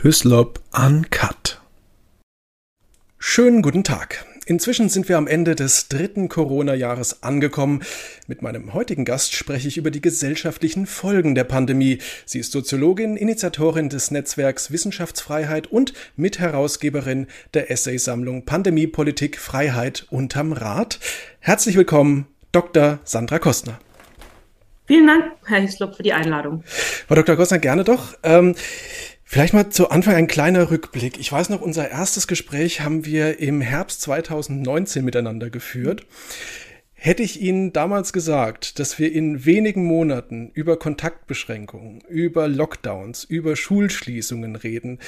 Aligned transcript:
Hyslop 0.00 0.60
Uncut. 0.72 1.60
Schönen 3.18 3.62
guten 3.62 3.82
Tag. 3.82 4.24
Inzwischen 4.46 4.88
sind 4.88 5.08
wir 5.08 5.18
am 5.18 5.26
Ende 5.26 5.56
des 5.56 5.88
dritten 5.88 6.28
Corona-Jahres 6.28 7.24
angekommen. 7.24 7.82
Mit 8.28 8.40
meinem 8.40 8.74
heutigen 8.74 9.04
Gast 9.04 9.34
spreche 9.34 9.66
ich 9.66 9.76
über 9.76 9.90
die 9.90 10.00
gesellschaftlichen 10.00 10.86
Folgen 10.86 11.34
der 11.34 11.42
Pandemie. 11.42 11.98
Sie 12.26 12.38
ist 12.38 12.52
Soziologin, 12.52 13.16
Initiatorin 13.16 13.88
des 13.88 14.12
Netzwerks 14.12 14.70
Wissenschaftsfreiheit 14.70 15.66
und 15.66 15.94
Mitherausgeberin 16.14 17.26
der 17.52 17.72
Essaysammlung 17.72 18.44
Pandemie, 18.44 18.86
Politik, 18.86 19.36
Freiheit 19.36 20.06
unterm 20.10 20.52
Rad. 20.52 21.00
Herzlich 21.40 21.74
willkommen, 21.74 22.28
Dr. 22.52 23.00
Sandra 23.02 23.40
Kostner. 23.40 23.80
Vielen 24.88 25.06
Dank, 25.06 25.32
Herr 25.44 25.60
Hislop, 25.60 25.96
für 25.96 26.02
die 26.02 26.14
Einladung. 26.14 26.62
Frau 26.64 27.14
Dr. 27.14 27.36
Kostner, 27.36 27.58
gerne 27.58 27.84
doch. 27.84 28.14
Ähm, 28.22 28.54
Vielleicht 29.30 29.52
mal 29.52 29.68
zu 29.68 29.90
Anfang 29.90 30.14
ein 30.14 30.26
kleiner 30.26 30.70
Rückblick. 30.70 31.18
Ich 31.18 31.30
weiß 31.30 31.50
noch, 31.50 31.60
unser 31.60 31.90
erstes 31.90 32.28
Gespräch 32.28 32.80
haben 32.80 33.04
wir 33.04 33.40
im 33.40 33.60
Herbst 33.60 34.00
2019 34.00 35.04
miteinander 35.04 35.50
geführt. 35.50 36.06
Hätte 36.94 37.22
ich 37.22 37.42
Ihnen 37.42 37.74
damals 37.74 38.14
gesagt, 38.14 38.78
dass 38.78 38.98
wir 38.98 39.12
in 39.12 39.44
wenigen 39.44 39.84
Monaten 39.84 40.50
über 40.54 40.78
Kontaktbeschränkungen, 40.78 42.00
über 42.08 42.48
Lockdowns, 42.48 43.22
über 43.24 43.54
Schulschließungen 43.54 44.56
reden, 44.56 44.98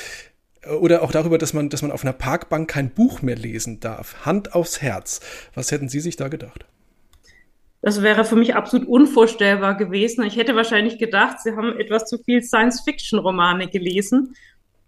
äh, 0.60 0.68
oder 0.68 1.00
auch 1.00 1.12
darüber, 1.12 1.38
dass 1.38 1.54
man, 1.54 1.70
dass 1.70 1.80
man 1.80 1.90
auf 1.90 2.04
einer 2.04 2.12
Parkbank 2.12 2.68
kein 2.68 2.90
Buch 2.90 3.22
mehr 3.22 3.36
lesen 3.36 3.80
darf. 3.80 4.26
Hand 4.26 4.54
aufs 4.54 4.82
Herz. 4.82 5.20
Was 5.54 5.72
hätten 5.72 5.88
Sie 5.88 6.00
sich 6.00 6.16
da 6.16 6.28
gedacht? 6.28 6.66
Das 7.82 8.02
wäre 8.02 8.24
für 8.24 8.36
mich 8.36 8.54
absolut 8.54 8.86
unvorstellbar 8.86 9.74
gewesen. 9.74 10.24
Ich 10.24 10.36
hätte 10.36 10.54
wahrscheinlich 10.54 10.98
gedacht, 10.98 11.40
Sie 11.40 11.56
haben 11.56 11.78
etwas 11.78 12.04
zu 12.06 12.18
viel 12.18 12.42
Science-Fiction-Romane 12.42 13.68
gelesen, 13.68 14.34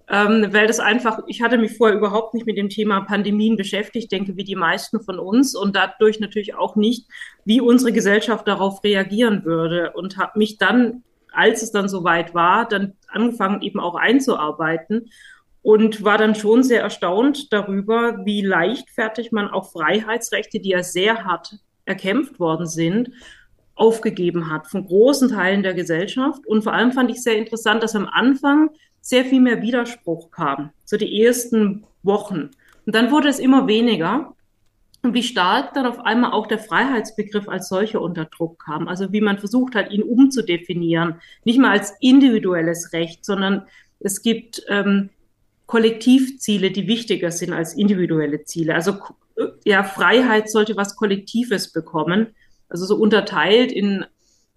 ähm, 0.08 0.48
weil 0.50 0.66
das 0.66 0.78
einfach, 0.78 1.20
ich 1.26 1.40
hatte 1.40 1.56
mich 1.56 1.76
vorher 1.78 1.96
überhaupt 1.96 2.34
nicht 2.34 2.44
mit 2.44 2.58
dem 2.58 2.68
Thema 2.68 3.00
Pandemien 3.00 3.56
beschäftigt, 3.56 4.12
denke 4.12 4.36
wie 4.36 4.44
die 4.44 4.56
meisten 4.56 5.00
von 5.00 5.18
uns 5.18 5.54
und 5.54 5.74
dadurch 5.74 6.20
natürlich 6.20 6.54
auch 6.54 6.76
nicht, 6.76 7.06
wie 7.46 7.62
unsere 7.62 7.92
Gesellschaft 7.92 8.46
darauf 8.46 8.84
reagieren 8.84 9.44
würde 9.46 9.92
und 9.92 10.18
habe 10.18 10.38
mich 10.38 10.58
dann, 10.58 11.02
als 11.32 11.62
es 11.62 11.72
dann 11.72 11.88
soweit 11.88 12.34
war, 12.34 12.68
dann 12.68 12.92
angefangen 13.08 13.62
eben 13.62 13.80
auch 13.80 13.94
einzuarbeiten 13.94 15.10
und 15.62 16.04
war 16.04 16.18
dann 16.18 16.34
schon 16.34 16.62
sehr 16.62 16.82
erstaunt 16.82 17.52
darüber, 17.54 18.18
wie 18.26 18.42
leichtfertig 18.42 19.32
man 19.32 19.48
auch 19.48 19.72
Freiheitsrechte, 19.72 20.60
die 20.60 20.70
ja 20.70 20.82
sehr 20.82 21.24
hart 21.24 21.54
erkämpft 21.84 22.38
worden 22.40 22.66
sind, 22.66 23.10
aufgegeben 23.74 24.50
hat 24.50 24.66
von 24.68 24.86
großen 24.86 25.30
Teilen 25.30 25.62
der 25.62 25.74
Gesellschaft. 25.74 26.46
Und 26.46 26.62
vor 26.62 26.72
allem 26.72 26.92
fand 26.92 27.10
ich 27.10 27.22
sehr 27.22 27.36
interessant, 27.36 27.82
dass 27.82 27.96
am 27.96 28.06
Anfang 28.06 28.70
sehr 29.00 29.24
viel 29.24 29.40
mehr 29.40 29.62
Widerspruch 29.62 30.30
kam, 30.30 30.70
so 30.84 30.96
die 30.96 31.22
ersten 31.22 31.84
Wochen. 32.02 32.50
Und 32.86 32.94
dann 32.94 33.10
wurde 33.10 33.28
es 33.28 33.38
immer 33.38 33.66
weniger. 33.66 34.34
Und 35.04 35.14
wie 35.14 35.24
stark 35.24 35.74
dann 35.74 35.86
auf 35.86 35.98
einmal 35.98 36.30
auch 36.30 36.46
der 36.46 36.60
Freiheitsbegriff 36.60 37.48
als 37.48 37.68
solcher 37.68 38.00
unter 38.00 38.26
Druck 38.26 38.64
kam. 38.64 38.86
Also 38.86 39.12
wie 39.12 39.20
man 39.20 39.38
versucht 39.38 39.74
hat, 39.74 39.90
ihn 39.90 40.04
umzudefinieren. 40.04 41.16
Nicht 41.44 41.58
mal 41.58 41.72
als 41.72 41.92
individuelles 42.00 42.92
Recht, 42.92 43.24
sondern 43.24 43.66
es 43.98 44.22
gibt 44.22 44.62
ähm, 44.68 45.10
Kollektivziele, 45.66 46.70
die 46.70 46.86
wichtiger 46.86 47.32
sind 47.32 47.52
als 47.52 47.74
individuelle 47.74 48.44
Ziele. 48.44 48.76
Also 48.76 48.98
ja, 49.64 49.84
Freiheit 49.84 50.50
sollte 50.50 50.76
was 50.76 50.96
Kollektives 50.96 51.72
bekommen. 51.72 52.34
Also 52.68 52.86
so 52.86 52.96
unterteilt 52.96 53.72
in 53.72 54.04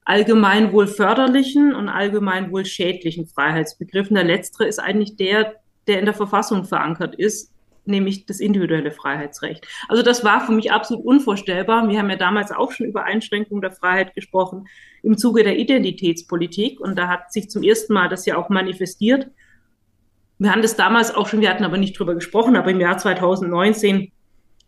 allgemein 0.05 0.71
wohl 0.71 0.87
förderlichen 0.87 1.73
und 1.73 1.89
allgemein 1.89 2.51
wohl 2.51 2.65
schädlichen 2.65 3.25
Freiheitsbegriffen. 3.25 4.15
Der 4.15 4.23
letztere 4.23 4.67
ist 4.67 4.79
eigentlich 4.79 5.15
der, 5.15 5.55
der 5.87 5.99
in 5.99 6.05
der 6.05 6.13
Verfassung 6.13 6.63
verankert 6.63 7.15
ist, 7.15 7.51
nämlich 7.85 8.25
das 8.25 8.39
individuelle 8.39 8.91
Freiheitsrecht. 8.91 9.67
Also 9.87 10.03
das 10.03 10.23
war 10.23 10.45
für 10.45 10.51
mich 10.51 10.71
absolut 10.71 11.05
unvorstellbar. 11.05 11.87
Wir 11.87 11.99
haben 11.99 12.09
ja 12.09 12.15
damals 12.15 12.51
auch 12.51 12.71
schon 12.71 12.87
über 12.87 13.03
Einschränkungen 13.03 13.61
der 13.61 13.71
Freiheit 13.71 14.13
gesprochen 14.15 14.67
im 15.03 15.17
Zuge 15.17 15.43
der 15.43 15.57
Identitätspolitik 15.57 16.79
und 16.79 16.95
da 16.97 17.07
hat 17.07 17.31
sich 17.33 17.49
zum 17.49 17.63
ersten 17.63 17.93
Mal 17.93 18.09
das 18.09 18.25
ja 18.25 18.37
auch 18.37 18.49
manifestiert. 18.49 19.29
Wir 20.37 20.51
haben 20.51 20.61
das 20.61 20.75
damals 20.75 21.13
auch 21.13 21.27
schon, 21.27 21.41
wir 21.41 21.49
hatten 21.49 21.63
aber 21.63 21.77
nicht 21.77 21.97
drüber 21.97 22.13
gesprochen, 22.13 22.55
aber 22.55 22.71
im 22.71 22.81
Jahr 22.81 22.97
2019 22.97 24.11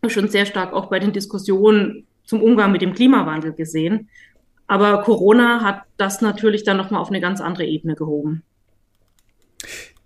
schon 0.10 0.30
sehr 0.30 0.46
stark 0.46 0.74
auch 0.74 0.88
bei 0.88 1.00
den 1.00 1.14
Diskussionen 1.14 2.06
zum 2.26 2.42
Umgang 2.42 2.72
mit 2.72 2.82
dem 2.82 2.94
Klimawandel 2.94 3.54
gesehen. 3.54 4.10
Aber 4.68 5.02
Corona 5.02 5.62
hat 5.62 5.84
das 5.98 6.22
natürlich 6.22 6.64
dann 6.64 6.78
nochmal 6.78 7.02
auf 7.02 7.10
eine 7.10 7.22
ganz 7.22 7.40
andere 7.40 7.66
Ebene 7.66 7.96
gehoben. 7.96 8.44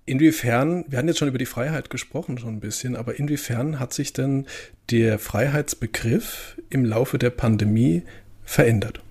Inwiefern, 0.05 0.85
wir 0.87 0.97
hatten 0.97 1.07
jetzt 1.07 1.19
schon 1.19 1.27
über 1.27 1.37
die 1.37 1.45
Freiheit 1.45 1.89
gesprochen, 1.89 2.37
schon 2.37 2.55
ein 2.55 2.59
bisschen, 2.59 2.95
aber 2.95 3.17
inwiefern 3.17 3.79
hat 3.79 3.93
sich 3.93 4.13
denn 4.13 4.45
der 4.89 5.19
Freiheitsbegriff 5.19 6.57
im 6.69 6.85
Laufe 6.85 7.17
der 7.17 7.29
Pandemie 7.29 8.03
verändert? 8.43 9.01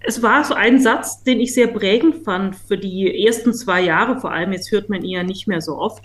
Es 0.00 0.22
war 0.22 0.44
so 0.44 0.54
ein 0.54 0.80
Satz, 0.80 1.24
den 1.24 1.40
ich 1.40 1.54
sehr 1.54 1.66
prägend 1.66 2.24
fand 2.24 2.54
für 2.54 2.78
die 2.78 3.24
ersten 3.24 3.52
zwei 3.54 3.80
Jahre, 3.80 4.20
vor 4.20 4.30
allem 4.30 4.52
jetzt 4.52 4.70
hört 4.70 4.88
man 4.88 5.02
ihn 5.02 5.16
ja 5.16 5.22
nicht 5.24 5.48
mehr 5.48 5.60
so 5.60 5.78
oft. 5.78 6.04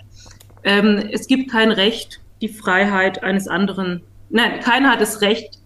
Ähm, 0.64 1.08
es 1.10 1.26
gibt 1.26 1.50
kein 1.50 1.72
Recht, 1.72 2.20
die 2.40 2.48
Freiheit 2.48 3.22
eines 3.22 3.48
anderen, 3.48 4.02
nein, 4.30 4.60
keiner 4.60 4.90
hat 4.90 5.00
das 5.00 5.20
Recht, 5.20 5.58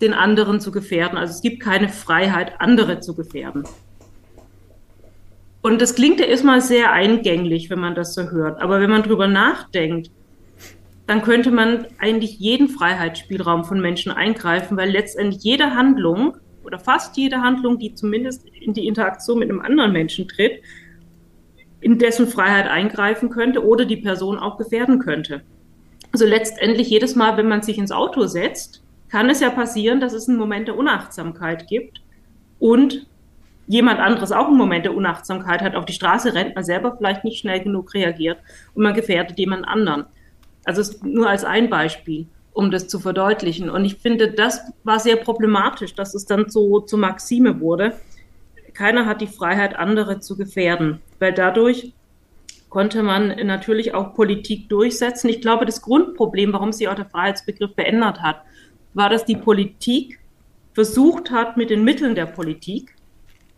den 0.00 0.12
anderen 0.14 0.60
zu 0.60 0.72
gefährden. 0.72 1.16
Also 1.16 1.32
es 1.32 1.42
gibt 1.42 1.60
keine 1.60 1.88
Freiheit, 1.88 2.60
andere 2.60 3.00
zu 3.00 3.14
gefährden. 3.14 3.64
Und 5.62 5.80
das 5.80 5.94
klingt 5.94 6.18
ja 6.18 6.26
erstmal 6.26 6.60
sehr 6.60 6.92
eingänglich, 6.92 7.70
wenn 7.70 7.78
man 7.78 7.94
das 7.94 8.14
so 8.14 8.30
hört. 8.30 8.60
Aber 8.60 8.80
wenn 8.80 8.90
man 8.90 9.04
drüber 9.04 9.28
nachdenkt, 9.28 10.10
dann 11.06 11.22
könnte 11.22 11.50
man 11.50 11.86
eigentlich 11.98 12.38
jeden 12.38 12.68
Freiheitsspielraum 12.68 13.64
von 13.64 13.80
Menschen 13.80 14.10
eingreifen, 14.10 14.76
weil 14.76 14.90
letztendlich 14.90 15.42
jede 15.42 15.74
Handlung 15.74 16.36
oder 16.64 16.78
fast 16.78 17.16
jede 17.16 17.40
Handlung, 17.40 17.78
die 17.78 17.94
zumindest 17.94 18.48
in 18.48 18.74
die 18.74 18.86
Interaktion 18.86 19.38
mit 19.38 19.50
einem 19.50 19.60
anderen 19.60 19.92
Menschen 19.92 20.26
tritt, 20.26 20.62
in 21.82 21.98
dessen 21.98 22.28
Freiheit 22.28 22.68
eingreifen 22.68 23.28
könnte 23.28 23.66
oder 23.66 23.84
die 23.84 23.96
Person 23.96 24.38
auch 24.38 24.56
gefährden 24.56 25.00
könnte. 25.00 25.42
Also 26.12 26.24
letztendlich 26.24 26.88
jedes 26.88 27.16
Mal, 27.16 27.36
wenn 27.36 27.48
man 27.48 27.62
sich 27.62 27.76
ins 27.76 27.90
Auto 27.90 28.26
setzt, 28.26 28.82
kann 29.10 29.28
es 29.28 29.40
ja 29.40 29.50
passieren, 29.50 30.00
dass 30.00 30.12
es 30.12 30.28
einen 30.28 30.38
Moment 30.38 30.68
der 30.68 30.78
Unachtsamkeit 30.78 31.66
gibt 31.66 32.00
und 32.58 33.06
jemand 33.66 33.98
anderes 33.98 34.32
auch 34.32 34.46
einen 34.46 34.56
Moment 34.56 34.84
der 34.84 34.94
Unachtsamkeit 34.94 35.60
hat, 35.60 35.74
auf 35.74 35.84
die 35.84 35.92
Straße 35.92 36.34
rennt, 36.34 36.54
man 36.54 36.64
selber 36.64 36.96
vielleicht 36.96 37.24
nicht 37.24 37.38
schnell 37.38 37.60
genug 37.60 37.94
reagiert 37.94 38.38
und 38.74 38.82
man 38.82 38.94
gefährdet 38.94 39.38
jemand 39.38 39.66
anderen. 39.66 40.04
Also 40.64 40.94
nur 41.02 41.28
als 41.28 41.44
ein 41.44 41.68
Beispiel, 41.68 42.26
um 42.52 42.70
das 42.70 42.86
zu 42.86 43.00
verdeutlichen. 43.00 43.70
Und 43.70 43.84
ich 43.84 43.96
finde, 43.96 44.30
das 44.30 44.60
war 44.84 45.00
sehr 45.00 45.16
problematisch, 45.16 45.94
dass 45.94 46.14
es 46.14 46.26
dann 46.26 46.48
so 46.48 46.80
zur 46.80 46.98
Maxime 47.00 47.60
wurde 47.60 47.94
keiner 48.74 49.06
hat 49.06 49.20
die 49.20 49.26
Freiheit, 49.26 49.76
andere 49.76 50.20
zu 50.20 50.36
gefährden, 50.36 51.00
weil 51.22 51.32
dadurch 51.32 51.92
konnte 52.68 53.04
man 53.04 53.28
natürlich 53.46 53.94
auch 53.94 54.12
Politik 54.12 54.68
durchsetzen. 54.68 55.28
Ich 55.28 55.40
glaube, 55.40 55.66
das 55.66 55.80
Grundproblem, 55.80 56.52
warum 56.52 56.72
sich 56.72 56.88
auch 56.88 56.96
der 56.96 57.06
Freiheitsbegriff 57.06 57.76
verändert 57.76 58.22
hat, 58.22 58.42
war, 58.92 59.08
dass 59.08 59.24
die 59.24 59.36
Politik 59.36 60.18
versucht 60.74 61.30
hat, 61.30 61.56
mit 61.56 61.70
den 61.70 61.84
Mitteln 61.84 62.16
der 62.16 62.26
Politik 62.26 62.96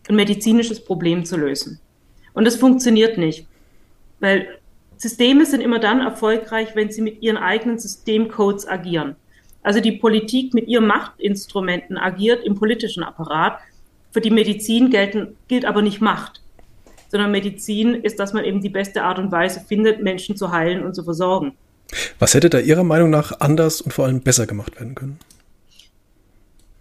ein 0.07 0.15
medizinisches 0.15 0.85
Problem 0.85 1.25
zu 1.25 1.37
lösen. 1.37 1.79
Und 2.33 2.45
das 2.45 2.55
funktioniert 2.55 3.17
nicht, 3.17 3.47
weil 4.19 4.59
Systeme 4.97 5.47
sind 5.47 5.61
immer 5.61 5.79
dann 5.79 6.01
erfolgreich, 6.01 6.75
wenn 6.75 6.91
sie 6.91 7.01
mit 7.01 7.23
ihren 7.23 7.37
eigenen 7.37 7.79
Systemcodes 7.79 8.67
agieren. 8.67 9.15
Also 9.63 9.79
die 9.79 9.93
Politik 9.93 10.53
mit 10.53 10.67
ihren 10.67 10.85
Machtinstrumenten 10.85 11.97
agiert 11.97 12.45
im 12.45 12.53
politischen 12.53 13.03
Apparat 13.03 13.57
für 14.11 14.21
die 14.21 14.29
Medizin 14.29 14.91
gelten, 14.91 15.35
gilt 15.47 15.65
aber 15.65 15.81
nicht 15.81 15.99
Macht, 15.99 16.44
sondern 17.09 17.31
Medizin 17.31 17.95
ist, 17.95 18.19
dass 18.19 18.33
man 18.33 18.45
eben 18.45 18.61
die 18.61 18.69
beste 18.69 19.03
Art 19.03 19.19
und 19.19 19.31
Weise 19.31 19.59
findet, 19.59 20.01
Menschen 20.01 20.35
zu 20.35 20.51
heilen 20.51 20.83
und 20.83 20.95
zu 20.95 21.03
versorgen. 21.03 21.53
Was 22.19 22.33
hätte 22.33 22.49
da 22.49 22.59
Ihrer 22.59 22.83
Meinung 22.83 23.09
nach 23.09 23.39
anders 23.39 23.81
und 23.81 23.93
vor 23.93 24.05
allem 24.05 24.21
besser 24.21 24.47
gemacht 24.47 24.79
werden 24.79 24.95
können? 24.95 25.19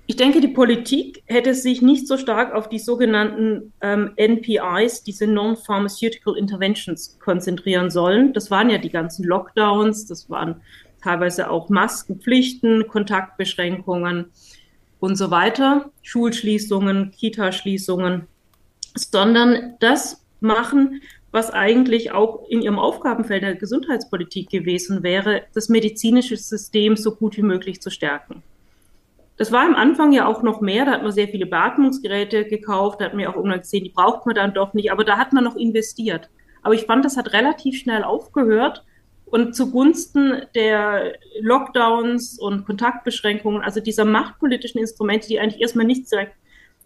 Ich 0.06 0.16
denke, 0.16 0.42
die 0.42 0.48
Politik 0.48 1.22
hätte 1.24 1.54
sich 1.54 1.80
nicht 1.80 2.06
so 2.06 2.18
stark 2.18 2.54
auf 2.54 2.68
die 2.68 2.78
sogenannten 2.78 3.72
ähm, 3.80 4.12
NPIs, 4.16 5.02
diese 5.02 5.26
Non-Pharmaceutical 5.26 6.36
Interventions, 6.36 7.18
konzentrieren 7.20 7.90
sollen. 7.90 8.34
Das 8.34 8.50
waren 8.50 8.68
ja 8.68 8.76
die 8.76 8.90
ganzen 8.90 9.24
Lockdowns, 9.24 10.04
das 10.04 10.28
waren 10.28 10.60
teilweise 11.02 11.50
auch 11.50 11.70
Maskenpflichten, 11.70 12.86
Kontaktbeschränkungen 12.86 14.26
und 15.00 15.16
so 15.16 15.30
weiter, 15.30 15.90
Schulschließungen, 16.02 17.10
Kitaschließungen, 17.10 18.26
sondern 18.94 19.74
das 19.80 20.23
machen, 20.44 21.02
was 21.32 21.50
eigentlich 21.50 22.12
auch 22.12 22.48
in 22.48 22.62
ihrem 22.62 22.78
Aufgabenfeld 22.78 23.42
der 23.42 23.56
Gesundheitspolitik 23.56 24.50
gewesen 24.50 25.02
wäre, 25.02 25.42
das 25.52 25.68
medizinische 25.68 26.36
System 26.36 26.96
so 26.96 27.16
gut 27.16 27.36
wie 27.36 27.42
möglich 27.42 27.80
zu 27.80 27.90
stärken. 27.90 28.44
Das 29.36 29.50
war 29.50 29.66
am 29.66 29.74
Anfang 29.74 30.12
ja 30.12 30.28
auch 30.28 30.44
noch 30.44 30.60
mehr. 30.60 30.84
Da 30.84 30.92
hat 30.92 31.02
man 31.02 31.10
sehr 31.10 31.26
viele 31.26 31.46
Beatmungsgeräte 31.46 32.44
gekauft. 32.44 33.00
Da 33.00 33.06
hat 33.06 33.14
man 33.14 33.22
ja 33.24 33.30
auch 33.30 33.36
irgendwann 33.36 33.60
gesehen, 33.60 33.82
die 33.82 33.90
braucht 33.90 34.26
man 34.26 34.36
dann 34.36 34.54
doch 34.54 34.74
nicht. 34.74 34.92
Aber 34.92 35.02
da 35.02 35.18
hat 35.18 35.32
man 35.32 35.42
noch 35.42 35.56
investiert. 35.56 36.30
Aber 36.62 36.74
ich 36.74 36.84
fand, 36.84 37.04
das 37.04 37.16
hat 37.16 37.32
relativ 37.32 37.76
schnell 37.80 38.04
aufgehört 38.04 38.84
und 39.26 39.56
zugunsten 39.56 40.42
der 40.54 41.14
Lockdowns 41.40 42.38
und 42.38 42.64
Kontaktbeschränkungen, 42.64 43.62
also 43.62 43.80
dieser 43.80 44.04
machtpolitischen 44.04 44.80
Instrumente, 44.80 45.26
die 45.26 45.40
eigentlich 45.40 45.60
erstmal 45.60 45.86
nichts 45.86 46.10
direkt 46.10 46.34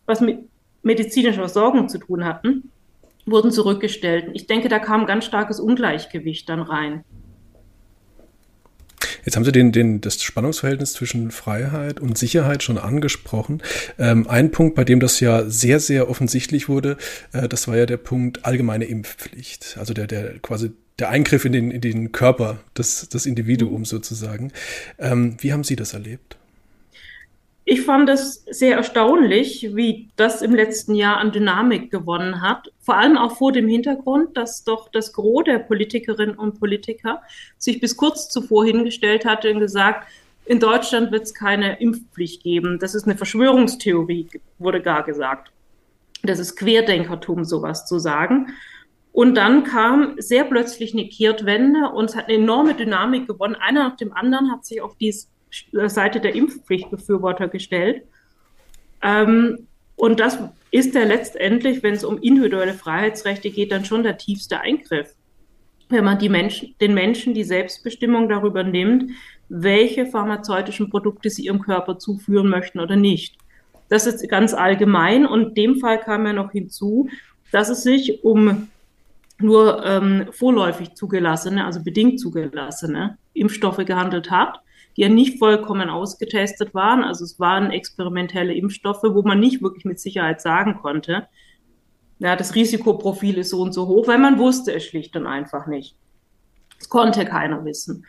was 0.07 0.23
mit 0.23 0.49
medizinischer 0.83 1.41
Versorgung 1.41 1.91
zu 1.91 1.99
tun 1.99 2.25
hatten, 2.25 2.73
wurden 3.31 3.51
zurückgestellt. 3.51 4.31
Ich 4.35 4.47
denke, 4.47 4.69
da 4.69 4.79
kam 4.79 5.03
ein 5.03 5.07
ganz 5.07 5.25
starkes 5.25 5.61
Ungleichgewicht 5.61 6.49
dann 6.49 6.61
rein. 6.61 7.05
Jetzt 9.25 9.37
haben 9.37 9.45
Sie 9.45 9.53
den, 9.53 9.73
den, 9.73 10.01
das 10.01 10.23
Spannungsverhältnis 10.23 10.95
zwischen 10.95 11.31
Freiheit 11.31 12.01
und 12.01 12.17
Sicherheit 12.17 12.63
schon 12.63 12.79
angesprochen. 12.79 13.63
Ähm, 13.99 14.27
ein 14.27 14.51
Punkt, 14.51 14.75
bei 14.75 14.85
dem 14.85 15.01
das 15.01 15.21
ja 15.21 15.45
sehr, 15.45 15.81
sehr 15.81 16.09
offensichtlich 16.09 16.69
wurde, 16.69 16.97
äh, 17.33 17.47
das 17.47 17.69
war 17.69 17.77
ja 17.77 17.85
der 17.85 17.99
Punkt 17.99 18.47
allgemeine 18.47 18.87
Impfpflicht. 18.87 19.77
Also 19.79 19.93
der, 19.93 20.07
der 20.07 20.39
quasi 20.39 20.71
der 20.99 21.11
Eingriff 21.11 21.45
in 21.45 21.53
den, 21.53 21.71
in 21.71 21.83
den 21.83 22.13
Körper 22.13 22.59
des, 22.77 23.11
des 23.11 23.27
Individuums 23.27 23.91
sozusagen. 23.91 24.51
Ähm, 24.99 25.37
wie 25.41 25.53
haben 25.53 25.63
Sie 25.63 25.77
das 25.77 25.93
erlebt? 25.93 26.38
Ich 27.71 27.83
fand 27.83 28.09
es 28.09 28.47
sehr 28.49 28.79
erstaunlich, 28.79 29.77
wie 29.77 30.09
das 30.17 30.41
im 30.41 30.55
letzten 30.55 30.95
Jahr 30.95 31.19
an 31.19 31.33
Dynamik 31.33 31.91
gewonnen 31.91 32.41
hat. 32.41 32.73
Vor 32.81 32.97
allem 32.97 33.19
auch 33.19 33.37
vor 33.37 33.53
dem 33.53 33.69
Hintergrund, 33.69 34.39
dass 34.39 34.65
doch 34.65 34.89
das 34.91 35.13
Gros 35.13 35.45
der 35.45 35.59
Politikerinnen 35.59 36.39
und 36.39 36.59
Politiker 36.59 37.21
sich 37.59 37.79
bis 37.79 37.99
kurz 37.99 38.31
zuvor 38.31 38.65
hingestellt 38.65 39.27
hatte 39.27 39.53
und 39.53 39.61
gesagt, 39.61 40.09
in 40.47 40.61
Deutschland 40.61 41.13
wird 41.13 41.25
es 41.25 41.35
keine 41.35 41.79
Impfpflicht 41.79 42.43
geben. 42.43 42.79
Das 42.79 42.95
ist 42.95 43.05
eine 43.05 43.19
Verschwörungstheorie, 43.19 44.29
wurde 44.59 44.81
gar 44.81 45.03
gesagt. 45.03 45.53
Das 46.23 46.39
ist 46.39 46.57
Querdenkertum, 46.57 47.45
sowas 47.45 47.85
zu 47.85 47.99
sagen. 47.99 48.47
Und 49.13 49.35
dann 49.35 49.65
kam 49.65 50.15
sehr 50.17 50.45
plötzlich 50.45 50.95
eine 50.95 51.07
Kehrtwende 51.07 51.91
und 51.91 52.07
es 52.07 52.17
hat 52.17 52.29
eine 52.29 52.39
enorme 52.39 52.73
Dynamik 52.73 53.27
gewonnen. 53.27 53.57
Einer 53.57 53.91
nach 53.91 53.97
dem 53.99 54.15
anderen 54.15 54.51
hat 54.51 54.65
sich 54.65 54.81
auf 54.81 54.97
die 54.97 55.13
Seite 55.73 56.21
der 56.21 56.35
Impfpflichtbefürworter 56.35 57.49
gestellt. 57.49 58.03
Ähm, 59.03 59.67
und 59.97 60.21
das 60.21 60.39
ist 60.71 60.95
ja 60.95 61.05
letztendlich, 61.05 61.83
wenn 61.83 61.95
es 61.95 62.05
um 62.05 62.19
individuelle 62.19 62.75
Freiheitsrechte 62.75 63.51
geht, 63.51 63.73
dann 63.73 63.85
schon 63.85 64.03
der 64.03 64.19
tiefste 64.19 64.61
Eingriff. 64.61 65.15
Wenn 65.89 66.05
man 66.05 66.19
die 66.19 66.29
Menschen, 66.29 66.75
den 66.81 66.95
Menschen 66.95 67.35
die 67.35 67.45
Selbstbestimmung 67.45 68.29
darüber 68.29 68.63
nimmt, 68.63 69.11
welche 69.49 70.07
pharmazeutischen 70.07 70.91
Produkte 70.91 71.31
sie 71.31 71.47
ihrem 71.47 71.63
Körper 71.63 71.99
zuführen 71.99 72.49
möchten 72.49 72.81
oder 72.81 72.97
nicht. 72.97 73.37
Das 73.89 74.07
ist 74.07 74.29
ganz 74.29 74.53
allgemein 74.53 75.27
und 75.27 75.57
dem 75.57 75.77
Fall 75.77 75.99
kam 75.99 76.27
ja 76.27 76.35
noch 76.35 76.53
hinzu, 76.53 77.09
dass 77.51 77.71
es 77.71 77.83
sich 77.83 78.23
um 78.23 78.69
nur 79.39 79.85
ähm, 79.87 80.27
vorläufig 80.33 80.95
zugelassene, 80.95 81.65
also 81.65 81.83
bedingt 81.83 82.21
zugelassene 82.21 83.17
Impfstoffe 83.35 83.85
gehandelt 83.85 84.31
hat, 84.31 84.61
die 84.97 85.03
ja 85.03 85.09
nicht 85.09 85.39
vollkommen 85.39 85.91
ausgetestet 85.91 86.75
waren. 86.75 87.05
Also 87.05 87.25
es 87.25 87.39
waren 87.39 87.71
experimentelle 87.71 88.55
Impfstoffe, 88.55 89.03
wo 89.03 89.23
man 89.23 89.41
nicht 89.41 89.63
wirklich 89.63 89.85
mit 89.85 90.01
Sicherheit 90.01 90.41
sagen 90.41 90.77
konnte, 90.81 91.29
ja, 92.21 92.35
das 92.35 92.55
Risikoprofil 92.55 93.39
ist 93.39 93.51
so 93.51 93.61
und 93.63 93.73
so 93.73 93.87
hoch, 93.87 94.09
weil 94.09 94.19
man 94.19 94.39
wusste 94.39 94.75
es 94.75 94.85
schlicht 94.85 95.15
und 95.17 95.27
einfach 95.27 95.67
nicht. 95.67 95.95
Das 96.79 96.89
konnte 96.89 97.25
keiner 97.25 97.65
wissen. 97.65 98.05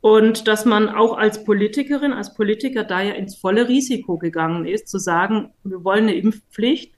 Und 0.00 0.48
dass 0.48 0.64
man 0.64 0.88
auch 0.88 1.16
als 1.16 1.44
Politikerin, 1.44 2.12
als 2.12 2.34
Politiker 2.34 2.84
da 2.84 3.00
ja 3.00 3.14
ins 3.14 3.36
volle 3.36 3.68
Risiko 3.68 4.18
gegangen 4.18 4.66
ist, 4.66 4.88
zu 4.88 4.98
sagen, 4.98 5.52
wir 5.62 5.84
wollen 5.84 6.04
eine 6.04 6.14
Impfpflicht, 6.14 6.92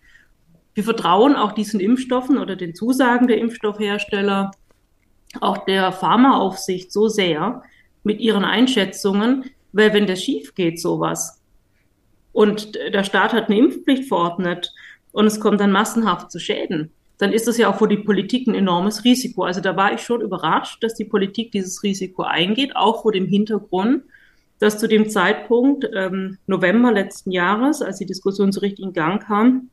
wir 0.73 0.85
vertrauen 0.85 1.37
auch 1.37 1.53
diesen 1.53 1.81
Impfstoffen 1.81 2.39
oder 2.39 2.57
den 2.57 2.75
Zusagen 2.75 3.29
der 3.29 3.39
Impfstoffhersteller, 3.39 4.51
auch 5.41 5.65
der 5.67 5.93
Pharmaaufsicht 5.93 6.93
so 6.93 7.09
sehr 7.09 7.63
mit 8.05 8.21
ihren 8.21 8.45
Einschätzungen, 8.45 9.51
weil 9.73 9.93
wenn 9.93 10.07
das 10.07 10.23
schief 10.23 10.55
geht, 10.55 10.81
sowas, 10.81 11.41
und 12.35 12.75
der 12.75 13.05
Staat 13.05 13.33
hat 13.33 13.49
eine 13.49 13.59
Impfpflicht 13.59 14.09
verordnet 14.09 14.73
und 15.13 15.25
es 15.27 15.39
kommt 15.39 15.61
dann 15.61 15.71
massenhaft 15.71 16.33
zu 16.33 16.41
Schäden, 16.41 16.91
dann 17.19 17.33
ist 17.33 17.47
das 17.47 17.59
ja 17.59 17.71
auch 17.71 17.79
für 17.79 17.87
die 17.87 17.97
Politik 17.97 18.49
ein 18.49 18.57
enormes 18.57 19.05
Risiko. 19.05 19.45
Also 19.45 19.61
da 19.61 19.77
war 19.77 19.95
ich 19.95 20.01
schon 20.01 20.21
überrascht, 20.21 20.83
dass 20.83 20.95
die 20.95 21.05
Politik 21.05 21.53
dieses 21.53 21.85
Risiko 21.85 22.23
eingeht, 22.25 22.75
auch 22.75 23.03
vor 23.03 23.13
dem 23.13 23.27
Hintergrund, 23.27 24.03
dass 24.59 24.79
zu 24.79 24.89
dem 24.89 25.09
Zeitpunkt 25.09 25.89
ähm, 25.95 26.39
November 26.49 26.91
letzten 26.91 27.31
Jahres, 27.31 27.83
als 27.83 27.99
die 27.99 28.07
Diskussion 28.07 28.51
so 28.51 28.61
richtig 28.61 28.85
in 28.85 28.93
Gang 28.93 29.23
kam, 29.23 29.71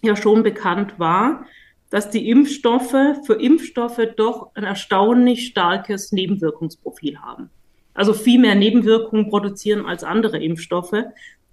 ja 0.00 0.14
schon 0.14 0.44
bekannt 0.44 1.00
war, 1.00 1.44
dass 1.90 2.10
die 2.10 2.30
Impfstoffe 2.30 3.16
für 3.24 3.34
Impfstoffe 3.34 4.00
doch 4.16 4.50
ein 4.54 4.64
erstaunlich 4.64 5.46
starkes 5.46 6.12
Nebenwirkungsprofil 6.12 7.18
haben. 7.18 7.50
Also 7.96 8.12
viel 8.12 8.38
mehr 8.38 8.54
Nebenwirkungen 8.54 9.28
produzieren 9.30 9.86
als 9.86 10.04
andere 10.04 10.38
Impfstoffe, 10.38 11.04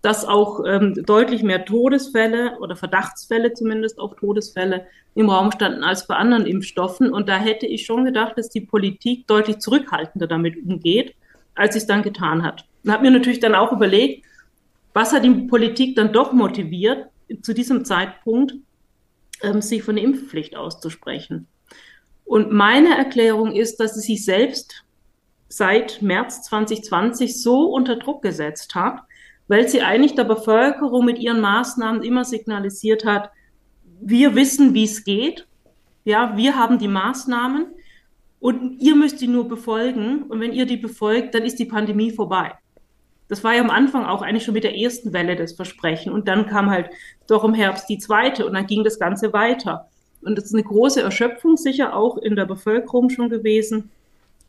dass 0.01 0.25
auch 0.25 0.63
ähm, 0.68 0.94
deutlich 1.06 1.44
mehr 1.44 1.63
Todesfälle 1.63 2.57
oder 2.60 2.75
Verdachtsfälle 2.75 3.54
zumindest 3.54 4.00
auf 4.00 4.18
Todesfälle 4.18 4.86
im 5.16 5.30
Raum 5.30 5.51
standen 5.54 5.84
als 5.84 6.07
bei 6.07 6.16
anderen 6.16 6.45
Impfstoffen. 6.45 7.12
Und 7.12 7.30
da 7.30 7.38
hätte 7.38 7.66
ich 7.66 7.86
schon 7.86 8.04
gedacht, 8.04 8.38
dass 8.38 8.50
die 8.50 8.62
Politik 8.62 9.25
deutlich 9.28 9.60
zurückhaltender 9.60 10.28
damit 10.28 10.57
umgeht, 10.57 11.16
als 11.56 11.74
sie 11.74 11.80
es 11.80 11.88
dann 11.88 12.04
getan 12.04 12.44
hat. 12.44 12.66
Und 12.84 12.92
habe 12.92 13.04
mir 13.04 13.12
natürlich 13.12 13.40
dann 13.40 13.56
auch 13.56 13.72
überlegt, 13.72 14.25
was 14.94 15.13
hat 15.13 15.24
die 15.24 15.30
Politik 15.30 15.95
dann 15.95 16.12
doch 16.12 16.34
motiviert, 16.34 17.07
zu 17.42 17.54
diesem 17.54 17.86
Zeitpunkt 17.86 18.56
ähm, 19.42 19.62
sich 19.62 19.84
von 19.84 19.95
der 19.95 20.04
Impfpflicht 20.04 20.56
auszusprechen. 20.57 21.48
Und 22.25 22.51
meine 22.51 22.98
Erklärung 22.98 23.54
ist, 23.54 23.80
dass 23.80 23.95
sie 23.95 24.01
sich 24.01 24.25
selbst 24.25 24.82
seit 25.56 26.02
März 26.02 26.42
2020 26.44 27.42
so 27.42 27.66
unter 27.66 27.96
Druck 27.98 28.24
gesetzt 28.24 28.74
hat, 28.74 29.02
weil 29.48 29.68
sie 29.68 29.82
eigentlich 29.82 30.16
der 30.16 30.24
Bevölkerung 30.24 31.06
mit 31.06 31.20
ihren 31.20 31.42
Maßnahmen 31.42 32.02
immer 32.02 32.26
signalisiert 32.26 33.06
hat, 33.06 33.30
wir 34.02 34.36
wissen, 34.36 34.74
wie 34.74 34.86
es 34.86 35.04
geht. 35.04 35.48
Ja, 36.06 36.36
wir 36.36 36.58
haben 36.58 36.80
die 36.80 36.88
Maßnahmen 36.88 37.68
und 38.40 38.82
ihr 38.82 38.96
müsst 38.96 39.22
die 39.22 39.28
nur 39.28 39.48
befolgen. 39.48 40.24
Und 40.24 40.40
wenn 40.40 40.54
ihr 40.54 40.66
die 40.66 40.78
befolgt, 40.78 41.36
dann 41.36 41.44
ist 41.44 41.60
die 41.60 41.66
Pandemie 41.66 42.12
vorbei. 42.12 42.54
Das 43.28 43.44
war 43.44 43.54
ja 43.54 43.62
am 43.62 43.70
Anfang 43.70 44.06
auch 44.06 44.22
eigentlich 44.22 44.44
schon 44.44 44.56
mit 44.56 44.64
der 44.64 44.76
ersten 44.76 45.14
Welle 45.14 45.36
das 45.36 45.54
Versprechen. 45.54 46.12
Und 46.12 46.28
dann 46.28 46.48
kam 46.48 46.70
halt 46.70 46.90
doch 47.28 47.44
im 47.44 47.54
Herbst 47.54 47.88
die 47.90 48.00
zweite 48.00 48.46
und 48.46 48.54
dann 48.54 48.68
ging 48.68 48.84
das 48.84 49.00
Ganze 49.00 49.34
weiter. 49.34 49.88
Und 50.24 50.36
das 50.36 50.46
ist 50.46 50.54
eine 50.54 50.64
große 50.64 51.02
Erschöpfung 51.02 51.58
sicher 51.58 51.96
auch 51.96 52.18
in 52.18 52.36
der 52.36 52.46
Bevölkerung 52.46 53.10
schon 53.10 53.30
gewesen. 53.30 53.92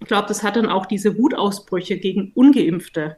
Ich 0.04 0.08
glaube, 0.08 0.28
das 0.28 0.42
hat 0.42 0.56
dann 0.56 0.66
auch 0.66 0.84
diese 0.84 1.16
Wutausbrüche 1.16 1.96
gegen 1.96 2.30
Ungeimpfte 2.34 3.16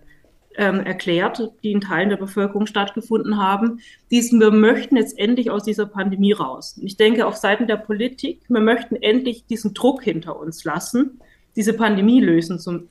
ähm, 0.54 0.78
erklärt, 0.78 1.50
die 1.64 1.72
in 1.72 1.80
Teilen 1.80 2.10
der 2.10 2.16
Bevölkerung 2.16 2.66
stattgefunden 2.66 3.38
haben. 3.38 3.80
Diesen, 4.12 4.38
wir 4.38 4.52
möchten 4.52 4.96
jetzt 4.96 5.18
endlich 5.18 5.50
aus 5.50 5.64
dieser 5.64 5.86
Pandemie 5.86 6.30
raus. 6.30 6.78
Ich 6.80 6.96
denke, 6.96 7.26
auf 7.26 7.34
Seiten 7.34 7.66
der 7.66 7.78
Politik, 7.78 8.42
wir 8.46 8.60
möchten 8.60 8.94
endlich 8.94 9.46
diesen 9.46 9.74
Druck 9.74 10.04
hinter 10.04 10.38
uns 10.38 10.62
lassen, 10.62 11.20
diese 11.56 11.72
Pandemie 11.72 12.20
lösen 12.20 12.60
zu 12.60 12.84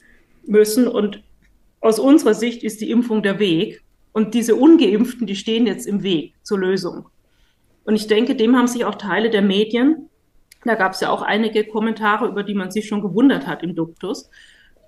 müssen. 0.46 0.90
Und 0.90 1.24
aus 1.80 1.98
unserer 1.98 2.34
Sicht 2.34 2.64
ist 2.64 2.82
die 2.82 2.92
Impfung 2.92 3.24
der 3.24 3.40
Weg. 3.40 3.82
Und 4.12 4.34
diese 4.34 4.58
Ungeimpften, 4.58 5.26
die 5.26 5.38
stehen 5.38 5.68
jetzt 5.68 5.88
im 5.88 6.04
Weg 6.04 6.34
zur 6.44 6.60
Lösung. 6.60 7.06
Und 7.86 7.96
ich 7.96 8.08
denke, 8.08 8.36
dem 8.36 8.58
haben 8.58 8.68
sich 8.68 8.84
auch 8.84 8.96
Teile 8.96 9.30
der 9.30 9.42
Medien, 9.42 10.10
da 10.66 10.76
gab 10.76 10.94
es 10.94 11.02
ja 11.02 11.10
auch 11.10 11.22
einige 11.22 11.64
Kommentare, 11.66 12.28
über 12.28 12.44
die 12.44 12.56
man 12.56 12.72
sich 12.72 12.88
schon 12.88 13.02
gewundert 13.02 13.48
hat 13.48 13.64
im 13.64 13.76
Duktus, 13.76 14.30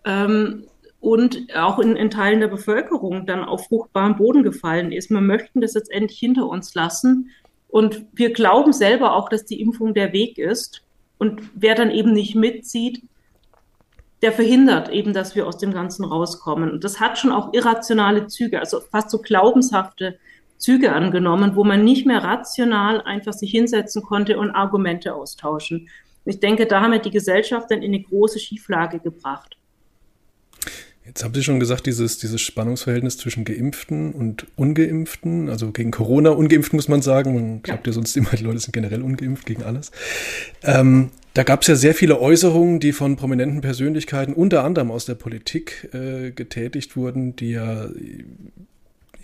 ähm, 0.06 0.66
und 1.00 1.56
auch 1.56 1.80
in, 1.80 1.96
in, 1.96 2.10
Teilen 2.10 2.40
der 2.40 2.48
Bevölkerung 2.48 3.26
dann 3.28 3.44
auf 3.44 3.68
fruchtbaren 3.68 4.16
Boden 4.16 4.44
gefallen 4.44 4.92
ist. 4.92 5.10
Wir 5.12 5.22
möchten 5.22 5.62
das 5.62 5.76
jetzt 5.76 5.92
endlich 5.92 6.18
hinter 6.18 6.48
uns 6.48 6.74
lassen. 6.74 7.30
Und 7.68 8.06
wir 8.14 8.34
glauben 8.34 8.74
selber 8.74 9.16
auch, 9.16 9.30
dass 9.30 9.46
die 9.46 9.62
Impfung 9.62 9.94
der 9.94 10.12
Weg 10.12 10.38
ist. 10.38 10.84
Und 11.20 11.42
wer 11.54 11.76
dann 11.76 11.92
eben 11.92 12.14
nicht 12.14 12.36
mitzieht, 12.36 13.04
der 14.22 14.32
verhindert 14.32 14.90
eben, 14.90 15.14
dass 15.14 15.36
wir 15.36 15.46
aus 15.46 15.58
dem 15.58 15.72
Ganzen 15.72 16.04
rauskommen. 16.04 16.72
Und 16.72 16.84
das 16.84 17.00
hat 17.00 17.20
schon 17.20 17.32
auch 17.32 17.54
irrationale 17.54 18.28
Züge, 18.28 18.60
also 18.60 18.80
fast 18.80 19.12
so 19.12 19.20
glaubenshafte 19.20 20.18
Züge 20.58 20.94
angenommen, 20.94 21.56
wo 21.56 21.64
man 21.64 21.84
nicht 21.84 22.06
mehr 22.06 22.24
rational 22.24 23.02
einfach 23.02 23.34
sich 23.34 23.52
hinsetzen 23.52 24.02
konnte 24.02 24.38
und 24.38 24.52
Argumente 24.52 25.14
austauschen. 25.14 25.90
Ich 26.26 26.40
denke, 26.40 26.66
da 26.66 26.82
haben 26.82 26.92
wir 26.92 27.00
die 27.00 27.12
Gesellschaft 27.12 27.72
dann 27.72 27.82
in 27.82 27.94
eine 27.94 28.04
große 28.04 28.40
Schieflage 28.40 29.00
gebracht. 29.00 29.58
Jetzt 31.06 31.24
haben 31.24 31.34
Sie 31.34 31.42
schon 31.42 31.62
gesagt, 31.62 31.86
dieses, 31.86 32.18
dieses 32.18 32.42
Spannungsverhältnis 32.42 33.18
zwischen 33.18 33.46
Geimpften 33.46 34.12
und 34.12 34.46
Ungeimpften, 34.58 35.48
also 35.48 35.72
gegen 35.72 35.92
Corona 35.92 36.32
ungeimpft 36.32 36.74
muss 36.74 36.90
man 36.90 37.02
sagen. 37.02 37.34
Man 37.34 37.62
glaubt 37.62 37.88
ja, 37.88 37.92
ja 37.92 37.94
sonst 37.94 38.18
immer, 38.18 38.32
die 38.32 38.44
Leute 38.44 38.60
sind 38.60 38.74
generell 38.74 39.02
ungeimpft 39.02 39.46
gegen 39.46 39.64
alles. 39.64 39.92
Ähm, 40.64 41.12
da 41.34 41.44
gab 41.44 41.62
es 41.62 41.68
ja 41.70 41.76
sehr 41.76 41.96
viele 41.96 42.20
Äußerungen, 42.20 42.82
die 42.82 42.92
von 42.92 43.16
prominenten 43.16 43.62
Persönlichkeiten, 43.62 44.34
unter 44.34 44.66
anderem 44.66 44.92
aus 44.92 45.06
der 45.06 45.16
Politik, 45.16 45.88
äh, 45.94 46.32
getätigt 46.32 46.98
wurden, 46.98 47.38
die 47.38 47.52
ja, 47.52 47.88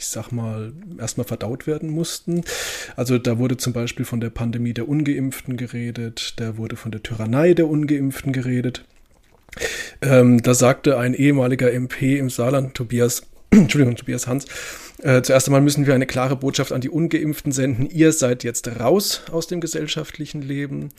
ich 0.04 0.10
sag 0.10 0.32
mal, 0.32 0.74
erstmal 1.00 1.26
verdaut 1.26 1.66
werden 1.66 1.90
mussten. 1.90 2.44
Also 2.98 3.18
da 3.18 3.38
wurde 3.40 3.56
zum 3.56 3.72
Beispiel 3.72 4.04
von 4.04 4.20
der 4.20 4.30
Pandemie 4.30 4.74
der 4.74 4.90
Ungeimpften 4.90 5.56
geredet, 5.56 6.34
da 6.38 6.58
wurde 6.58 6.76
von 6.76 6.92
der 6.92 7.02
Tyrannei 7.02 7.54
der 7.54 7.70
Ungeimpften 7.70 8.34
geredet. 8.34 8.84
Ähm, 10.02 10.44
da 10.44 10.54
sagte 10.54 10.98
ein 10.98 11.14
ehemaliger 11.14 11.72
MP 11.72 12.18
im 12.18 12.30
Saarland, 12.30 12.74
Tobias, 12.74 13.24
Entschuldigung, 13.52 13.96
Tobias 13.96 14.28
Hans, 14.28 14.46
äh, 15.00 15.22
zuerst 15.22 15.48
einmal 15.48 15.62
müssen 15.62 15.88
wir 15.88 15.96
eine 15.96 16.06
klare 16.06 16.36
Botschaft 16.36 16.72
an 16.72 16.82
die 16.82 16.90
Ungeimpften 16.90 17.52
senden. 17.52 17.90
Ihr 17.90 18.12
seid 18.12 18.44
jetzt 18.44 18.80
raus 18.80 19.24
aus 19.32 19.48
dem 19.48 19.60
gesellschaftlichen 19.60 20.42
Leben. 20.42 20.90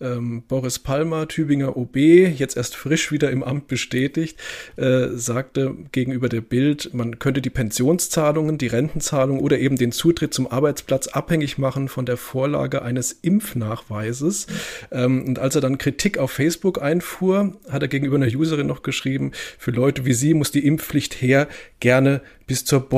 Ähm, 0.00 0.42
Boris 0.48 0.78
Palmer, 0.78 1.28
Tübinger 1.28 1.76
OB, 1.76 1.96
jetzt 1.96 2.56
erst 2.56 2.76
frisch 2.76 3.12
wieder 3.12 3.30
im 3.30 3.42
Amt 3.42 3.68
bestätigt, 3.68 4.38
äh, 4.76 5.08
sagte 5.12 5.76
gegenüber 5.92 6.28
der 6.28 6.40
Bild, 6.40 6.94
man 6.94 7.18
könnte 7.18 7.42
die 7.42 7.50
Pensionszahlungen, 7.50 8.58
die 8.58 8.68
Rentenzahlung 8.68 9.40
oder 9.40 9.58
eben 9.58 9.76
den 9.76 9.92
Zutritt 9.92 10.32
zum 10.32 10.50
Arbeitsplatz 10.50 11.08
abhängig 11.08 11.58
machen 11.58 11.88
von 11.88 12.06
der 12.06 12.16
Vorlage 12.16 12.82
eines 12.82 13.12
Impfnachweises. 13.12 14.46
Ähm, 14.90 15.24
und 15.26 15.38
als 15.38 15.54
er 15.54 15.60
dann 15.60 15.78
Kritik 15.78 16.18
auf 16.18 16.32
Facebook 16.32 16.80
einfuhr, 16.80 17.52
hat 17.68 17.82
er 17.82 17.88
gegenüber 17.88 18.16
einer 18.16 18.26
Userin 18.26 18.66
noch 18.66 18.82
geschrieben, 18.82 19.32
für 19.58 19.72
Leute 19.72 20.06
wie 20.06 20.14
Sie 20.14 20.34
muss 20.34 20.50
die 20.50 20.66
Impfpflicht 20.66 21.20
her, 21.20 21.48
gerne 21.80 22.22
bis 22.46 22.64
zur 22.64 22.88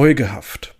Beugehaft. 0.45 0.75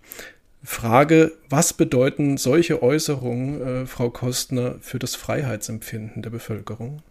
Frage, 0.63 1.33
was 1.49 1.73
bedeuten 1.73 2.37
solche 2.37 2.81
Äußerungen, 2.81 3.61
äh, 3.61 3.85
Frau 3.85 4.09
Kostner, 4.09 4.75
für 4.79 4.97
das 4.97 5.15
Freiheitsempfinden 5.15 6.23
der 6.23 6.31
Bevölkerung? 6.31 7.03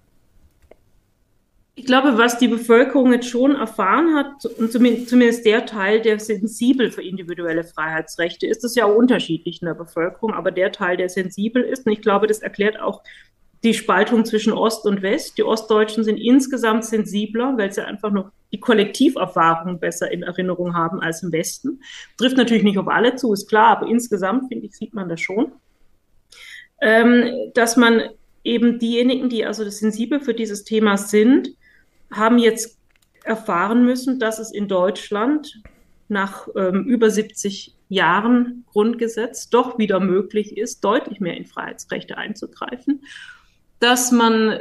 Ich 1.76 1.87
glaube, 1.87 2.18
was 2.18 2.38
die 2.38 2.49
Bevölkerung 2.49 3.12
jetzt 3.12 3.28
schon 3.28 3.56
erfahren 3.56 4.14
hat, 4.14 4.44
und 4.46 4.70
zumindest 4.73 5.44
der 5.44 5.66
Teil, 5.66 6.00
der 6.02 6.20
sensibel 6.20 6.90
für 6.90 7.02
individuelle 7.02 7.64
Freiheitsrechte 7.64 8.46
ist, 8.46 8.64
ist 8.64 8.76
ja 8.76 8.87
auch 8.87 8.94
unterschiedlich 8.94 9.61
in 9.61 9.66
der 9.66 9.75
Bevölkerung, 9.75 10.32
aber 10.34 10.52
der 10.52 10.70
Teil, 10.70 10.96
der 10.96 11.08
sensibel 11.08 11.62
ist, 11.62 11.87
und 11.87 11.92
ich 11.92 12.02
glaube, 12.02 12.26
das 12.28 12.40
erklärt 12.40 12.78
auch 12.78 13.02
die 13.64 13.75
Spaltung 13.75 14.26
zwischen 14.26 14.52
Ost 14.52 14.85
und 14.85 15.00
West. 15.00 15.38
Die 15.38 15.42
Ostdeutschen 15.42 16.04
sind 16.04 16.18
insgesamt 16.18 16.85
sensibler, 16.85 17.56
weil 17.56 17.73
sie 17.73 17.85
einfach 17.85 18.12
noch 18.12 18.30
die 18.52 18.61
Kollektiverfahrung 18.61 19.80
besser 19.80 20.12
in 20.12 20.23
Erinnerung 20.23 20.75
haben 20.75 21.00
als 21.00 21.23
im 21.23 21.33
Westen. 21.33 21.83
Trifft 22.18 22.37
natürlich 22.37 22.62
nicht 22.62 22.78
auf 22.78 22.88
alle 22.88 23.16
zu, 23.16 23.33
ist 23.33 23.49
klar, 23.49 23.78
aber 23.78 23.88
insgesamt, 23.88 24.49
finde 24.49 24.66
ich, 24.66 24.76
sieht 24.76 24.92
man 24.92 25.09
das 25.09 25.21
schon. 25.21 25.52
Ähm, 26.80 27.50
dass 27.54 27.76
man 27.76 28.02
eben 28.44 28.78
diejenigen, 28.78 29.30
die 29.30 29.47
also 29.47 29.68
sensibel 29.68 30.21
für 30.21 30.35
dieses 30.35 30.64
Thema 30.64 30.99
sind, 30.99 31.49
haben 32.12 32.38
jetzt 32.38 32.78
erfahren 33.25 33.87
müssen, 33.87 34.21
dass 34.21 34.38
es 34.38 34.52
in 34.52 34.68
Deutschland 34.68 35.62
nach 36.09 36.49
ähm, 36.54 36.85
über 36.85 37.09
70 37.09 37.75
Jahren 37.88 38.64
Grundgesetz 38.71 39.49
doch 39.49 39.78
wieder 39.78 40.00
möglich 40.00 40.59
ist, 40.59 40.85
deutlich 40.85 41.21
mehr 41.21 41.37
in 41.37 41.47
Freiheitsrechte 41.47 42.18
einzugreifen 42.18 43.00
dass 43.84 44.12
man 44.12 44.60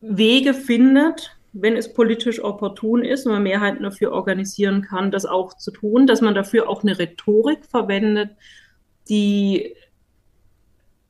Wege 0.00 0.54
findet, 0.54 1.36
wenn 1.52 1.76
es 1.76 1.94
politisch 1.94 2.42
opportun 2.42 3.04
ist 3.04 3.24
und 3.24 3.32
man 3.32 3.44
Mehrheiten 3.44 3.84
dafür 3.84 4.10
organisieren 4.10 4.82
kann, 4.82 5.12
das 5.12 5.24
auch 5.24 5.56
zu 5.56 5.70
tun, 5.70 6.08
dass 6.08 6.20
man 6.20 6.34
dafür 6.34 6.68
auch 6.68 6.82
eine 6.82 6.98
Rhetorik 6.98 7.64
verwendet, 7.64 8.30
die 9.08 9.76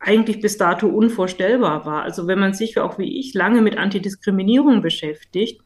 eigentlich 0.01 0.43
bis 0.43 0.59
dato 0.59 0.87
unvorstellbar 0.87 1.87
war. 1.87 2.03
Also 2.03 2.27
wenn 2.27 2.39
man 2.39 2.53
sich 2.53 2.79
auch 2.79 2.99
wie 2.99 3.19
ich 3.19 3.33
lange 3.33 3.63
mit 3.63 3.79
Antidiskriminierung 3.79 4.83
beschäftigt 4.83 5.63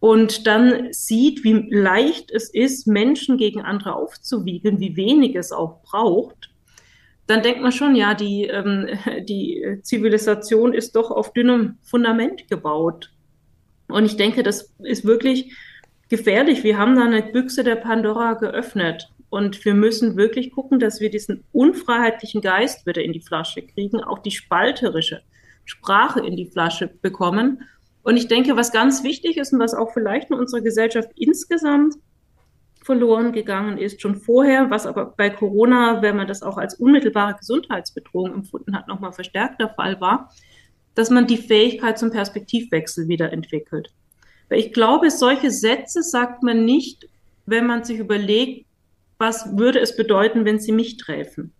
und 0.00 0.48
dann 0.48 0.92
sieht, 0.92 1.44
wie 1.44 1.68
leicht 1.70 2.32
es 2.32 2.52
ist, 2.52 2.88
Menschen 2.88 3.38
gegen 3.38 3.62
andere 3.62 3.94
aufzuwiegeln, 3.94 4.80
wie 4.80 4.96
wenig 4.96 5.36
es 5.36 5.52
auch 5.52 5.80
braucht, 5.82 6.50
dann 7.26 7.42
denkt 7.42 7.62
man 7.62 7.72
schon, 7.72 7.94
ja, 7.94 8.14
die, 8.14 8.44
ähm, 8.44 8.88
die 9.24 9.78
Zivilisation 9.82 10.74
ist 10.74 10.96
doch 10.96 11.10
auf 11.10 11.32
dünnem 11.32 11.78
Fundament 11.82 12.48
gebaut. 12.48 13.10
Und 13.88 14.04
ich 14.04 14.16
denke, 14.16 14.42
das 14.42 14.72
ist 14.82 15.04
wirklich 15.04 15.54
gefährlich. 16.08 16.64
Wir 16.64 16.78
haben 16.78 16.96
da 16.96 17.04
eine 17.04 17.22
Büchse 17.22 17.64
der 17.64 17.76
Pandora 17.76 18.34
geöffnet. 18.34 19.10
Und 19.30 19.64
wir 19.64 19.74
müssen 19.74 20.16
wirklich 20.16 20.52
gucken, 20.52 20.78
dass 20.78 21.00
wir 21.00 21.10
diesen 21.10 21.42
unfreiheitlichen 21.52 22.40
Geist 22.40 22.86
wieder 22.86 23.02
in 23.02 23.12
die 23.12 23.20
Flasche 23.20 23.62
kriegen, 23.62 24.02
auch 24.02 24.20
die 24.20 24.30
spalterische 24.30 25.22
Sprache 25.64 26.24
in 26.24 26.36
die 26.36 26.46
Flasche 26.46 26.86
bekommen. 26.86 27.62
Und 28.02 28.16
ich 28.16 28.28
denke, 28.28 28.56
was 28.56 28.70
ganz 28.70 29.02
wichtig 29.02 29.36
ist 29.36 29.52
und 29.52 29.58
was 29.58 29.74
auch 29.74 29.92
vielleicht 29.92 30.30
in 30.30 30.36
unserer 30.36 30.60
Gesellschaft 30.60 31.08
insgesamt 31.16 31.94
verloren 32.84 33.32
gegangen 33.32 33.78
ist, 33.78 34.02
schon 34.02 34.14
vorher, 34.14 34.70
was 34.70 34.86
aber 34.86 35.14
bei 35.16 35.30
Corona, 35.30 36.02
wenn 36.02 36.16
man 36.16 36.28
das 36.28 36.42
auch 36.42 36.58
als 36.58 36.74
unmittelbare 36.74 37.34
Gesundheitsbedrohung 37.34 38.34
empfunden 38.34 38.76
hat, 38.76 38.88
nochmal 38.88 39.12
verstärkt 39.12 39.60
der 39.60 39.70
Fall 39.70 40.00
war, 40.00 40.30
dass 40.94 41.10
man 41.10 41.26
die 41.26 41.38
Fähigkeit 41.38 41.98
zum 41.98 42.10
Perspektivwechsel 42.10 43.08
wieder 43.08 43.32
entwickelt. 43.32 43.92
Weil 44.48 44.58
ich 44.58 44.72
glaube, 44.72 45.10
solche 45.10 45.50
Sätze 45.50 46.02
sagt 46.02 46.42
man 46.42 46.64
nicht, 46.64 47.08
wenn 47.46 47.66
man 47.66 47.84
sich 47.84 47.98
überlegt, 47.98 48.66
was 49.18 49.56
würde 49.56 49.80
es 49.80 49.96
bedeuten, 49.96 50.44
wenn 50.44 50.60
sie 50.60 50.72
mich 50.72 50.98
treffen. 50.98 51.54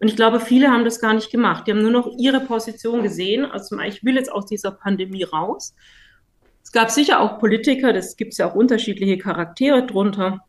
Und 0.00 0.08
ich 0.08 0.16
glaube, 0.16 0.40
viele 0.40 0.70
haben 0.70 0.84
das 0.84 1.00
gar 1.00 1.12
nicht 1.12 1.30
gemacht. 1.30 1.66
Die 1.66 1.72
haben 1.72 1.82
nur 1.82 1.90
noch 1.90 2.10
ihre 2.18 2.40
Position 2.40 3.02
gesehen. 3.02 3.44
Also 3.44 3.78
ich 3.80 4.02
will 4.02 4.16
jetzt 4.16 4.32
aus 4.32 4.46
dieser 4.46 4.70
Pandemie 4.70 5.24
raus 5.24 5.74
gab 6.74 6.90
sicher 6.90 7.20
auch 7.20 7.38
Politiker, 7.38 7.92
das 7.92 8.16
gibt 8.16 8.32
es 8.32 8.38
ja 8.38 8.50
auch 8.50 8.54
unterschiedliche 8.54 9.16
Charaktere 9.16 9.86
drunter, 9.86 10.40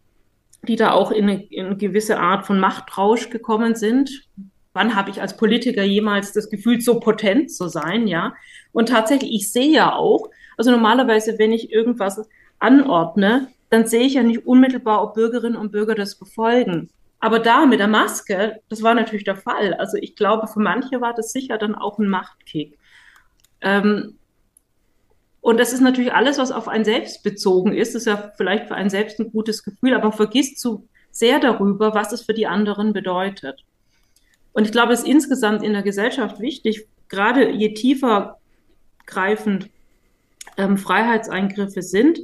die 0.67 0.75
da 0.75 0.91
auch 0.91 1.11
in 1.11 1.29
eine, 1.29 1.43
in 1.45 1.67
eine 1.67 1.77
gewisse 1.77 2.19
Art 2.19 2.45
von 2.45 2.59
Machtrausch 2.59 3.29
gekommen 3.29 3.75
sind. 3.75 4.27
Wann 4.73 4.95
habe 4.95 5.09
ich 5.11 5.21
als 5.21 5.37
Politiker 5.37 5.83
jemals 5.83 6.33
das 6.33 6.49
Gefühl, 6.49 6.81
so 6.81 6.99
potent 6.99 7.51
zu 7.51 7.69
sein, 7.69 8.07
ja? 8.07 8.33
Und 8.73 8.89
tatsächlich, 8.89 9.31
ich 9.31 9.51
sehe 9.51 9.71
ja 9.71 9.95
auch, 9.95 10.29
also 10.57 10.71
normalerweise, 10.71 11.39
wenn 11.39 11.53
ich 11.53 11.71
irgendwas 11.71 12.27
anordne, 12.59 13.47
dann 13.69 13.87
sehe 13.87 14.01
ich 14.01 14.15
ja 14.15 14.23
nicht 14.23 14.45
unmittelbar, 14.45 15.03
ob 15.03 15.13
Bürgerinnen 15.13 15.55
und 15.55 15.71
Bürger 15.71 15.95
das 15.95 16.15
befolgen. 16.15 16.89
Aber 17.19 17.39
da 17.39 17.65
mit 17.65 17.79
der 17.79 17.87
Maske, 17.87 18.59
das 18.69 18.83
war 18.83 18.93
natürlich 18.93 19.23
der 19.23 19.35
Fall. 19.35 19.73
Also 19.75 19.97
ich 19.97 20.15
glaube, 20.15 20.47
für 20.47 20.59
manche 20.59 21.01
war 21.01 21.13
das 21.13 21.31
sicher 21.31 21.57
dann 21.57 21.75
auch 21.75 21.97
ein 21.97 22.07
Machtkick. 22.07 22.77
Ähm, 23.61 24.17
und 25.45 25.59
das 25.59 25.73
ist 25.73 25.81
natürlich 25.81 26.11
alles, 26.11 26.39
was 26.39 26.51
auf 26.51 26.67
einen 26.67 26.85
selbst 26.85 27.21
bezogen 27.21 27.71
ist. 27.71 27.93
Das 27.93 28.01
ist 28.01 28.07
ja 28.07 28.31
vielleicht 28.35 28.67
für 28.67 28.73
einen 28.73 28.89
selbst 28.89 29.19
ein 29.19 29.31
gutes 29.31 29.63
Gefühl, 29.63 29.93
aber 29.93 30.11
vergisst 30.11 30.59
zu 30.59 30.87
sehr 31.11 31.39
darüber, 31.39 31.93
was 31.93 32.11
es 32.11 32.23
für 32.23 32.33
die 32.33 32.47
anderen 32.47 32.93
bedeutet. 32.93 33.63
Und 34.53 34.65
ich 34.65 34.71
glaube, 34.71 34.93
es 34.93 35.01
ist 35.01 35.07
insgesamt 35.07 35.61
in 35.61 35.73
der 35.73 35.83
Gesellschaft 35.83 36.39
wichtig, 36.39 36.87
gerade 37.09 37.51
je 37.51 37.75
tiefer 37.75 38.39
greifend 39.05 39.69
ähm, 40.57 40.79
Freiheitseingriffe 40.79 41.83
sind, 41.83 42.21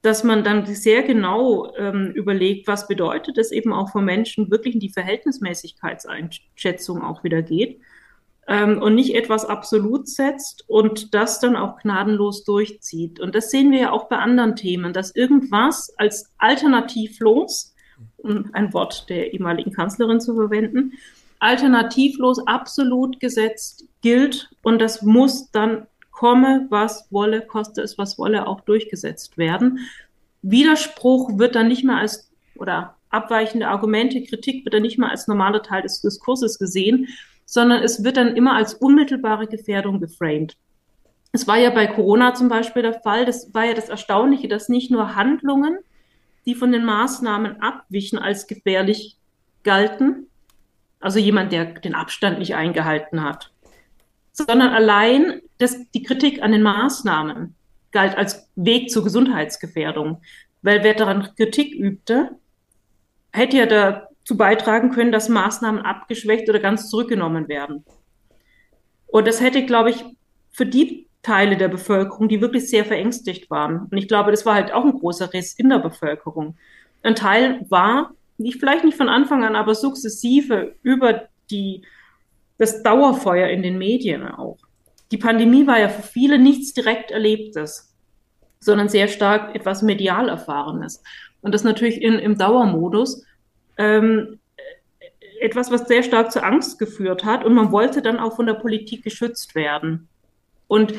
dass 0.00 0.24
man 0.24 0.42
dann 0.42 0.64
sehr 0.64 1.02
genau 1.02 1.70
ähm, 1.76 2.12
überlegt, 2.12 2.66
was 2.66 2.88
bedeutet 2.88 3.36
es 3.36 3.52
eben 3.52 3.74
auch 3.74 3.92
für 3.92 4.00
Menschen 4.00 4.50
wirklich 4.50 4.72
in 4.72 4.80
die 4.80 4.88
Verhältnismäßigkeitseinschätzung 4.88 7.02
auch 7.02 7.24
wieder 7.24 7.42
geht 7.42 7.78
ähm, 8.48 8.82
und 8.82 8.94
nicht 8.94 9.14
etwas 9.14 9.44
absolut 9.44 10.08
setzt 10.08 10.64
und 10.68 11.14
das 11.14 11.38
dann 11.38 11.54
auch 11.54 11.78
gnadenlos 11.78 12.44
durchzieht. 12.44 13.20
Und 13.20 13.34
das 13.34 13.50
sehen 13.50 13.70
wir 13.70 13.78
ja 13.78 13.92
auch 13.92 14.08
bei 14.08 14.16
anderen 14.16 14.56
Themen, 14.56 14.92
dass 14.92 15.14
irgendwas 15.14 15.94
als 15.98 16.32
alternativlos, 16.38 17.74
um 18.16 18.50
ein 18.54 18.72
Wort 18.72 19.08
der 19.10 19.34
ehemaligen 19.34 19.72
Kanzlerin 19.72 20.20
zu 20.20 20.34
verwenden, 20.34 20.94
alternativlos 21.40 22.44
absolut 22.46 23.20
gesetzt 23.20 23.86
gilt 24.00 24.50
und 24.62 24.80
das 24.80 25.02
muss 25.02 25.50
dann 25.50 25.86
komme, 26.10 26.66
was 26.70 27.06
wolle, 27.10 27.42
koste 27.42 27.82
es, 27.82 27.96
was 27.98 28.18
wolle, 28.18 28.48
auch 28.48 28.62
durchgesetzt 28.62 29.38
werden. 29.38 29.88
Widerspruch 30.42 31.38
wird 31.38 31.54
dann 31.54 31.68
nicht 31.68 31.84
mehr 31.84 31.98
als, 31.98 32.30
oder 32.56 32.96
abweichende 33.10 33.68
Argumente, 33.68 34.22
Kritik 34.22 34.64
wird 34.64 34.74
dann 34.74 34.82
nicht 34.82 34.98
mehr 34.98 35.10
als 35.10 35.28
normaler 35.28 35.62
Teil 35.62 35.82
des 35.82 36.00
Diskurses 36.00 36.58
gesehen, 36.58 37.08
sondern 37.50 37.82
es 37.82 38.04
wird 38.04 38.18
dann 38.18 38.36
immer 38.36 38.56
als 38.56 38.74
unmittelbare 38.74 39.46
Gefährdung 39.46 40.00
geframed. 40.00 40.58
Es 41.32 41.46
war 41.46 41.56
ja 41.56 41.70
bei 41.70 41.86
Corona 41.86 42.34
zum 42.34 42.50
Beispiel 42.50 42.82
der 42.82 43.00
Fall, 43.00 43.24
das 43.24 43.54
war 43.54 43.64
ja 43.64 43.72
das 43.72 43.88
Erstaunliche, 43.88 44.48
dass 44.48 44.68
nicht 44.68 44.90
nur 44.90 45.14
Handlungen, 45.14 45.78
die 46.44 46.54
von 46.54 46.72
den 46.72 46.84
Maßnahmen 46.84 47.62
abwichen, 47.62 48.18
als 48.18 48.48
gefährlich 48.48 49.16
galten, 49.64 50.26
also 51.00 51.18
jemand, 51.18 51.50
der 51.50 51.64
den 51.64 51.94
Abstand 51.94 52.38
nicht 52.38 52.54
eingehalten 52.54 53.24
hat, 53.24 53.50
sondern 54.32 54.68
allein 54.68 55.40
das, 55.56 55.78
die 55.92 56.02
Kritik 56.02 56.42
an 56.42 56.52
den 56.52 56.62
Maßnahmen 56.62 57.54
galt 57.92 58.14
als 58.18 58.50
Weg 58.56 58.90
zur 58.90 59.04
Gesundheitsgefährdung. 59.04 60.20
Weil 60.60 60.84
wer 60.84 60.92
daran 60.92 61.34
Kritik 61.34 61.74
übte, 61.74 62.36
hätte 63.32 63.56
ja 63.56 63.64
der 63.64 64.07
zu 64.28 64.36
beitragen 64.36 64.90
können, 64.90 65.10
dass 65.10 65.30
Maßnahmen 65.30 65.80
abgeschwächt 65.80 66.50
oder 66.50 66.60
ganz 66.60 66.90
zurückgenommen 66.90 67.48
werden. 67.48 67.82
Und 69.06 69.26
das 69.26 69.40
hätte, 69.40 69.64
glaube 69.64 69.88
ich, 69.88 70.04
für 70.50 70.66
die 70.66 71.06
Teile 71.22 71.56
der 71.56 71.68
Bevölkerung, 71.68 72.28
die 72.28 72.42
wirklich 72.42 72.68
sehr 72.68 72.84
verängstigt 72.84 73.48
waren. 73.48 73.88
Und 73.90 73.96
ich 73.96 74.06
glaube, 74.06 74.30
das 74.30 74.44
war 74.44 74.54
halt 74.54 74.70
auch 74.70 74.84
ein 74.84 74.92
großer 74.92 75.32
Riss 75.32 75.54
in 75.54 75.70
der 75.70 75.78
Bevölkerung. 75.78 76.58
Ein 77.02 77.14
Teil 77.14 77.64
war 77.70 78.10
nicht, 78.36 78.60
vielleicht 78.60 78.84
nicht 78.84 78.98
von 78.98 79.08
Anfang 79.08 79.44
an, 79.44 79.56
aber 79.56 79.74
sukzessive 79.74 80.74
über 80.82 81.22
die, 81.50 81.80
das 82.58 82.82
Dauerfeuer 82.82 83.48
in 83.48 83.62
den 83.62 83.78
Medien 83.78 84.28
auch. 84.28 84.58
Die 85.10 85.16
Pandemie 85.16 85.66
war 85.66 85.80
ja 85.80 85.88
für 85.88 86.02
viele 86.02 86.38
nichts 86.38 86.74
direkt 86.74 87.12
Erlebtes, 87.12 87.96
sondern 88.60 88.90
sehr 88.90 89.08
stark 89.08 89.54
etwas 89.54 89.80
medial 89.80 90.28
Erfahrenes. 90.28 91.02
Und 91.40 91.54
das 91.54 91.64
natürlich 91.64 92.02
in, 92.02 92.18
im 92.18 92.36
Dauermodus. 92.36 93.24
Ähm, 93.78 94.38
etwas, 95.40 95.70
was 95.70 95.86
sehr 95.86 96.02
stark 96.02 96.32
zur 96.32 96.44
Angst 96.44 96.78
geführt 96.78 97.24
hat. 97.24 97.44
Und 97.44 97.54
man 97.54 97.72
wollte 97.72 98.02
dann 98.02 98.18
auch 98.18 98.36
von 98.36 98.46
der 98.46 98.54
Politik 98.54 99.02
geschützt 99.02 99.54
werden. 99.54 100.08
Und 100.66 100.94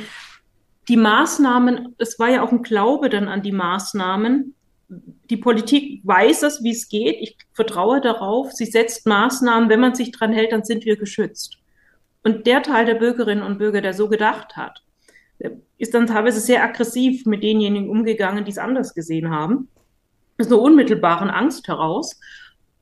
die 0.87 0.97
Maßnahmen, 0.97 1.95
es 1.97 2.17
war 2.19 2.29
ja 2.29 2.41
auch 2.41 2.51
ein 2.51 2.63
Glaube 2.63 3.09
dann 3.09 3.27
an 3.27 3.43
die 3.43 3.51
Maßnahmen. 3.51 4.55
Die 5.29 5.37
Politik 5.37 6.01
weiß 6.03 6.43
es, 6.43 6.63
wie 6.63 6.71
es 6.71 6.89
geht. 6.89 7.17
Ich 7.21 7.37
vertraue 7.53 8.01
darauf. 8.01 8.51
Sie 8.53 8.65
setzt 8.65 9.05
Maßnahmen. 9.05 9.69
Wenn 9.69 9.79
man 9.79 9.93
sich 9.93 10.11
dran 10.11 10.33
hält, 10.33 10.51
dann 10.51 10.63
sind 10.63 10.85
wir 10.85 10.97
geschützt. 10.97 11.57
Und 12.23 12.47
der 12.47 12.63
Teil 12.63 12.85
der 12.85 12.95
Bürgerinnen 12.95 13.43
und 13.43 13.59
Bürger, 13.59 13.81
der 13.81 13.93
so 13.93 14.09
gedacht 14.09 14.57
hat, 14.57 14.83
ist 15.77 15.93
dann 15.93 16.07
teilweise 16.07 16.39
sehr 16.39 16.63
aggressiv 16.63 17.25
mit 17.25 17.43
denjenigen 17.43 17.89
umgegangen, 17.89 18.43
die 18.43 18.51
es 18.51 18.57
anders 18.57 18.93
gesehen 18.93 19.29
haben. 19.29 19.69
Aus 20.37 20.47
einer 20.47 20.59
unmittelbaren 20.59 21.29
Angst 21.29 21.67
heraus 21.67 22.19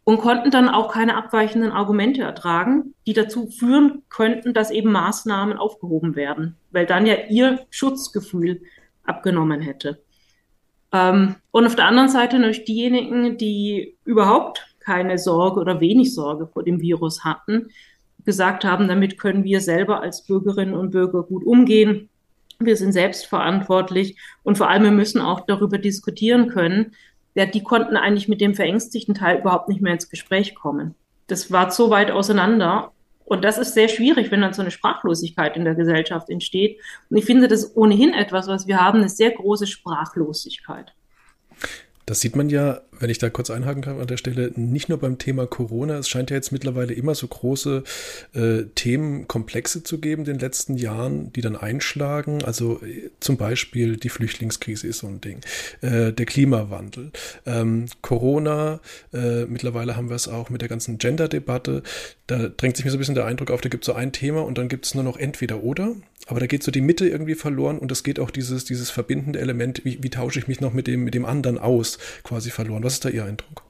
und 0.08 0.22
konnten 0.22 0.52
dann 0.52 0.70
auch 0.70 0.94
keine 0.94 1.18
abweichenden 1.18 1.74
Argumente 1.74 2.22
ertragen, 2.22 2.94
die 3.06 3.12
dazu 3.12 3.48
führen 3.48 4.04
könnten, 4.08 4.54
dass 4.54 4.72
eben 4.72 4.90
Maßnahmen 4.90 5.58
aufgehoben 5.58 6.16
werden, 6.16 6.56
weil 6.72 6.86
dann 6.86 7.06
ja 7.06 7.16
ihr 7.28 7.60
Schutzgefühl 7.72 8.62
abgenommen 9.04 9.60
hätte. 9.60 10.02
Ähm, 10.94 11.36
und 11.52 11.66
auf 11.66 11.76
der 11.76 11.88
anderen 11.88 12.08
Seite 12.08 12.40
natürlich 12.40 12.64
diejenigen, 12.64 13.38
die 13.38 13.98
überhaupt 14.06 14.78
keine 14.80 15.18
Sorge 15.18 15.60
oder 15.60 15.82
wenig 15.82 16.16
Sorge 16.16 16.48
vor 16.48 16.64
dem 16.64 16.80
Virus 16.80 17.26
hatten, 17.26 17.68
gesagt 18.24 18.64
haben, 18.64 18.88
damit 18.88 19.20
können 19.20 19.44
wir 19.44 19.60
selber 19.60 20.00
als 20.02 20.24
Bürgerinnen 20.24 20.74
und 20.74 20.92
Bürger 20.92 21.24
gut 21.24 21.46
umgehen. 21.46 22.08
Wir 22.60 22.78
sind 22.78 22.94
selbstverantwortlich 22.94 24.18
und 24.44 24.58
vor 24.58 24.70
allem 24.70 24.84
wir 24.84 24.92
müssen 24.92 25.20
auch 25.20 25.42
darüber 25.42 25.78
diskutieren 25.78 26.48
können, 26.48 26.94
ja, 27.38 27.46
die 27.46 27.62
konnten 27.62 27.98
eigentlich 27.98 28.27
mit 28.27 28.41
dem 28.41 28.56
verängstigten 28.56 29.13
Teil 29.13 29.41
überhaupt 29.41 29.70
nicht 29.70 29.79
mehr 29.79 29.94
ins 29.94 30.10
Gespräch 30.10 30.56
kommen. 30.56 30.96
Das 31.27 31.51
war 31.51 31.70
so 31.70 31.91
weit 31.91 32.10
auseinander. 32.10 32.91
Und 33.25 33.44
das 33.44 33.60
ist 33.60 33.75
sehr 33.75 33.89
schwierig, 33.89 34.32
wenn 34.32 34.41
dann 34.41 34.53
so 34.53 34.63
eine 34.63 34.72
Sprachlosigkeit 34.72 35.56
in 35.56 35.63
der 35.63 35.75
Gesellschaft 35.75 36.32
entsteht. 36.32 36.79
Und 37.12 37.17
ich 37.17 37.25
finde 37.25 37.48
das 37.48 37.75
ohnehin 37.77 38.12
etwas, 38.15 38.48
was 38.48 38.65
wir 38.65 38.82
haben, 38.82 39.00
eine 39.00 39.10
sehr 39.10 39.29
große 39.29 39.67
Sprachlosigkeit. 39.67 40.96
Das 42.08 42.22
sieht 42.22 42.36
man 42.36 42.50
ja, 42.50 42.82
wenn 43.00 43.10
ich 43.10 43.18
da 43.18 43.30
kurz 43.30 43.50
einhaken 43.50 43.82
kann 43.82 44.00
an 44.00 44.08
der 44.08 44.18
Stelle, 44.18 44.51
nicht 44.56 44.89
nur 44.89 44.98
beim 44.98 45.18
Thema 45.18 45.48
Corona. 45.48 45.98
Es 45.98 46.10
scheint 46.10 46.30
ja 46.30 46.36
jetzt 46.36 46.51
mittlerweile 46.51 46.94
immer 46.94 47.16
so 47.16 47.27
große 47.27 47.84
äh, 48.34 48.63
Themenkomplexe 48.75 49.84
zu 49.84 50.00
geben 50.00 50.24
in 50.24 50.34
den 50.34 50.39
letzten 50.39 50.75
Jahren, 50.75 51.32
die 51.34 51.42
dann 51.42 51.56
einschlagen. 51.56 52.44
Also 52.44 52.82
äh, 52.84 53.10
zum 53.20 53.38
Beispiel 53.38 53.98
die 53.98 54.10
Flüchtlingskrise 54.10 54.88
ist 54.88 55.00
so 55.00 55.08
ein 55.08 55.22
Ding. 55.22 55.42
Äh, 55.82 56.13
der 56.13 56.25
Klimawandel. 56.25 57.12
Ähm, 57.46 57.86
Corona, 58.01 58.80
äh, 59.13 59.46
mittlerweile 59.46 59.96
haben 59.96 60.10
wir 60.10 60.16
es 60.16 60.27
auch 60.27 60.50
mit 60.50 60.62
der 60.62 60.70
ganzen 60.70 60.98
Gender-Debatte. 60.98 61.84
Da 62.27 62.50
drängt 62.50 62.75
sich 62.75 62.86
mir 62.86 62.92
so 62.92 62.98
ein 62.98 63.00
bisschen 63.00 63.16
der 63.16 63.25
Eindruck 63.25 63.51
auf, 63.51 63.62
da 63.62 63.70
gibt 63.70 63.84
es 63.84 63.88
so 63.88 63.94
ein 63.94 64.12
Thema 64.12 64.44
und 64.44 64.58
dann 64.58 64.70
gibt 64.70 64.86
es 64.86 64.96
nur 64.96 65.04
noch 65.04 65.18
entweder 65.18 65.63
oder. 65.63 65.96
Aber 66.27 66.42
da 66.42 66.46
geht 66.46 66.62
so 66.62 66.72
die 66.72 66.82
Mitte 66.82 67.08
irgendwie 67.08 67.36
verloren 67.36 67.80
und 67.80 67.92
es 67.92 68.04
geht 68.04 68.20
auch 68.20 68.32
dieses, 68.32 68.66
dieses 68.66 68.89
verbindende 68.89 69.39
Element, 69.39 69.86
wie, 69.86 70.04
wie 70.04 70.10
tausche 70.10 70.39
ich 70.39 70.48
mich 70.48 70.60
noch 70.60 70.74
mit 70.74 70.88
dem, 70.88 71.06
mit 71.06 71.13
dem 71.13 71.24
anderen 71.24 71.58
aus, 71.58 72.00
quasi 72.24 72.50
verloren. 72.50 72.82
Was 72.88 72.94
ist 72.94 73.03
da 73.03 73.10
Ihr 73.10 73.25
Eindruck? 73.25 73.63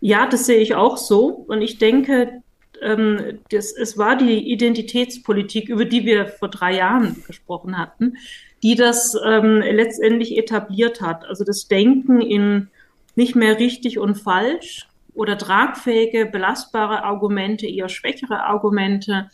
Ja, 0.00 0.26
das 0.26 0.44
sehe 0.44 0.58
ich 0.58 0.74
auch 0.74 0.98
so. 0.98 1.28
Und 1.28 1.62
ich 1.62 1.78
denke, 1.78 2.42
ähm, 2.82 3.38
das, 3.50 3.72
es 3.72 3.96
war 3.96 4.16
die 4.16 4.52
Identitätspolitik, 4.52 5.70
über 5.70 5.86
die 5.86 6.04
wir 6.04 6.26
vor 6.26 6.50
drei 6.50 6.76
Jahren 6.76 7.24
gesprochen 7.26 7.78
hatten, 7.78 8.18
die 8.62 8.74
das 8.74 9.16
ähm, 9.24 9.62
letztendlich 9.62 10.36
etabliert 10.36 11.00
hat. 11.00 11.24
Also 11.24 11.42
das 11.42 11.68
Denken 11.68 12.20
in 12.20 12.68
nicht 13.14 13.34
mehr 13.34 13.58
richtig 13.58 13.98
und 13.98 14.16
falsch 14.16 14.88
oder 15.14 15.38
tragfähige, 15.38 16.26
belastbare 16.26 17.04
Argumente, 17.04 17.66
eher 17.66 17.88
schwächere 17.88 18.44
Argumente, 18.44 19.30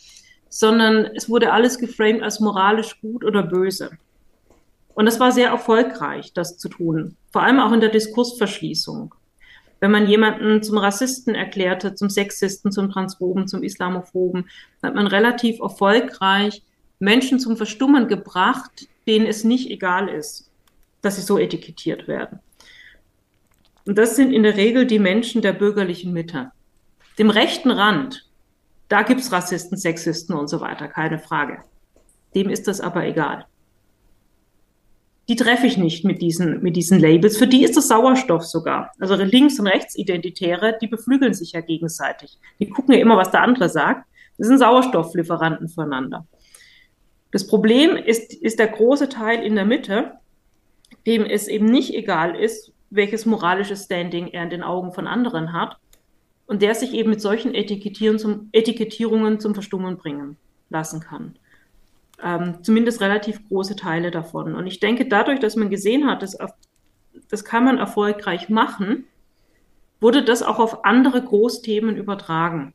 sondern 0.51 1.05
es 1.17 1.29
wurde 1.29 1.53
alles 1.53 1.81
geframed 1.81 2.23
als 2.23 2.39
moralisch 2.39 3.01
gut 3.01 3.25
oder 3.25 3.43
böse. 3.43 3.99
Und 4.99 5.07
das 5.07 5.21
war 5.21 5.31
sehr 5.31 5.51
erfolgreich, 5.51 6.33
das 6.33 6.59
zu 6.59 6.69
tun, 6.69 7.17
vor 7.31 7.45
allem 7.45 7.61
auch 7.61 7.71
in 7.71 7.79
der 7.79 7.89
Diskursverschließung. 7.89 9.15
Wenn 9.79 9.93
man 9.93 10.09
jemanden 10.09 10.61
zum 10.61 10.77
Rassisten 10.77 11.37
erklärte, 11.37 11.95
zum 11.95 12.11
Sexisten, 12.11 12.73
zum 12.73 12.91
Transphoben, 12.91 13.47
zum 13.47 13.63
Islamophoben, 13.63 14.51
hat 14.83 14.97
man 14.97 15.07
relativ 15.07 15.61
erfolgreich 15.61 16.65
Menschen 16.99 17.39
zum 17.39 17.57
Verstummen 17.57 18.09
gebracht, 18.09 18.89
denen 19.07 19.27
es 19.27 19.45
nicht 19.45 19.71
egal 19.71 20.09
ist, 20.09 20.51
dass 21.01 21.15
sie 21.15 21.23
so 21.23 21.39
etikettiert 21.39 22.09
werden. 22.09 22.41
Und 23.87 23.99
das 23.99 24.17
sind 24.17 24.33
in 24.33 24.43
der 24.43 24.57
Regel 24.57 24.85
die 24.85 24.99
Menschen 24.99 25.43
der 25.43 25.53
bürgerlichen 25.53 26.13
Mitte. 26.13 26.51
Dem 27.21 27.31
rechten 27.31 27.71
Rand 27.71 28.29
da 28.89 29.03
gibt's 29.03 29.31
Rassisten, 29.31 29.79
Sexisten 29.79 30.35
und 30.35 30.49
so 30.49 30.61
weiter, 30.61 30.89
keine 30.89 31.21
Frage. 31.21 31.63
Dem 32.35 32.49
ist 32.49 32.67
das 32.67 32.81
aber 32.81 33.05
egal. 33.05 33.47
Die 35.29 35.37
treffe 35.37 35.67
ich 35.67 35.77
nicht 35.77 36.05
mit 36.05 36.23
diesen, 36.23 36.63
mit 36.63 36.75
diesen 36.75 36.99
Labels. 36.99 37.37
Für 37.37 37.47
die 37.47 37.63
ist 37.63 37.77
das 37.77 37.89
Sauerstoff 37.89 38.45
sogar. 38.45 38.93
Also 38.99 39.15
Links- 39.15 39.61
und 39.61 39.67
Rechtsidentitäre, 39.67 40.79
die 40.81 40.87
beflügeln 40.87 41.35
sich 41.35 41.53
ja 41.53 41.61
gegenseitig. 41.61 42.39
Die 42.59 42.69
gucken 42.69 42.95
ja 42.95 43.01
immer, 43.01 43.17
was 43.17 43.31
der 43.31 43.43
andere 43.43 43.69
sagt. 43.69 44.07
Das 44.39 44.47
sind 44.47 44.59
Sauerstofflieferanten 44.59 45.69
füreinander. 45.69 46.27
Das 47.31 47.47
Problem 47.47 47.97
ist, 47.97 48.33
ist 48.33 48.59
der 48.59 48.69
große 48.69 49.11
Teil 49.11 49.45
in 49.45 49.55
der 49.55 49.67
Mitte, 49.67 50.13
dem 51.07 51.25
es 51.25 51.47
eben 51.47 51.67
nicht 51.67 51.93
egal 51.93 52.35
ist, 52.35 52.73
welches 52.89 53.27
moralische 53.27 53.77
Standing 53.77 54.29
er 54.29 54.45
in 54.45 54.51
den 54.51 54.63
Augen 54.63 54.93
von 54.93 55.07
anderen 55.07 55.53
hat, 55.53 55.77
und 56.47 56.63
der 56.63 56.75
sich 56.75 56.95
eben 56.95 57.11
mit 57.11 57.21
solchen 57.21 57.53
zum, 58.19 58.49
Etikettierungen 58.53 59.39
zum 59.39 59.55
Verstummen 59.55 59.99
bringen 59.99 60.39
lassen 60.71 61.01
kann. 61.01 61.37
Ähm, 62.23 62.59
zumindest 62.63 63.01
relativ 63.01 63.47
große 63.49 63.77
Teile 63.77 64.11
davon. 64.11 64.55
Und 64.57 64.67
ich 64.67 64.81
denke, 64.81 65.07
dadurch, 65.07 65.39
dass 65.39 65.55
man 65.57 65.71
gesehen 65.71 66.07
hat, 66.07 66.23
dass, 66.23 66.37
das 67.29 67.45
kann 67.45 67.65
man 67.65 67.79
erfolgreich 67.79 68.49
machen, 68.49 69.05
wurde 70.01 70.25
das 70.25 70.43
auch 70.43 70.59
auf 70.59 70.85
andere 70.85 71.23
Großthemen 71.23 71.97
übertragen. 71.97 72.75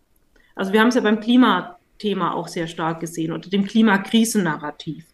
Also 0.56 0.74
wir 0.74 0.82
haben 0.82 0.90
es 0.90 0.96
ja 0.96 1.02
beim 1.02 1.20
Klimathema 1.20 2.34
auch 2.34 2.48
sehr 2.48 2.68
stark 2.68 3.00
gesehen 3.00 3.32
oder 3.32 3.50
dem 3.50 3.66
Klimakrisennarrativ, 3.66 5.06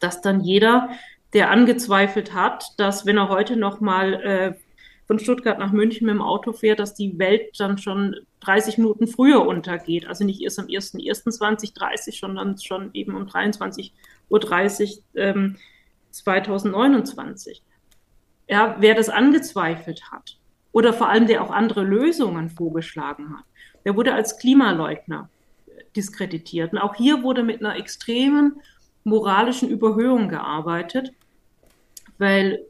dass 0.00 0.20
dann 0.20 0.40
jeder, 0.40 0.90
der 1.32 1.50
angezweifelt 1.50 2.34
hat, 2.34 2.72
dass 2.78 3.04
wenn 3.04 3.18
er 3.18 3.28
heute 3.28 3.56
noch 3.56 3.80
mal 3.80 4.14
äh, 4.14 4.54
von 5.08 5.18
Stuttgart 5.18 5.58
nach 5.58 5.72
München 5.72 6.06
mit 6.06 6.14
dem 6.14 6.22
Auto 6.22 6.52
fährt, 6.52 6.78
dass 6.78 6.94
die 6.94 7.18
Welt 7.18 7.58
dann 7.58 7.78
schon 7.78 8.14
30 8.40 8.76
Minuten 8.76 9.08
früher 9.08 9.44
untergeht. 9.46 10.06
Also 10.06 10.22
nicht 10.22 10.42
erst 10.42 10.58
am 10.58 10.66
1.1.2030, 10.66 12.20
sondern 12.20 12.58
schon 12.58 12.90
eben 12.92 13.16
um 13.16 13.24
23.30 13.24 13.90
Uhr 14.28 15.02
ähm, 15.14 15.56
2029. 16.10 17.62
Ja, 18.48 18.76
wer 18.80 18.94
das 18.94 19.08
angezweifelt 19.08 20.10
hat 20.12 20.36
oder 20.72 20.92
vor 20.92 21.08
allem 21.08 21.26
der 21.26 21.42
auch 21.42 21.50
andere 21.50 21.82
Lösungen 21.82 22.50
vorgeschlagen 22.50 23.36
hat, 23.36 23.44
der 23.86 23.96
wurde 23.96 24.12
als 24.12 24.38
Klimaleugner 24.38 25.30
diskreditiert. 25.96 26.72
Und 26.72 26.78
auch 26.78 26.94
hier 26.94 27.22
wurde 27.22 27.42
mit 27.42 27.60
einer 27.60 27.76
extremen 27.76 28.60
moralischen 29.04 29.70
Überhöhung 29.70 30.28
gearbeitet, 30.28 31.12
weil 32.18 32.67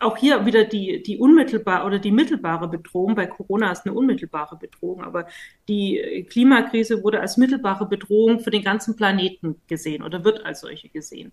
auch 0.00 0.16
hier 0.16 0.46
wieder 0.46 0.64
die, 0.64 1.02
die 1.02 1.18
unmittelbare 1.18 1.86
oder 1.86 1.98
die 1.98 2.10
mittelbare 2.10 2.68
Bedrohung. 2.68 3.14
Bei 3.14 3.26
Corona 3.26 3.70
ist 3.70 3.84
eine 3.84 3.94
unmittelbare 3.94 4.56
Bedrohung, 4.56 5.04
aber 5.04 5.26
die 5.68 6.26
Klimakrise 6.28 7.02
wurde 7.02 7.20
als 7.20 7.36
mittelbare 7.36 7.86
Bedrohung 7.86 8.40
für 8.40 8.50
den 8.50 8.62
ganzen 8.62 8.96
Planeten 8.96 9.60
gesehen 9.68 10.02
oder 10.02 10.24
wird 10.24 10.44
als 10.44 10.60
solche 10.60 10.88
gesehen. 10.88 11.32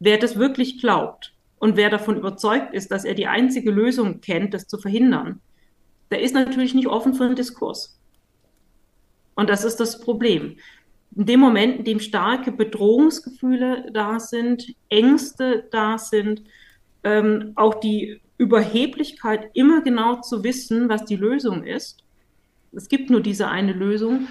Wer 0.00 0.18
das 0.18 0.36
wirklich 0.36 0.80
glaubt 0.80 1.32
und 1.58 1.76
wer 1.76 1.90
davon 1.90 2.16
überzeugt 2.16 2.74
ist, 2.74 2.90
dass 2.90 3.04
er 3.04 3.14
die 3.14 3.28
einzige 3.28 3.70
Lösung 3.70 4.20
kennt, 4.20 4.52
das 4.52 4.66
zu 4.66 4.78
verhindern, 4.78 5.40
der 6.10 6.20
ist 6.20 6.34
natürlich 6.34 6.74
nicht 6.74 6.88
offen 6.88 7.14
für 7.14 7.24
einen 7.24 7.36
Diskurs. 7.36 7.98
Und 9.36 9.48
das 9.48 9.62
ist 9.62 9.76
das 9.76 10.00
Problem. 10.00 10.56
In 11.14 11.26
dem 11.26 11.40
Moment, 11.40 11.78
in 11.78 11.84
dem 11.84 12.00
starke 12.00 12.50
Bedrohungsgefühle 12.50 13.90
da 13.92 14.18
sind, 14.18 14.74
Ängste 14.88 15.68
da 15.70 15.98
sind, 15.98 16.42
ähm, 17.08 17.52
auch 17.56 17.74
die 17.76 18.20
Überheblichkeit, 18.36 19.50
immer 19.54 19.82
genau 19.82 20.20
zu 20.20 20.44
wissen, 20.44 20.88
was 20.88 21.04
die 21.04 21.16
Lösung 21.16 21.64
ist. 21.64 22.04
Es 22.72 22.88
gibt 22.88 23.08
nur 23.08 23.20
diese 23.20 23.48
eine 23.48 23.72
Lösung. 23.72 24.28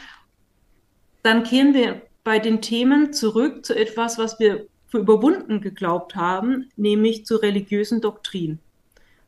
Dann 1.24 1.44
kehren 1.44 1.74
wir 1.74 2.04
bei 2.24 2.40
den 2.40 2.62
Themen 2.62 3.14
zurück 3.14 3.66
zu 3.66 3.76
etwas, 3.76 4.18
was 4.18 4.40
wir 4.40 4.68
für 4.88 5.00
überwunden 5.00 5.60
geglaubt 5.60 6.16
haben, 6.16 6.70
nämlich 6.78 7.26
zur 7.26 7.42
religiösen 7.42 8.00
Doktrin. 8.00 8.60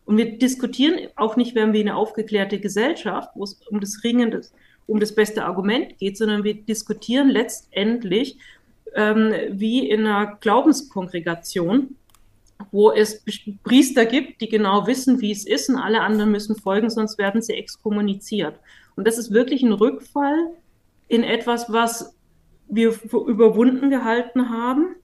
Und 0.05 0.17
wir 0.17 0.37
diskutieren 0.37 1.09
auch 1.15 1.35
nicht, 1.35 1.55
wenn 1.55 1.73
wir 1.73 1.81
eine 1.81 1.95
aufgeklärte 1.95 2.59
Gesellschaft, 2.59 3.29
wo 3.35 3.43
es 3.43 3.53
um 3.69 3.79
das 3.79 4.03
Ringen, 4.03 4.31
des, 4.31 4.53
um 4.87 4.99
das 4.99 5.13
beste 5.13 5.43
Argument 5.43 5.97
geht, 5.97 6.17
sondern 6.17 6.43
wir 6.43 6.53
diskutieren 6.53 7.29
letztendlich 7.29 8.37
ähm, 8.95 9.33
wie 9.51 9.89
in 9.89 10.05
einer 10.05 10.37
Glaubenskongregation, 10.39 11.95
wo 12.71 12.91
es 12.91 13.23
Priester 13.63 14.05
gibt, 14.05 14.41
die 14.41 14.49
genau 14.49 14.85
wissen, 14.85 15.21
wie 15.21 15.31
es 15.31 15.45
ist 15.45 15.69
und 15.69 15.77
alle 15.77 16.01
anderen 16.01 16.31
müssen 16.31 16.55
folgen, 16.55 16.89
sonst 16.89 17.17
werden 17.17 17.41
sie 17.41 17.53
exkommuniziert. 17.53 18.59
Und 18.95 19.07
das 19.07 19.17
ist 19.17 19.31
wirklich 19.31 19.63
ein 19.63 19.71
Rückfall 19.71 20.51
in 21.07 21.23
etwas, 21.23 21.71
was 21.71 22.15
wir 22.67 22.93
überwunden 23.13 23.89
gehalten 23.89 24.49
haben 24.49 24.95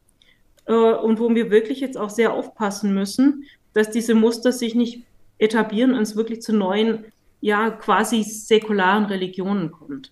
äh, 0.66 0.74
und 0.74 1.20
wo 1.20 1.34
wir 1.34 1.50
wirklich 1.50 1.80
jetzt 1.80 1.98
auch 1.98 2.10
sehr 2.10 2.34
aufpassen 2.34 2.94
müssen, 2.94 3.46
dass 3.74 3.90
diese 3.90 4.16
Muster 4.16 4.52
sich 4.52 4.76
nicht 4.76 5.04
etablieren 5.38 5.94
und 5.94 6.02
es 6.02 6.16
wirklich 6.16 6.42
zu 6.42 6.54
neuen, 6.54 7.06
ja, 7.42 7.70
quasi 7.72 8.24
säkularen 8.24 9.06
Religionen 9.06 9.72
kommt. 9.72 10.12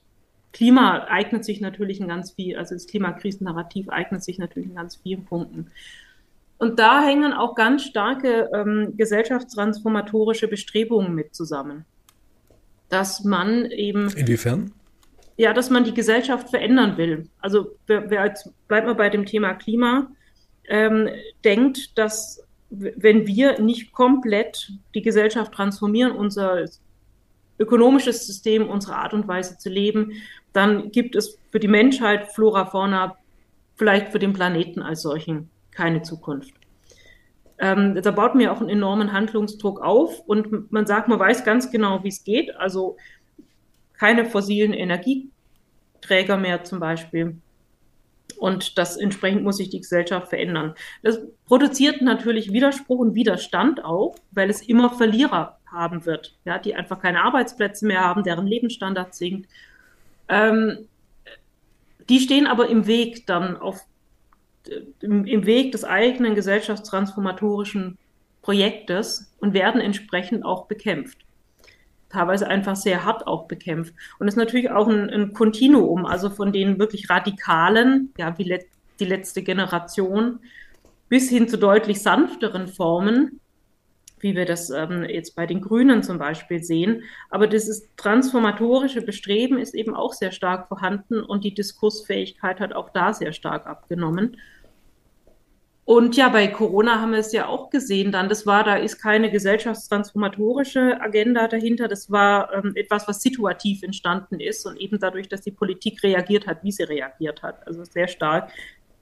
Klima 0.52 1.06
eignet 1.06 1.46
sich 1.46 1.62
natürlich 1.62 2.00
in 2.00 2.08
ganz 2.08 2.32
viel, 2.32 2.58
also 2.58 2.76
das 2.76 2.88
Klimakrisennarrativ 2.88 3.90
eignet 3.90 4.24
sich 4.24 4.38
natürlich 4.38 4.70
in 4.70 4.76
ganz 4.76 4.98
vielen 4.98 5.26
Punkten. 5.26 5.72
Und 6.64 6.80
da 6.80 7.04
hängen 7.04 7.34
auch 7.34 7.56
ganz 7.56 7.84
starke 7.84 8.50
ähm, 8.54 8.94
gesellschaftstransformatorische 8.96 10.48
Bestrebungen 10.48 11.14
mit 11.14 11.36
zusammen. 11.36 11.84
Dass 12.88 13.26
man 13.26 13.66
eben. 13.66 14.10
Inwiefern? 14.16 14.72
Ja, 15.36 15.52
dass 15.52 15.70
man 15.70 15.84
die 15.84 15.94
Gesellschaft 15.94 16.52
verändern 16.52 16.96
will. 16.96 17.28
Also, 17.42 17.76
wer, 17.86 18.10
wer 18.10 18.28
jetzt, 18.28 18.50
bleibt 18.70 18.88
mal 18.88 18.96
bei 18.96 19.10
dem 19.10 19.26
Thema 19.26 19.56
Klima, 19.56 20.08
ähm, 20.70 21.10
denkt, 21.44 21.98
dass 21.98 22.42
wenn 22.70 23.28
wir 23.28 23.60
nicht 23.60 23.92
komplett 23.92 24.72
die 24.96 25.02
Gesellschaft 25.02 25.52
transformieren, 25.52 26.14
unser 26.14 26.64
ökonomisches 27.60 28.26
System, 28.26 28.70
unsere 28.70 28.96
Art 28.96 29.14
und 29.14 29.28
Weise 29.28 29.58
zu 29.58 29.70
leben, 29.70 30.14
dann 30.54 30.92
gibt 30.92 31.18
es 31.18 31.38
für 31.52 31.60
die 31.60 31.68
Menschheit, 31.68 32.32
Flora, 32.32 32.68
Fauna, 32.68 33.18
vielleicht 33.76 34.14
für 34.14 34.20
den 34.20 34.32
Planeten 34.32 34.82
als 34.82 35.02
solchen 35.02 35.50
keine 35.76 36.02
Zukunft. 36.02 36.54
Ähm, 37.60 38.00
da 38.02 38.12
baut 38.12 38.36
mir 38.36 38.52
auch 38.52 38.60
einen 38.60 38.70
enormen 38.70 39.14
Handlungsdruck 39.14 39.80
auf 39.82 40.20
und 40.22 40.72
man 40.72 40.86
sagt, 40.86 41.08
man 41.08 41.20
weiß 41.20 41.46
ganz 41.46 41.72
genau, 41.72 42.04
wie 42.04 42.10
es 42.10 42.24
geht. 42.24 42.56
Also 42.58 42.98
keine 43.94 44.26
fossilen 44.26 44.74
Energieträger 44.74 46.38
mehr 46.38 46.64
zum 46.64 46.80
Beispiel. 46.80 47.38
Und 48.38 48.78
das 48.78 48.98
entsprechend 48.98 49.44
muss 49.44 49.58
sich 49.58 49.70
die 49.70 49.80
Gesellschaft 49.80 50.30
verändern. 50.30 50.74
Das 51.04 51.22
produziert 51.46 52.02
natürlich 52.02 52.52
Widerspruch 52.52 53.00
und 53.00 53.16
Widerstand 53.16 53.86
auch, 53.86 54.16
weil 54.32 54.50
es 54.50 54.62
immer 54.62 54.90
Verlierer 54.90 55.60
haben 55.68 56.06
wird, 56.06 56.36
ja, 56.46 56.58
die 56.58 56.76
einfach 56.76 57.00
keine 57.00 57.24
Arbeitsplätze 57.24 57.86
mehr 57.86 58.02
haben, 58.02 58.24
deren 58.24 58.48
Lebensstandard 58.48 59.14
sinkt. 59.14 59.50
Ähm, 60.28 60.88
die 62.10 62.20
stehen 62.20 62.48
aber 62.48 62.68
im 62.68 62.88
Weg 62.88 63.26
dann 63.28 63.56
auf 63.56 63.86
im, 65.02 65.26
im 65.26 65.46
Weg 65.46 65.72
des 65.72 65.84
eigenen 65.84 66.36
gesellschaftstransformatorischen 66.36 67.98
Projektes 68.42 69.32
und 69.40 69.54
werden 69.54 69.82
entsprechend 69.82 70.46
auch 70.46 70.68
bekämpft. 70.68 71.20
Teilweise 72.10 72.48
einfach 72.48 72.76
sehr 72.76 73.06
hart 73.06 73.26
auch 73.26 73.48
bekämpft. 73.48 73.94
Und 74.20 74.28
es 74.28 74.36
ist 74.36 74.38
natürlich 74.38 74.70
auch 74.70 74.88
ein, 74.88 75.34
Kontinuum, 75.34 76.06
also 76.06 76.30
von 76.30 76.52
den 76.52 76.78
wirklich 76.78 77.10
radikalen, 77.10 78.14
ja, 78.18 78.38
wie 78.38 78.44
let, 78.44 78.68
die 79.00 79.06
letzte 79.06 79.42
Generation, 79.42 80.40
bis 81.10 81.30
hin 81.30 81.48
zu 81.48 81.58
deutlich 81.58 82.02
sanfteren 82.02 82.68
Formen, 82.68 83.40
wie 84.24 84.36
wir 84.36 84.46
das 84.46 84.70
ähm, 84.70 85.04
jetzt 85.04 85.36
bei 85.36 85.46
den 85.46 85.62
Grünen 85.62 86.02
zum 86.02 86.18
Beispiel 86.18 86.64
sehen. 86.64 87.04
Aber 87.30 87.48
dieses 87.48 87.90
transformatorische 87.98 89.02
Bestreben 89.02 89.58
ist 89.60 89.76
eben 89.76 89.96
auch 89.96 90.14
sehr 90.14 90.32
stark 90.32 90.68
vorhanden 90.68 91.22
und 91.22 91.44
die 91.44 91.54
Diskursfähigkeit 91.54 92.60
hat 92.60 92.74
auch 92.74 92.90
da 92.90 93.14
sehr 93.14 93.34
stark 93.34 93.68
abgenommen. 93.68 94.38
Und 95.86 96.16
ja, 96.16 96.30
bei 96.30 96.48
Corona 96.48 97.02
haben 97.02 97.12
wir 97.12 97.20
es 97.20 97.34
ja 97.34 97.48
auch 97.48 97.70
gesehen 97.70 98.14
dann. 98.14 98.30
Das 98.30 98.46
war, 98.46 98.64
da 98.64 98.78
ist 98.78 99.00
keine 99.00 99.30
gesellschaftstransformatorische 99.30 101.02
Agenda 101.02 101.50
dahinter. 101.50 101.90
Das 101.90 102.10
war 102.10 102.54
ähm, 102.54 102.72
etwas, 102.76 103.06
was 103.10 103.22
situativ 103.22 103.84
entstanden 103.84 104.40
ist 104.40 104.66
und 104.66 104.78
eben 104.78 104.98
dadurch, 105.00 105.28
dass 105.28 105.42
die 105.42 105.52
Politik 105.52 106.02
reagiert 106.02 106.48
hat, 106.48 106.64
wie 106.64 106.72
sie 106.72 106.84
reagiert 106.84 107.44
hat. 107.44 107.68
Also 107.68 107.84
sehr 107.84 108.08
stark 108.08 108.50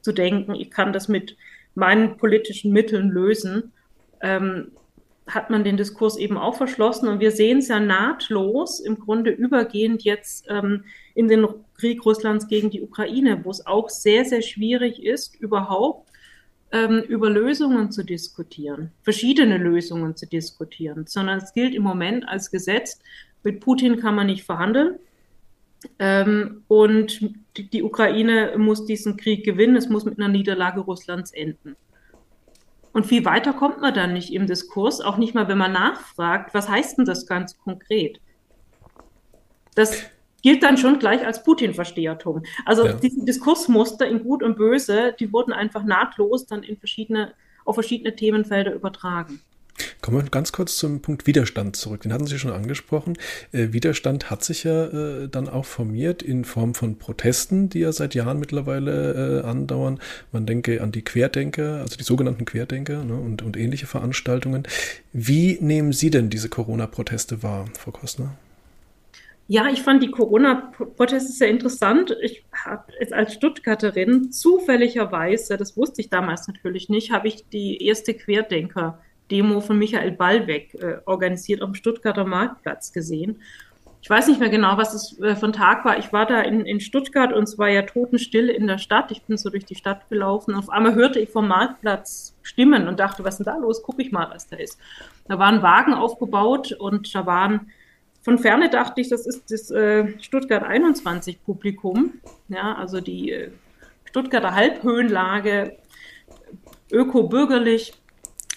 zu 0.01 0.11
denken, 0.11 0.55
ich 0.55 0.71
kann 0.71 0.91
das 0.91 1.07
mit 1.07 1.37
meinen 1.75 2.17
politischen 2.17 2.73
Mitteln 2.73 3.09
lösen, 3.09 3.73
ähm, 4.21 4.71
hat 5.27 5.49
man 5.49 5.63
den 5.63 5.77
Diskurs 5.77 6.17
eben 6.17 6.37
auch 6.37 6.55
verschlossen. 6.55 7.07
Und 7.07 7.19
wir 7.19 7.31
sehen 7.31 7.59
es 7.59 7.67
ja 7.67 7.79
nahtlos, 7.79 8.79
im 8.79 8.99
Grunde 8.99 9.31
übergehend 9.31 10.03
jetzt 10.03 10.45
ähm, 10.49 10.83
in 11.13 11.27
den 11.27 11.47
Krieg 11.77 12.05
Russlands 12.05 12.47
gegen 12.47 12.69
die 12.69 12.81
Ukraine, 12.81 13.43
wo 13.43 13.51
es 13.51 13.65
auch 13.65 13.89
sehr, 13.89 14.25
sehr 14.25 14.41
schwierig 14.41 15.03
ist, 15.03 15.35
überhaupt 15.35 16.09
ähm, 16.71 17.03
über 17.07 17.29
Lösungen 17.29 17.91
zu 17.91 18.03
diskutieren, 18.03 18.91
verschiedene 19.03 19.57
Lösungen 19.57 20.15
zu 20.15 20.25
diskutieren, 20.25 21.05
sondern 21.07 21.39
es 21.39 21.53
gilt 21.53 21.75
im 21.75 21.83
Moment 21.83 22.27
als 22.27 22.51
Gesetz, 22.51 22.99
mit 23.43 23.59
Putin 23.59 23.97
kann 23.97 24.15
man 24.15 24.27
nicht 24.27 24.43
verhandeln. 24.43 24.95
Ähm, 25.97 26.63
und 26.67 27.21
die, 27.57 27.69
die 27.69 27.83
Ukraine 27.83 28.53
muss 28.57 28.85
diesen 28.85 29.17
Krieg 29.17 29.43
gewinnen, 29.43 29.75
es 29.75 29.89
muss 29.89 30.05
mit 30.05 30.19
einer 30.19 30.27
Niederlage 30.27 30.81
Russlands 30.81 31.31
enden. 31.31 31.75
Und 32.93 33.05
viel 33.05 33.23
weiter 33.25 33.53
kommt 33.53 33.79
man 33.79 33.93
dann 33.93 34.13
nicht 34.13 34.33
im 34.33 34.47
Diskurs, 34.47 35.01
auch 35.01 35.17
nicht 35.17 35.33
mal, 35.33 35.47
wenn 35.47 35.57
man 35.57 35.71
nachfragt, 35.71 36.53
was 36.53 36.67
heißt 36.67 36.97
denn 36.97 37.05
das 37.05 37.25
ganz 37.25 37.57
konkret? 37.57 38.19
Das 39.75 40.03
gilt 40.41 40.63
dann 40.63 40.77
schon 40.77 40.99
gleich 40.99 41.25
als 41.25 41.43
Putin-Verstehertum. 41.43 42.43
Also 42.65 42.87
ja. 42.87 42.93
diese 42.93 43.23
Diskursmuster 43.23 44.07
in 44.07 44.23
Gut 44.23 44.43
und 44.43 44.57
Böse, 44.57 45.15
die 45.19 45.31
wurden 45.31 45.53
einfach 45.53 45.83
nahtlos 45.83 46.45
dann 46.45 46.63
in 46.63 46.77
verschiedene, 46.77 47.33
auf 47.63 47.75
verschiedene 47.75 48.15
Themenfelder 48.15 48.73
übertragen. 48.73 49.41
Kommen 50.01 50.23
wir 50.23 50.29
ganz 50.29 50.51
kurz 50.51 50.77
zum 50.77 51.01
Punkt 51.01 51.27
Widerstand 51.27 51.75
zurück. 51.75 52.01
Den 52.01 52.13
hatten 52.13 52.27
Sie 52.27 52.39
schon 52.39 52.51
angesprochen. 52.51 53.17
Äh, 53.51 53.67
Widerstand 53.71 54.29
hat 54.29 54.43
sich 54.43 54.63
ja 54.63 54.85
äh, 54.85 55.27
dann 55.29 55.47
auch 55.49 55.65
formiert 55.65 56.21
in 56.21 56.45
Form 56.45 56.73
von 56.73 56.97
Protesten, 56.97 57.69
die 57.69 57.79
ja 57.79 57.91
seit 57.91 58.15
Jahren 58.15 58.39
mittlerweile 58.39 59.41
äh, 59.41 59.47
andauern. 59.47 59.99
Man 60.31 60.45
denke 60.45 60.81
an 60.81 60.91
die 60.91 61.03
Querdenker, 61.03 61.81
also 61.81 61.97
die 61.97 62.03
sogenannten 62.03 62.45
Querdenker 62.45 63.03
ne, 63.03 63.15
und, 63.15 63.41
und 63.41 63.57
ähnliche 63.57 63.87
Veranstaltungen. 63.87 64.63
Wie 65.13 65.57
nehmen 65.61 65.93
Sie 65.93 66.09
denn 66.09 66.29
diese 66.29 66.49
Corona-Proteste 66.49 67.43
wahr, 67.43 67.65
Frau 67.77 67.91
Kostner? 67.91 68.37
Ja, 69.47 69.67
ich 69.69 69.81
fand 69.81 70.01
die 70.01 70.11
Corona-Proteste 70.11 71.33
sehr 71.33 71.49
interessant. 71.49 72.15
Ich 72.21 72.45
habe 72.53 72.85
jetzt 73.01 73.11
als 73.11 73.33
Stuttgarterin 73.33 74.31
zufälligerweise, 74.31 75.57
das 75.57 75.75
wusste 75.75 75.99
ich 75.99 76.09
damals 76.09 76.47
natürlich 76.47 76.87
nicht, 76.87 77.11
habe 77.11 77.27
ich 77.27 77.49
die 77.49 77.85
erste 77.85 78.13
Querdenker-Demo 79.31 79.61
von 79.61 79.77
Michael 79.77 80.11
Ballweg 80.11 80.73
äh, 80.75 80.97
organisiert 81.05 81.61
dem 81.61 81.73
Stuttgarter 81.73 82.25
Marktplatz 82.25 82.91
gesehen. 82.91 83.41
Ich 84.03 84.09
weiß 84.09 84.27
nicht 84.27 84.39
mehr 84.39 84.49
genau, 84.49 84.77
was 84.77 84.93
es 84.93 85.19
äh, 85.19 85.35
von 85.35 85.53
Tag 85.53 85.85
war. 85.85 85.97
Ich 85.97 86.11
war 86.11 86.25
da 86.25 86.41
in, 86.41 86.65
in 86.65 86.79
Stuttgart 86.79 87.31
und 87.31 87.43
es 87.43 87.57
war 87.57 87.69
ja 87.69 87.83
totenstill 87.83 88.49
in 88.49 88.67
der 88.67 88.79
Stadt. 88.79 89.11
Ich 89.11 89.23
bin 89.23 89.37
so 89.37 89.49
durch 89.49 89.65
die 89.65 89.75
Stadt 89.75 90.09
gelaufen. 90.09 90.55
Auf 90.55 90.69
einmal 90.69 90.95
hörte 90.95 91.19
ich 91.19 91.29
vom 91.29 91.47
Marktplatz 91.47 92.35
Stimmen 92.41 92.87
und 92.87 92.99
dachte, 92.99 93.23
was 93.23 93.39
ist 93.39 93.45
denn 93.45 93.53
da 93.53 93.59
los? 93.59 93.83
Guck 93.83 93.99
ich 93.99 94.11
mal, 94.11 94.29
was 94.31 94.47
da 94.47 94.57
ist. 94.57 94.79
Da 95.27 95.37
waren 95.39 95.61
Wagen 95.61 95.93
aufgebaut 95.93 96.73
und 96.73 97.13
da 97.13 97.25
waren 97.25 97.71
von 98.23 98.37
ferne 98.37 98.69
dachte 98.69 99.01
ich, 99.01 99.09
das 99.09 99.25
ist 99.25 99.49
das 99.51 99.71
äh, 99.71 100.19
Stuttgart 100.19 100.63
21 100.63 101.43
Publikum. 101.43 102.13
Ja, 102.49 102.75
also 102.75 103.01
die 103.01 103.31
äh, 103.31 103.51
Stuttgarter 104.05 104.53
Halbhöhenlage, 104.53 105.77
öko-bürgerlich, 106.91 107.93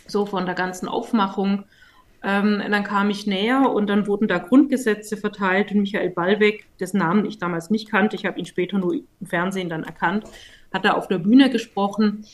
so 0.06 0.26
von 0.26 0.46
der 0.46 0.54
ganzen 0.54 0.88
Aufmachung. 0.88 1.64
Ähm, 2.22 2.62
dann 2.70 2.84
kam 2.84 3.10
ich 3.10 3.26
näher 3.26 3.70
und 3.70 3.88
dann 3.88 4.06
wurden 4.06 4.28
da 4.28 4.38
Grundgesetze 4.38 5.16
verteilt 5.16 5.72
und 5.72 5.80
Michael 5.80 6.10
Ballweg, 6.10 6.66
dessen 6.78 6.98
Namen 6.98 7.26
ich 7.26 7.38
damals 7.38 7.70
nicht 7.70 7.90
kannte, 7.90 8.16
ich 8.16 8.24
habe 8.24 8.38
ihn 8.38 8.46
später 8.46 8.78
nur 8.78 8.94
im 8.94 9.26
Fernsehen 9.26 9.68
dann 9.68 9.84
erkannt, 9.84 10.24
hat 10.72 10.84
da 10.84 10.92
auf 10.92 11.06
der 11.08 11.18
Bühne 11.18 11.50
gesprochen. 11.50 12.24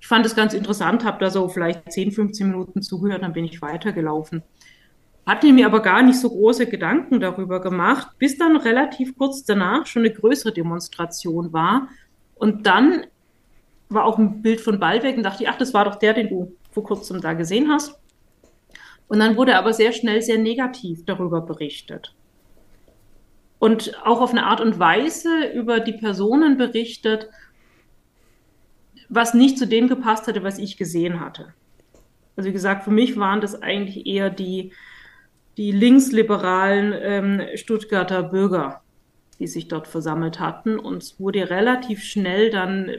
Ich 0.00 0.06
fand 0.06 0.24
es 0.24 0.34
ganz 0.34 0.54
interessant, 0.54 1.04
habe 1.04 1.20
da 1.20 1.30
so 1.30 1.48
vielleicht 1.48 1.92
10, 1.92 2.12
15 2.12 2.48
Minuten 2.48 2.82
zugehört, 2.82 3.22
dann 3.22 3.34
bin 3.34 3.44
ich 3.44 3.60
weitergelaufen 3.60 4.42
hatte 5.28 5.52
mir 5.52 5.66
aber 5.66 5.82
gar 5.82 6.02
nicht 6.02 6.18
so 6.18 6.30
große 6.30 6.66
Gedanken 6.68 7.20
darüber 7.20 7.60
gemacht, 7.60 8.12
bis 8.18 8.38
dann 8.38 8.56
relativ 8.56 9.14
kurz 9.18 9.44
danach 9.44 9.84
schon 9.84 10.02
eine 10.02 10.14
größere 10.14 10.54
Demonstration 10.54 11.52
war. 11.52 11.88
Und 12.34 12.66
dann 12.66 13.04
war 13.90 14.06
auch 14.06 14.16
ein 14.16 14.40
Bild 14.40 14.62
von 14.62 14.80
Ballweg 14.80 15.18
und 15.18 15.24
dachte 15.24 15.42
ich, 15.42 15.50
ach, 15.50 15.58
das 15.58 15.74
war 15.74 15.84
doch 15.84 15.96
der, 15.96 16.14
den 16.14 16.30
du 16.30 16.56
vor 16.78 16.96
kurzem 16.96 17.20
da 17.20 17.32
gesehen 17.32 17.70
hast. 17.70 17.98
Und 19.08 19.18
dann 19.18 19.36
wurde 19.36 19.56
aber 19.56 19.72
sehr 19.72 19.92
schnell 19.92 20.22
sehr 20.22 20.38
negativ 20.38 21.04
darüber 21.04 21.40
berichtet. 21.40 22.14
Und 23.58 23.94
auch 24.04 24.20
auf 24.20 24.30
eine 24.30 24.46
Art 24.46 24.60
und 24.60 24.78
Weise 24.78 25.46
über 25.52 25.80
die 25.80 25.94
Personen 25.94 26.56
berichtet, 26.56 27.28
was 29.08 29.34
nicht 29.34 29.58
zu 29.58 29.66
dem 29.66 29.88
gepasst 29.88 30.28
hatte, 30.28 30.44
was 30.44 30.58
ich 30.58 30.76
gesehen 30.76 31.20
hatte. 31.20 31.54
Also 32.36 32.48
wie 32.48 32.52
gesagt, 32.52 32.84
für 32.84 32.92
mich 32.92 33.16
waren 33.16 33.40
das 33.40 33.60
eigentlich 33.60 34.06
eher 34.06 34.30
die, 34.30 34.72
die 35.56 35.72
linksliberalen 35.72 36.94
ähm, 37.00 37.42
Stuttgarter 37.56 38.22
Bürger, 38.22 38.82
die 39.38 39.46
sich 39.46 39.68
dort 39.68 39.86
versammelt 39.86 40.40
hatten. 40.40 40.78
Und 40.78 41.02
es 41.02 41.20
wurde 41.20 41.50
relativ 41.50 42.02
schnell 42.02 42.50
dann 42.50 42.90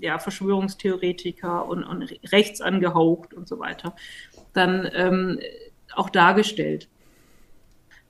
ja, 0.00 0.18
Verschwörungstheoretiker 0.18 1.66
und, 1.66 1.84
und 1.84 2.14
rechts 2.32 2.60
angehaucht 2.60 3.34
und 3.34 3.48
so 3.48 3.58
weiter 3.58 3.94
dann 4.52 4.88
ähm, 4.94 5.40
auch 5.94 6.10
dargestellt. 6.10 6.88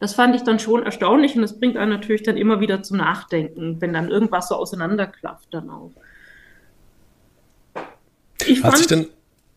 Das 0.00 0.14
fand 0.14 0.36
ich 0.36 0.42
dann 0.42 0.58
schon 0.58 0.84
erstaunlich 0.84 1.34
und 1.34 1.42
das 1.42 1.58
bringt 1.58 1.76
einen 1.76 1.90
natürlich 1.90 2.22
dann 2.22 2.36
immer 2.36 2.60
wieder 2.60 2.82
zum 2.82 2.98
Nachdenken, 2.98 3.80
wenn 3.80 3.92
dann 3.92 4.10
irgendwas 4.10 4.48
so 4.48 4.54
auseinanderklafft 4.54 5.52
dann 5.52 5.70
auch. 5.70 5.90
Ich 8.46 8.62
Hat 8.62 8.76
sich 8.76 8.86
denn 8.86 9.08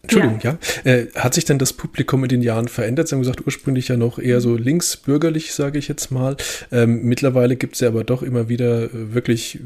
Entschuldigung, 0.04 0.40
ja. 0.42 0.58
ja. 0.84 0.92
Äh, 0.92 1.08
hat 1.16 1.36
sich 1.36 1.46
denn 1.46 1.60
das 1.60 1.74
Publikum 1.74 2.24
in 2.24 2.30
den 2.30 2.42
Jahren 2.42 2.68
verändert? 2.68 3.08
Sie 3.08 3.16
haben 3.16 3.22
gesagt, 3.22 3.46
ursprünglich 3.46 3.88
ja 3.88 3.98
noch 3.98 4.18
eher 4.18 4.42
so 4.42 4.56
linksbürgerlich, 4.56 5.54
sage 5.54 5.78
ich 5.78 5.88
jetzt 5.88 6.12
mal. 6.12 6.38
Ähm, 6.72 7.04
mittlerweile 7.04 7.56
gibt 7.56 7.76
es 7.76 7.82
ja 7.82 7.90
aber 7.90 8.04
doch 8.04 8.24
immer 8.24 8.50
wieder 8.50 8.86
äh, 8.86 9.14
wirklich 9.14 9.60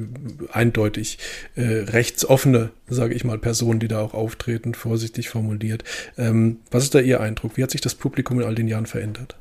eindeutig 0.51 1.19
äh, 1.55 1.61
rechtsoffene, 1.61 2.71
sage 2.87 3.13
ich 3.13 3.23
mal, 3.23 3.37
Personen, 3.37 3.79
die 3.79 3.87
da 3.87 4.01
auch 4.01 4.13
auftreten, 4.13 4.73
vorsichtig 4.73 5.29
formuliert. 5.29 5.83
Ähm, 6.17 6.57
was 6.69 6.83
ist 6.83 6.95
da 6.95 6.99
Ihr 6.99 7.21
Eindruck? 7.21 7.55
Wie 7.55 7.63
hat 7.63 7.71
sich 7.71 7.81
das 7.81 7.95
Publikum 7.95 8.41
in 8.41 8.45
all 8.45 8.55
den 8.55 8.67
Jahren 8.67 8.87
verändert? 8.87 9.37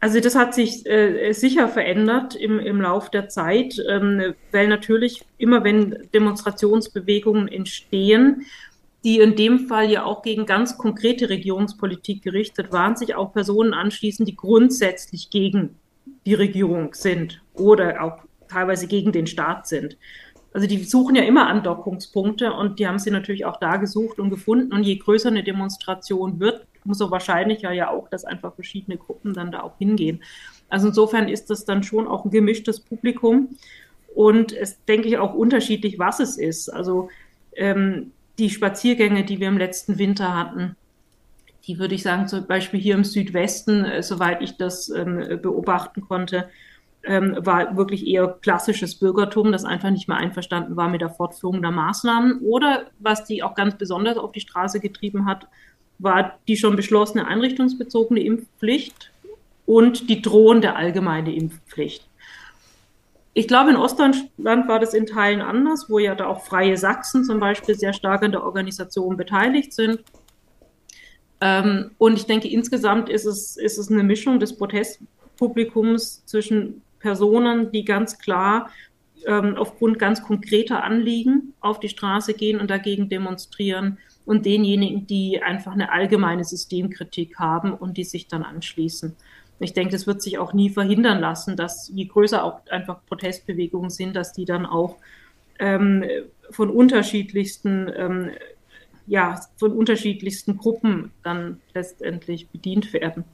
Also 0.00 0.20
das 0.20 0.34
hat 0.34 0.54
sich 0.54 0.84
äh, 0.86 1.32
sicher 1.32 1.68
verändert 1.68 2.34
im, 2.36 2.58
im 2.58 2.82
Lauf 2.82 3.10
der 3.10 3.30
Zeit, 3.30 3.82
ähm, 3.88 4.34
weil 4.52 4.68
natürlich 4.68 5.24
immer 5.38 5.64
wenn 5.64 5.96
Demonstrationsbewegungen 6.12 7.48
entstehen, 7.48 8.44
die 9.04 9.20
in 9.20 9.36
dem 9.36 9.68
Fall 9.68 9.90
ja 9.90 10.04
auch 10.04 10.22
gegen 10.22 10.46
ganz 10.46 10.78
konkrete 10.78 11.28
Regierungspolitik 11.28 12.22
gerichtet 12.22 12.72
waren, 12.72 12.96
sich 12.96 13.14
auch 13.14 13.32
Personen 13.32 13.74
anschließen, 13.74 14.26
die 14.26 14.36
grundsätzlich 14.36 15.30
gegen 15.30 15.76
die 16.24 16.34
Regierung 16.34 16.94
sind 16.94 17.40
oder 17.54 18.02
auch 18.02 18.18
teilweise 18.48 18.86
gegen 18.86 19.12
den 19.12 19.26
Staat 19.26 19.66
sind. 19.66 19.96
Also 20.52 20.66
die 20.66 20.82
suchen 20.84 21.16
ja 21.16 21.22
immer 21.22 21.48
Andockungspunkte 21.48 22.52
und 22.52 22.78
die 22.78 22.88
haben 22.88 22.98
sie 22.98 23.10
natürlich 23.10 23.44
auch 23.44 23.58
da 23.58 23.76
gesucht 23.76 24.18
und 24.18 24.30
gefunden. 24.30 24.72
Und 24.72 24.84
je 24.84 24.96
größer 24.96 25.28
eine 25.28 25.44
Demonstration 25.44 26.40
wird, 26.40 26.66
umso 26.84 27.10
wahrscheinlicher 27.10 27.72
ja 27.72 27.90
auch, 27.90 28.08
dass 28.08 28.24
einfach 28.24 28.54
verschiedene 28.54 28.96
Gruppen 28.96 29.34
dann 29.34 29.52
da 29.52 29.62
auch 29.62 29.76
hingehen. 29.78 30.22
Also 30.68 30.88
insofern 30.88 31.28
ist 31.28 31.50
das 31.50 31.64
dann 31.64 31.82
schon 31.82 32.08
auch 32.08 32.24
ein 32.24 32.30
gemischtes 32.30 32.80
Publikum 32.80 33.56
und 34.14 34.52
es 34.52 34.82
denke 34.86 35.08
ich 35.08 35.18
auch 35.18 35.34
unterschiedlich, 35.34 35.98
was 35.98 36.20
es 36.20 36.38
ist. 36.38 36.70
Also 36.70 37.10
ähm, 37.54 38.12
die 38.38 38.50
Spaziergänge, 38.50 39.24
die 39.24 39.40
wir 39.40 39.48
im 39.48 39.58
letzten 39.58 39.98
Winter 39.98 40.36
hatten, 40.36 40.76
die 41.66 41.78
würde 41.78 41.94
ich 41.94 42.02
sagen, 42.02 42.28
zum 42.28 42.46
Beispiel 42.46 42.80
hier 42.80 42.94
im 42.94 43.04
Südwesten, 43.04 43.84
äh, 43.84 44.02
soweit 44.02 44.42
ich 44.42 44.56
das 44.56 44.88
ähm, 44.88 45.40
beobachten 45.42 46.02
konnte, 46.02 46.48
ähm, 47.04 47.36
war 47.38 47.76
wirklich 47.76 48.06
eher 48.06 48.36
klassisches 48.40 48.96
Bürgertum, 48.96 49.52
das 49.52 49.64
einfach 49.64 49.90
nicht 49.90 50.08
mehr 50.08 50.16
einverstanden 50.16 50.76
war 50.76 50.88
mit 50.88 51.00
der 51.00 51.10
Fortführung 51.10 51.62
der 51.62 51.70
Maßnahmen. 51.70 52.40
Oder 52.40 52.86
was 52.98 53.24
die 53.24 53.42
auch 53.42 53.54
ganz 53.54 53.76
besonders 53.76 54.16
auf 54.16 54.32
die 54.32 54.40
Straße 54.40 54.80
getrieben 54.80 55.26
hat, 55.26 55.46
war 55.98 56.38
die 56.46 56.56
schon 56.56 56.76
beschlossene 56.76 57.26
einrichtungsbezogene 57.26 58.20
Impfpflicht 58.20 59.12
und 59.64 60.10
die 60.10 60.20
drohende 60.20 60.76
allgemeine 60.76 61.34
Impfpflicht. 61.34 62.06
Ich 63.38 63.46
glaube, 63.46 63.68
in 63.68 63.76
Ostdeutschland 63.76 64.66
war 64.66 64.80
das 64.80 64.94
in 64.94 65.04
Teilen 65.04 65.42
anders, 65.42 65.90
wo 65.90 65.98
ja 65.98 66.14
da 66.14 66.26
auch 66.26 66.46
Freie 66.46 66.78
Sachsen 66.78 67.22
zum 67.22 67.38
Beispiel 67.38 67.74
sehr 67.74 67.92
stark 67.92 68.22
an 68.22 68.32
der 68.32 68.42
Organisation 68.42 69.18
beteiligt 69.18 69.74
sind. 69.74 70.02
Ähm, 71.42 71.90
und 71.98 72.14
ich 72.14 72.24
denke, 72.24 72.48
insgesamt 72.48 73.10
ist 73.10 73.26
es, 73.26 73.58
ist 73.58 73.76
es 73.76 73.90
eine 73.90 74.04
Mischung 74.04 74.40
des 74.40 74.56
Protestpublikums 74.56 76.24
zwischen 76.24 76.80
Personen, 76.98 77.70
die 77.72 77.84
ganz 77.84 78.18
klar 78.18 78.70
ähm, 79.26 79.54
aufgrund 79.58 79.98
ganz 79.98 80.22
konkreter 80.22 80.82
Anliegen 80.82 81.52
auf 81.60 81.78
die 81.78 81.90
Straße 81.90 82.32
gehen 82.32 82.58
und 82.58 82.70
dagegen 82.70 83.10
demonstrieren 83.10 83.98
und 84.24 84.46
denjenigen, 84.46 85.06
die 85.06 85.42
einfach 85.42 85.72
eine 85.72 85.92
allgemeine 85.92 86.44
Systemkritik 86.44 87.38
haben 87.38 87.74
und 87.74 87.98
die 87.98 88.04
sich 88.04 88.28
dann 88.28 88.44
anschließen. 88.44 89.14
Ich 89.58 89.72
denke, 89.72 89.92
das 89.92 90.06
wird 90.06 90.20
sich 90.20 90.38
auch 90.38 90.52
nie 90.52 90.70
verhindern 90.70 91.20
lassen, 91.20 91.56
dass 91.56 91.90
je 91.94 92.04
größer 92.04 92.44
auch 92.44 92.60
einfach 92.70 92.98
Protestbewegungen 93.06 93.90
sind, 93.90 94.14
dass 94.14 94.32
die 94.32 94.44
dann 94.44 94.66
auch 94.66 94.96
ähm, 95.58 96.04
von 96.50 96.70
unterschiedlichsten, 96.70 97.90
ähm, 97.96 98.30
ja, 99.06 99.40
von 99.56 99.72
unterschiedlichsten 99.72 100.58
Gruppen 100.58 101.12
dann 101.22 101.60
letztendlich 101.74 102.48
bedient 102.48 102.92
werden. 102.92 103.24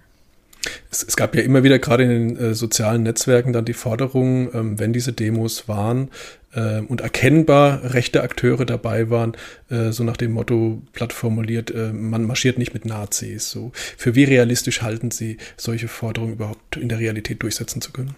Es, 0.91 1.03
es, 1.03 1.17
gab 1.17 1.35
ja 1.35 1.43
immer 1.43 1.65
wieder 1.65 1.81
gerade 1.81 2.05
in 2.05 2.11
den 2.11 2.37
äh, 2.37 2.55
sozialen 2.55 3.03
Netzwerken 3.03 3.53
dann 3.53 3.65
die 3.65 3.73
Forderung, 3.73 4.55
ähm, 4.55 4.79
wenn 4.79 4.93
diese 4.93 5.13
Demos 5.13 5.67
waren 5.67 6.11
äh, 6.53 6.81
und 6.81 7.01
erkennbar 7.01 7.95
rechte 7.95 8.23
Akteure 8.23 8.65
dabei 8.65 9.11
waren, 9.11 9.37
äh, 9.71 9.91
so 9.91 10.05
nach 10.05 10.17
dem 10.17 10.33
Motto 10.33 10.83
platt 10.93 11.12
formuliert, 11.12 11.71
äh, 11.71 11.93
man 11.93 12.25
marschiert 12.25 12.59
nicht 12.59 12.75
mit 12.75 12.85
Nazis. 12.85 13.51
So. 13.51 13.73
Für 13.75 14.15
wie 14.15 14.25
realistisch 14.25 14.83
halten 14.83 15.11
Sie 15.11 15.38
solche 15.57 15.88
Forderungen 15.88 16.35
überhaupt 16.35 16.77
in 16.77 16.88
der 16.88 16.99
Realität 16.99 17.43
durchsetzen 17.43 17.81
zu 17.81 17.93
können? 17.93 18.15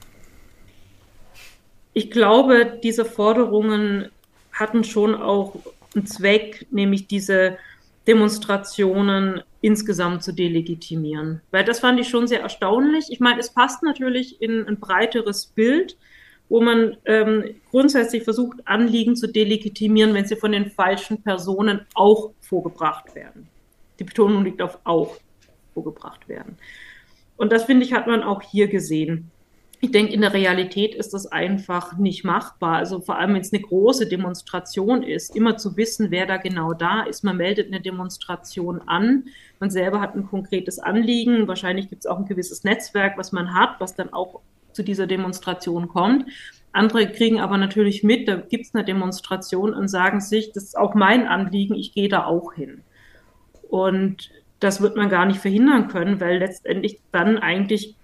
Ich 1.93 2.11
glaube, 2.11 2.79
diese 2.83 3.05
Forderungen 3.05 4.09
hatten 4.53 4.85
schon 4.85 5.15
auch 5.15 5.57
einen 5.95 6.07
Zweck, 6.07 6.67
nämlich 6.71 7.07
diese 7.07 7.57
Demonstrationen 8.07 9.43
insgesamt 9.61 10.23
zu 10.23 10.33
delegitimieren. 10.33 11.41
Weil 11.51 11.65
das 11.65 11.81
fand 11.81 11.99
ich 11.99 12.09
schon 12.09 12.27
sehr 12.27 12.41
erstaunlich. 12.41 13.07
Ich 13.09 13.21
meine, 13.21 13.41
es 13.41 13.51
passt 13.51 13.83
natürlich 13.83 14.43
in 14.43 14.67
ein 14.67 14.79
breiteres 14.79 15.47
Bild, 15.47 15.97
wo 16.49 16.61
man 16.61 16.97
ähm, 17.05 17.57
grundsätzlich 17.71 18.25
versucht, 18.25 18.59
Anliegen 18.65 19.17
zu 19.17 19.27
delegitimieren, 19.27 20.15
wenn 20.15 20.27
sie 20.27 20.37
von 20.37 20.53
den 20.53 20.71
falschen 20.71 21.23
Personen 21.23 21.81
auch 21.95 22.33
vorgebracht 22.41 23.15
werden. 23.15 23.49
Die 23.99 24.05
Betonung 24.05 24.45
liegt 24.45 24.61
auf 24.61 24.79
auch 24.85 25.17
vorgebracht 25.73 26.29
werden. 26.29 26.57
Und 27.37 27.53
das, 27.53 27.65
finde 27.65 27.85
ich, 27.85 27.93
hat 27.93 28.07
man 28.07 28.23
auch 28.23 28.43
hier 28.43 28.69
gesehen. 28.69 29.31
Ich 29.81 29.91
denke, 29.91 30.15
in 30.15 30.23
der 30.23 30.33
Realität 30.33 30.95
ist 30.95 31.13
das 31.13 31.27
einfach 31.27 31.99
nicht 31.99 32.25
machbar. 32.25 32.77
Also 32.77 33.01
vor 33.01 33.19
allem, 33.19 33.35
wenn 33.35 33.43
es 33.43 33.53
eine 33.53 33.61
große 33.61 34.09
Demonstration 34.09 35.03
ist, 35.03 35.37
immer 35.37 35.59
zu 35.59 35.77
wissen, 35.77 36.11
wer 36.11 36.25
da 36.25 36.39
genau 36.39 36.73
da 36.73 37.03
ist. 37.03 37.23
Man 37.23 37.37
meldet 37.37 37.67
eine 37.67 37.83
Demonstration 37.83 38.81
an. 38.87 39.25
Man 39.61 39.71
selber 39.71 40.01
hat 40.01 40.15
ein 40.15 40.27
konkretes 40.27 40.79
Anliegen. 40.79 41.49
Wahrscheinlich 41.49 41.91
gibt 41.91 42.05
es 42.05 42.11
auch 42.11 42.19
ein 42.19 42.25
gewisses 42.25 42.65
Netzwerk, 42.65 43.19
was 43.19 43.33
man 43.33 43.53
hat, 43.53 43.79
was 43.79 43.95
dann 43.95 44.13
auch 44.13 44.41
zu 44.75 44.83
dieser 44.83 45.07
Demonstration 45.07 45.89
kommt. 45.89 46.27
Andere 46.73 47.07
kriegen 47.11 47.41
aber 47.41 47.57
natürlich 47.57 48.03
mit, 48.03 48.27
da 48.27 48.37
gibt 48.37 48.67
es 48.67 48.75
eine 48.75 48.85
Demonstration 48.85 49.73
und 49.75 49.89
sagen 49.89 50.21
sich, 50.21 50.53
das 50.53 50.65
ist 50.65 50.79
auch 50.79 50.95
mein 50.95 51.27
Anliegen, 51.27 51.75
ich 51.75 51.93
gehe 51.93 52.09
da 52.09 52.27
auch 52.27 52.53
hin. 52.53 52.83
Und 53.69 54.31
das 54.61 54.81
wird 54.81 54.97
man 54.97 55.09
gar 55.09 55.27
nicht 55.27 55.41
verhindern 55.41 55.89
können, 55.89 56.21
weil 56.21 56.39
letztendlich 56.39 57.01
dann 57.13 57.39
eigentlich 57.39 57.95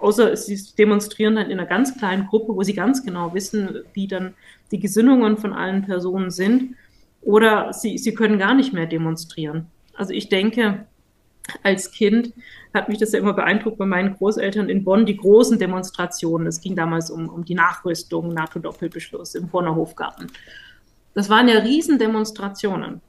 außer 0.00 0.36
sie 0.36 0.60
demonstrieren 0.76 1.36
dann 1.36 1.50
in 1.50 1.58
einer 1.58 1.68
ganz 1.68 1.96
kleinen 1.96 2.26
Gruppe, 2.26 2.54
wo 2.54 2.62
sie 2.62 2.74
ganz 2.74 3.04
genau 3.04 3.32
wissen, 3.32 3.80
wie 3.94 4.06
dann 4.06 4.34
die 4.70 4.78
Gesinnungen 4.78 5.36
von 5.38 5.52
allen 5.52 5.82
Personen 5.82 6.30
sind, 6.30 6.76
oder 7.22 7.72
sie, 7.72 7.96
sie 7.96 8.14
können 8.14 8.38
gar 8.38 8.54
nicht 8.54 8.74
mehr 8.74 8.86
demonstrieren. 8.86 9.66
Also 9.94 10.12
ich 10.12 10.28
denke, 10.28 10.86
als 11.62 11.90
Kind 11.90 12.32
hat 12.72 12.88
mich 12.88 12.98
das 12.98 13.12
ja 13.12 13.18
immer 13.18 13.34
beeindruckt 13.34 13.78
bei 13.78 13.86
meinen 13.86 14.14
Großeltern 14.14 14.68
in 14.68 14.84
Bonn, 14.84 15.06
die 15.06 15.16
großen 15.16 15.58
Demonstrationen. 15.58 16.46
Es 16.46 16.60
ging 16.60 16.74
damals 16.74 17.10
um, 17.10 17.28
um 17.28 17.44
die 17.44 17.54
Nachrüstung, 17.54 18.32
NATO-Doppelbeschluss 18.32 19.34
im 19.34 19.48
Bonner 19.48 19.74
Hofgarten. 19.74 20.28
Das 21.14 21.30
waren 21.30 21.48
ja 21.48 21.58
Riesendemonstrationen. 21.58 23.00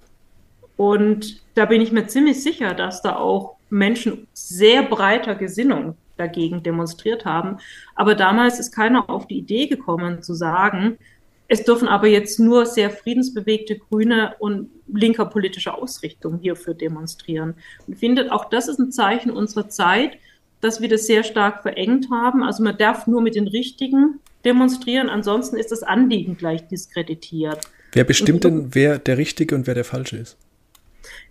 Und 0.78 1.42
da 1.56 1.66
bin 1.66 1.82
ich 1.82 1.92
mir 1.92 2.08
ziemlich 2.08 2.44
sicher, 2.44 2.74
dass 2.74 3.02
da 3.02 3.16
auch 3.16 3.56
Menschen 3.70 4.28
sehr 4.34 4.84
breiter 4.84 5.36
Gesinnung 5.36 5.96
dagegen 6.18 6.64
demonstriert 6.64 7.26
haben. 7.26 7.58
Aber 7.96 8.16
damals 8.16 8.60
ist 8.60 8.72
keiner 8.72 9.10
auf 9.10 9.28
die 9.28 9.38
Idee 9.38 9.68
gekommen 9.68 10.22
zu 10.22 10.34
sagen, 10.34 10.98
es 11.48 11.64
dürfen 11.64 11.88
aber 11.88 12.08
jetzt 12.08 12.40
nur 12.40 12.66
sehr 12.66 12.90
friedensbewegte 12.90 13.78
Grüne 13.78 14.36
und 14.40 14.70
linker 14.92 15.26
politischer 15.26 15.78
Ausrichtung 15.78 16.40
hierfür 16.40 16.74
demonstrieren. 16.74 17.56
Und 17.88 17.98
findet 17.98 18.32
auch 18.32 18.46
das 18.50 18.68
ist 18.68 18.80
ein 18.80 18.92
Zeichen 18.92 19.32
unserer 19.32 19.70
Zeit, 19.70 20.18
dass 20.62 20.82
wir 20.82 20.90
das 20.90 21.06
sehr 21.06 21.24
stark 21.24 21.62
verengt 21.62 22.10
haben. 22.10 22.44
Also 22.44 22.64
man 22.64 22.78
darf 22.78 23.06
nur 23.06 23.22
mit 23.22 23.36
den 23.36 23.48
Richtigen 23.48 24.20
demonstrieren, 24.44 25.10
ansonsten 25.10 25.58
ist 25.58 25.72
das 25.72 25.84
Anliegen 25.84 26.38
gleich 26.38 26.68
diskreditiert. 26.68 27.68
Wer 27.92 28.04
bestimmt 28.04 28.44
denn, 28.44 28.74
wer 28.74 29.00
der 29.00 29.18
Richtige 29.18 29.56
und 29.56 29.68
wer 29.68 29.74
der 29.74 29.86
Falsche 29.86 30.18
ist? 30.18 30.38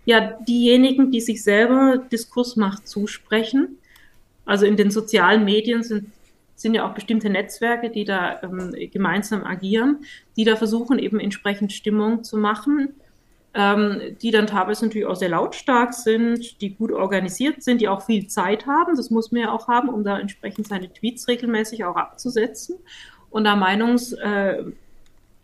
Ja, 0.05 0.37
diejenigen, 0.47 1.11
die 1.11 1.21
sich 1.21 1.43
selber 1.43 1.97
Diskursmacht 2.11 2.87
zusprechen, 2.87 3.77
also 4.45 4.65
in 4.65 4.77
den 4.77 4.91
sozialen 4.91 5.43
Medien 5.43 5.83
sind, 5.83 6.11
sind 6.55 6.73
ja 6.73 6.87
auch 6.87 6.93
bestimmte 6.93 7.29
Netzwerke, 7.29 7.89
die 7.89 8.05
da 8.05 8.41
ähm, 8.43 8.73
gemeinsam 8.91 9.43
agieren, 9.43 10.05
die 10.37 10.45
da 10.45 10.55
versuchen, 10.55 10.99
eben 10.99 11.19
entsprechend 11.19 11.73
Stimmung 11.73 12.23
zu 12.23 12.37
machen. 12.37 12.95
ähm, 13.57 14.17
die 14.21 14.31
dann 14.31 14.47
teilweise 14.47 14.85
natürlich 14.85 15.07
auch 15.07 15.15
sehr 15.15 15.29
lautstark 15.29 15.93
sind, 15.93 16.59
die 16.61 16.75
gut 16.75 16.91
organisiert 16.91 17.63
sind, 17.63 17.79
die 17.79 17.87
auch 17.87 18.01
viel 18.05 18.27
Zeit 18.27 18.67
haben. 18.67 18.97
Das 18.97 19.09
muss 19.09 19.31
man 19.31 19.43
ja 19.43 19.51
auch 19.51 19.69
haben, 19.69 19.87
um 19.87 20.03
da 20.03 20.19
entsprechend 20.19 20.67
seine 20.67 20.91
Tweets 20.91 21.29
regelmäßig 21.29 21.85
auch 21.85 21.95
abzusetzen 21.95 22.75
und 23.29 23.45
da 23.45 23.55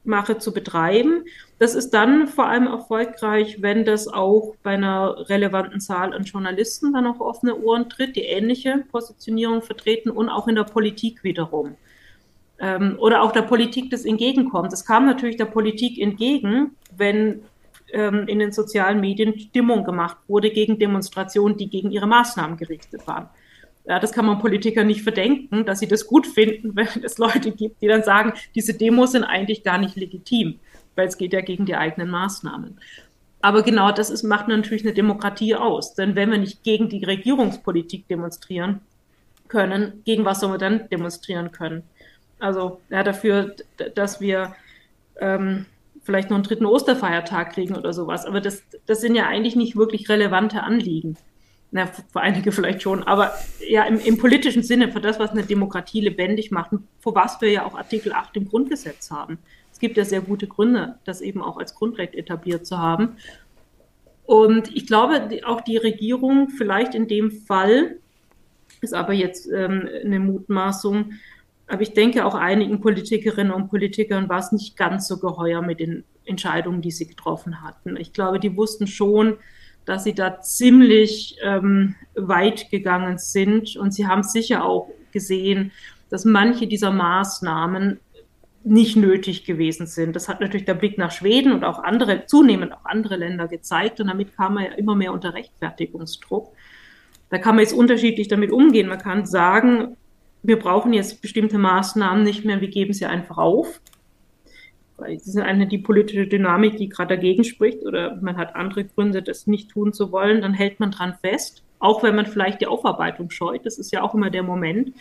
Meinungsmache 0.03 0.37
zu 0.39 0.53
betreiben. 0.53 1.25
Das 1.59 1.75
ist 1.75 1.91
dann 1.91 2.27
vor 2.27 2.47
allem 2.47 2.67
erfolgreich, 2.67 3.61
wenn 3.61 3.85
das 3.85 4.07
auch 4.07 4.55
bei 4.63 4.71
einer 4.71 5.29
relevanten 5.29 5.79
Zahl 5.79 6.13
an 6.13 6.23
Journalisten 6.23 6.93
dann 6.93 7.05
auf 7.05 7.21
offene 7.21 7.55
Ohren 7.55 7.89
tritt, 7.89 8.15
die 8.15 8.21
ähnliche 8.21 8.83
Positionierung 8.91 9.61
vertreten 9.61 10.09
und 10.09 10.29
auch 10.29 10.47
in 10.47 10.55
der 10.55 10.63
Politik 10.63 11.23
wiederum. 11.23 11.75
Ähm, 12.59 12.97
oder 12.99 13.21
auch 13.21 13.31
der 13.31 13.43
Politik 13.43 13.89
das 13.89 14.05
entgegenkommt. 14.05 14.73
Es 14.73 14.85
kam 14.85 15.05
natürlich 15.05 15.37
der 15.37 15.45
Politik 15.45 15.99
entgegen, 15.99 16.75
wenn 16.95 17.41
ähm, 17.91 18.27
in 18.27 18.39
den 18.39 18.51
sozialen 18.51 18.99
Medien 18.99 19.37
Stimmung 19.39 19.83
gemacht 19.83 20.17
wurde 20.27 20.51
gegen 20.51 20.79
Demonstrationen, 20.79 21.57
die 21.57 21.69
gegen 21.69 21.91
ihre 21.91 22.07
Maßnahmen 22.07 22.57
gerichtet 22.57 23.05
waren. 23.07 23.29
Ja, 23.85 23.99
das 23.99 24.11
kann 24.11 24.25
man 24.25 24.39
Politikern 24.39 24.87
nicht 24.87 25.01
verdenken, 25.01 25.65
dass 25.65 25.79
sie 25.79 25.87
das 25.87 26.07
gut 26.07 26.27
finden, 26.27 26.71
wenn 26.75 26.87
es 27.03 27.17
Leute 27.17 27.51
gibt, 27.51 27.81
die 27.81 27.87
dann 27.87 28.03
sagen, 28.03 28.33
diese 28.55 28.73
Demos 28.73 29.13
sind 29.13 29.23
eigentlich 29.23 29.63
gar 29.63 29.77
nicht 29.77 29.95
legitim, 29.95 30.59
weil 30.95 31.07
es 31.07 31.17
geht 31.17 31.33
ja 31.33 31.41
gegen 31.41 31.65
die 31.65 31.75
eigenen 31.75 32.09
Maßnahmen. 32.09 32.79
Aber 33.41 33.63
genau 33.63 33.91
das 33.91 34.09
ist, 34.09 34.23
macht 34.23 34.47
natürlich 34.47 34.83
eine 34.83 34.93
Demokratie 34.93 35.55
aus. 35.55 35.95
Denn 35.95 36.15
wenn 36.15 36.29
wir 36.29 36.37
nicht 36.37 36.63
gegen 36.63 36.89
die 36.89 37.03
Regierungspolitik 37.03 38.07
demonstrieren 38.07 38.81
können, 39.47 40.01
gegen 40.05 40.25
was 40.25 40.39
sollen 40.39 40.53
wir 40.53 40.59
dann 40.59 40.87
demonstrieren 40.89 41.51
können? 41.51 41.83
Also 42.39 42.81
ja, 42.89 43.03
dafür, 43.03 43.55
dass 43.95 44.21
wir 44.21 44.55
ähm, 45.19 45.65
vielleicht 46.03 46.29
noch 46.29 46.37
einen 46.37 46.43
dritten 46.43 46.65
Osterfeiertag 46.65 47.53
kriegen 47.53 47.75
oder 47.75 47.93
sowas. 47.93 48.25
Aber 48.25 48.41
das, 48.41 48.63
das 48.85 49.01
sind 49.01 49.15
ja 49.15 49.27
eigentlich 49.27 49.55
nicht 49.55 49.75
wirklich 49.75 50.09
relevante 50.09 50.63
Anliegen. 50.63 51.17
Na, 51.73 51.87
für 51.87 52.19
einige 52.19 52.51
vielleicht 52.51 52.81
schon, 52.81 53.03
aber 53.03 53.33
ja, 53.65 53.83
im, 53.85 53.97
im 53.99 54.17
politischen 54.17 54.61
Sinne, 54.61 54.91
für 54.91 54.99
das, 54.99 55.19
was 55.19 55.31
eine 55.31 55.43
Demokratie 55.43 56.01
lebendig 56.01 56.51
macht, 56.51 56.71
vor 56.99 57.15
was 57.15 57.39
wir 57.39 57.49
ja 57.49 57.65
auch 57.65 57.75
Artikel 57.75 58.11
8 58.11 58.35
im 58.35 58.49
Grundgesetz 58.49 59.09
haben. 59.09 59.39
Es 59.71 59.79
gibt 59.79 59.95
ja 59.95 60.03
sehr 60.03 60.19
gute 60.19 60.47
Gründe, 60.47 60.95
das 61.05 61.21
eben 61.21 61.41
auch 61.41 61.57
als 61.57 61.73
Grundrecht 61.73 62.13
etabliert 62.13 62.65
zu 62.67 62.77
haben. 62.77 63.15
Und 64.25 64.75
ich 64.75 64.85
glaube, 64.85 65.29
auch 65.45 65.61
die 65.61 65.77
Regierung 65.77 66.49
vielleicht 66.49 66.93
in 66.93 67.07
dem 67.07 67.31
Fall, 67.31 67.95
ist 68.81 68.93
aber 68.93 69.13
jetzt 69.13 69.49
ähm, 69.49 69.87
eine 70.03 70.19
Mutmaßung, 70.19 71.13
aber 71.67 71.83
ich 71.83 71.93
denke, 71.93 72.25
auch 72.25 72.35
einigen 72.35 72.81
Politikerinnen 72.81 73.53
und 73.53 73.69
Politikern 73.69 74.27
war 74.27 74.39
es 74.39 74.51
nicht 74.51 74.75
ganz 74.75 75.07
so 75.07 75.19
geheuer 75.19 75.61
mit 75.61 75.79
den 75.79 76.03
Entscheidungen, 76.25 76.81
die 76.81 76.91
sie 76.91 77.07
getroffen 77.07 77.61
hatten. 77.61 77.95
Ich 77.95 78.11
glaube, 78.11 78.41
die 78.41 78.57
wussten 78.57 78.87
schon, 78.87 79.37
dass 79.85 80.03
sie 80.03 80.13
da 80.13 80.41
ziemlich 80.41 81.37
ähm, 81.43 81.95
weit 82.15 82.69
gegangen 82.69 83.17
sind. 83.17 83.75
Und 83.75 83.93
sie 83.93 84.07
haben 84.07 84.23
sicher 84.23 84.63
auch 84.65 84.89
gesehen, 85.11 85.71
dass 86.09 86.25
manche 86.25 86.67
dieser 86.67 86.91
Maßnahmen 86.91 87.99
nicht 88.63 88.95
nötig 88.95 89.43
gewesen 89.45 89.87
sind. 89.87 90.15
Das 90.15 90.29
hat 90.29 90.39
natürlich 90.39 90.65
der 90.65 90.75
Blick 90.75 90.97
nach 90.97 91.11
Schweden 91.11 91.51
und 91.51 91.63
auch 91.63 91.79
andere, 91.79 92.25
zunehmend 92.27 92.73
auch 92.73 92.85
andere 92.85 93.15
Länder 93.15 93.47
gezeigt. 93.47 93.99
Und 93.99 94.07
damit 94.07 94.35
kam 94.35 94.55
man 94.55 94.65
ja 94.65 94.71
immer 94.73 94.95
mehr 94.95 95.13
unter 95.13 95.33
Rechtfertigungsdruck. 95.33 96.51
Da 97.29 97.37
kann 97.37 97.55
man 97.55 97.63
jetzt 97.63 97.73
unterschiedlich 97.73 98.27
damit 98.27 98.51
umgehen. 98.51 98.87
Man 98.87 98.99
kann 98.99 99.25
sagen, 99.25 99.97
wir 100.43 100.59
brauchen 100.59 100.93
jetzt 100.93 101.21
bestimmte 101.21 101.57
Maßnahmen 101.57 102.23
nicht 102.23 102.45
mehr, 102.45 102.61
wir 102.61 102.67
geben 102.67 102.93
sie 102.93 103.05
einfach 103.05 103.37
auf. 103.37 103.81
Das 105.01 105.27
ist 105.27 105.37
eine 105.37 105.67
die 105.67 105.77
politische 105.77 106.27
Dynamik, 106.27 106.77
die 106.77 106.89
gerade 106.89 107.15
dagegen 107.15 107.43
spricht, 107.43 107.83
oder 107.83 108.17
man 108.21 108.37
hat 108.37 108.55
andere 108.55 108.85
Gründe, 108.85 109.21
das 109.21 109.47
nicht 109.47 109.69
tun 109.69 109.93
zu 109.93 110.11
wollen, 110.11 110.41
dann 110.41 110.53
hält 110.53 110.79
man 110.79 110.91
dran 110.91 111.15
fest, 111.21 111.63
auch 111.79 112.03
wenn 112.03 112.15
man 112.15 112.25
vielleicht 112.25 112.61
die 112.61 112.67
Aufarbeitung 112.67 113.29
scheut. 113.31 113.65
Das 113.65 113.77
ist 113.77 113.91
ja 113.91 114.01
auch 114.01 114.13
immer 114.13 114.29
der 114.29 114.43
Moment, 114.43 114.93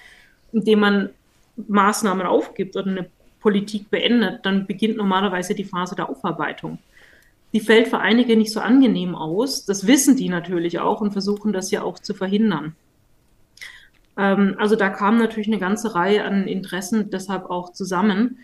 in 0.52 0.64
dem 0.64 0.80
man 0.80 1.10
Maßnahmen 1.68 2.26
aufgibt 2.26 2.76
oder 2.76 2.90
eine 2.90 3.06
Politik 3.40 3.90
beendet, 3.90 4.44
dann 4.44 4.66
beginnt 4.66 4.96
normalerweise 4.96 5.54
die 5.54 5.64
Phase 5.64 5.94
der 5.94 6.08
Aufarbeitung. 6.08 6.78
Die 7.52 7.60
fällt 7.60 7.88
für 7.88 7.98
einige 7.98 8.36
nicht 8.36 8.52
so 8.52 8.60
angenehm 8.60 9.14
aus. 9.14 9.64
Das 9.64 9.86
wissen 9.86 10.16
die 10.16 10.28
natürlich 10.28 10.78
auch 10.78 11.00
und 11.00 11.12
versuchen 11.12 11.52
das 11.52 11.70
ja 11.70 11.82
auch 11.82 11.98
zu 11.98 12.14
verhindern. 12.14 12.76
Ähm, 14.16 14.54
also 14.58 14.76
da 14.76 14.90
kam 14.90 15.18
natürlich 15.18 15.48
eine 15.48 15.58
ganze 15.58 15.94
Reihe 15.94 16.24
an 16.24 16.46
Interessen 16.46 17.10
deshalb 17.10 17.50
auch 17.50 17.72
zusammen, 17.72 18.38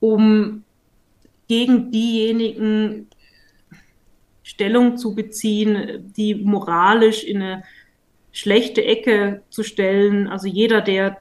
um 0.00 0.64
gegen 1.48 1.90
diejenigen 1.90 3.08
Stellung 4.42 4.96
zu 4.96 5.14
beziehen, 5.14 6.12
die 6.16 6.34
moralisch 6.34 7.24
in 7.24 7.42
eine 7.42 7.64
schlechte 8.32 8.84
Ecke 8.84 9.42
zu 9.50 9.62
stellen. 9.62 10.26
Also 10.28 10.48
jeder, 10.48 10.80
der 10.80 11.18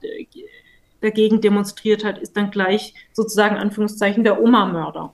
dagegen 1.01 1.41
demonstriert 1.41 2.03
hat, 2.03 2.17
ist 2.19 2.37
dann 2.37 2.51
gleich 2.51 2.93
sozusagen 3.11 3.57
Anführungszeichen 3.57 4.23
der 4.23 4.41
Oma-Mörder. 4.41 5.11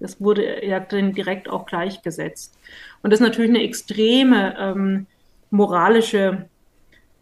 Das 0.00 0.20
wurde 0.20 0.64
ja 0.64 0.78
dann 0.80 1.12
direkt 1.12 1.48
auch 1.48 1.66
gleichgesetzt. 1.66 2.56
Und 3.02 3.12
das 3.12 3.20
ist 3.20 3.26
natürlich 3.26 3.50
eine 3.50 3.62
extreme 3.62 4.56
ähm, 4.58 5.06
moralische 5.50 6.48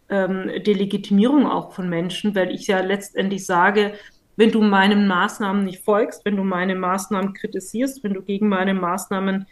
ähm, 0.08 0.50
Delegitimierung 0.62 1.46
auch 1.46 1.72
von 1.72 1.88
Menschen, 1.88 2.34
weil 2.34 2.50
ich 2.50 2.66
ja 2.66 2.80
letztendlich 2.80 3.46
sage, 3.46 3.94
wenn 4.36 4.52
du 4.52 4.62
meinen 4.62 5.06
Maßnahmen 5.06 5.64
nicht 5.64 5.82
folgst, 5.84 6.24
wenn 6.24 6.36
du 6.36 6.44
meine 6.44 6.74
Maßnahmen 6.74 7.32
kritisierst, 7.32 8.04
wenn 8.04 8.14
du 8.14 8.22
gegen 8.22 8.48
meine 8.48 8.74
Maßnahmen 8.74 9.46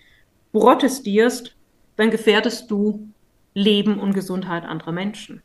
protestierst, 0.53 1.55
dann 1.97 2.11
gefährdest 2.11 2.71
du 2.71 3.09
Leben 3.55 3.99
und 3.99 4.15
Gesundheit 4.15 4.65
anderer 4.65 4.93
Menschen. 4.93 5.43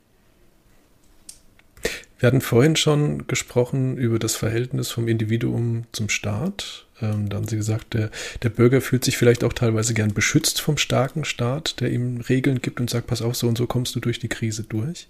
Wir 2.20 2.28
hatten 2.28 2.42
vorhin 2.42 2.76
schon 2.76 3.28
gesprochen 3.28 3.98
über 3.98 4.20
das 4.20 4.36
Verhältnis 4.36 4.92
vom 4.92 5.08
Individuum 5.08 5.86
zum 5.94 6.10
Staat. 6.10 6.86
Ähm, 7.02 7.30
da 7.30 7.38
haben 7.38 7.48
Sie 7.48 7.56
gesagt, 7.56 7.94
der, 7.94 8.12
der 8.44 8.50
Bürger 8.50 8.82
fühlt 8.82 9.06
sich 9.06 9.18
vielleicht 9.18 9.46
auch 9.46 9.54
teilweise 9.54 9.94
gern 9.94 10.14
beschützt 10.14 10.60
vom 10.60 10.78
starken 10.78 11.24
Staat, 11.24 11.80
der 11.80 11.92
ihm 11.92 12.20
Regeln 12.20 12.62
gibt 12.62 12.82
und 12.82 12.90
sagt, 12.90 13.08
pass 13.08 13.22
auf, 13.22 13.38
so 13.38 13.48
und 13.48 13.58
so 13.58 13.68
kommst 13.68 13.96
du 13.96 14.02
durch 14.02 14.20
die 14.20 14.28
Krise 14.28 14.64
durch. 14.64 15.08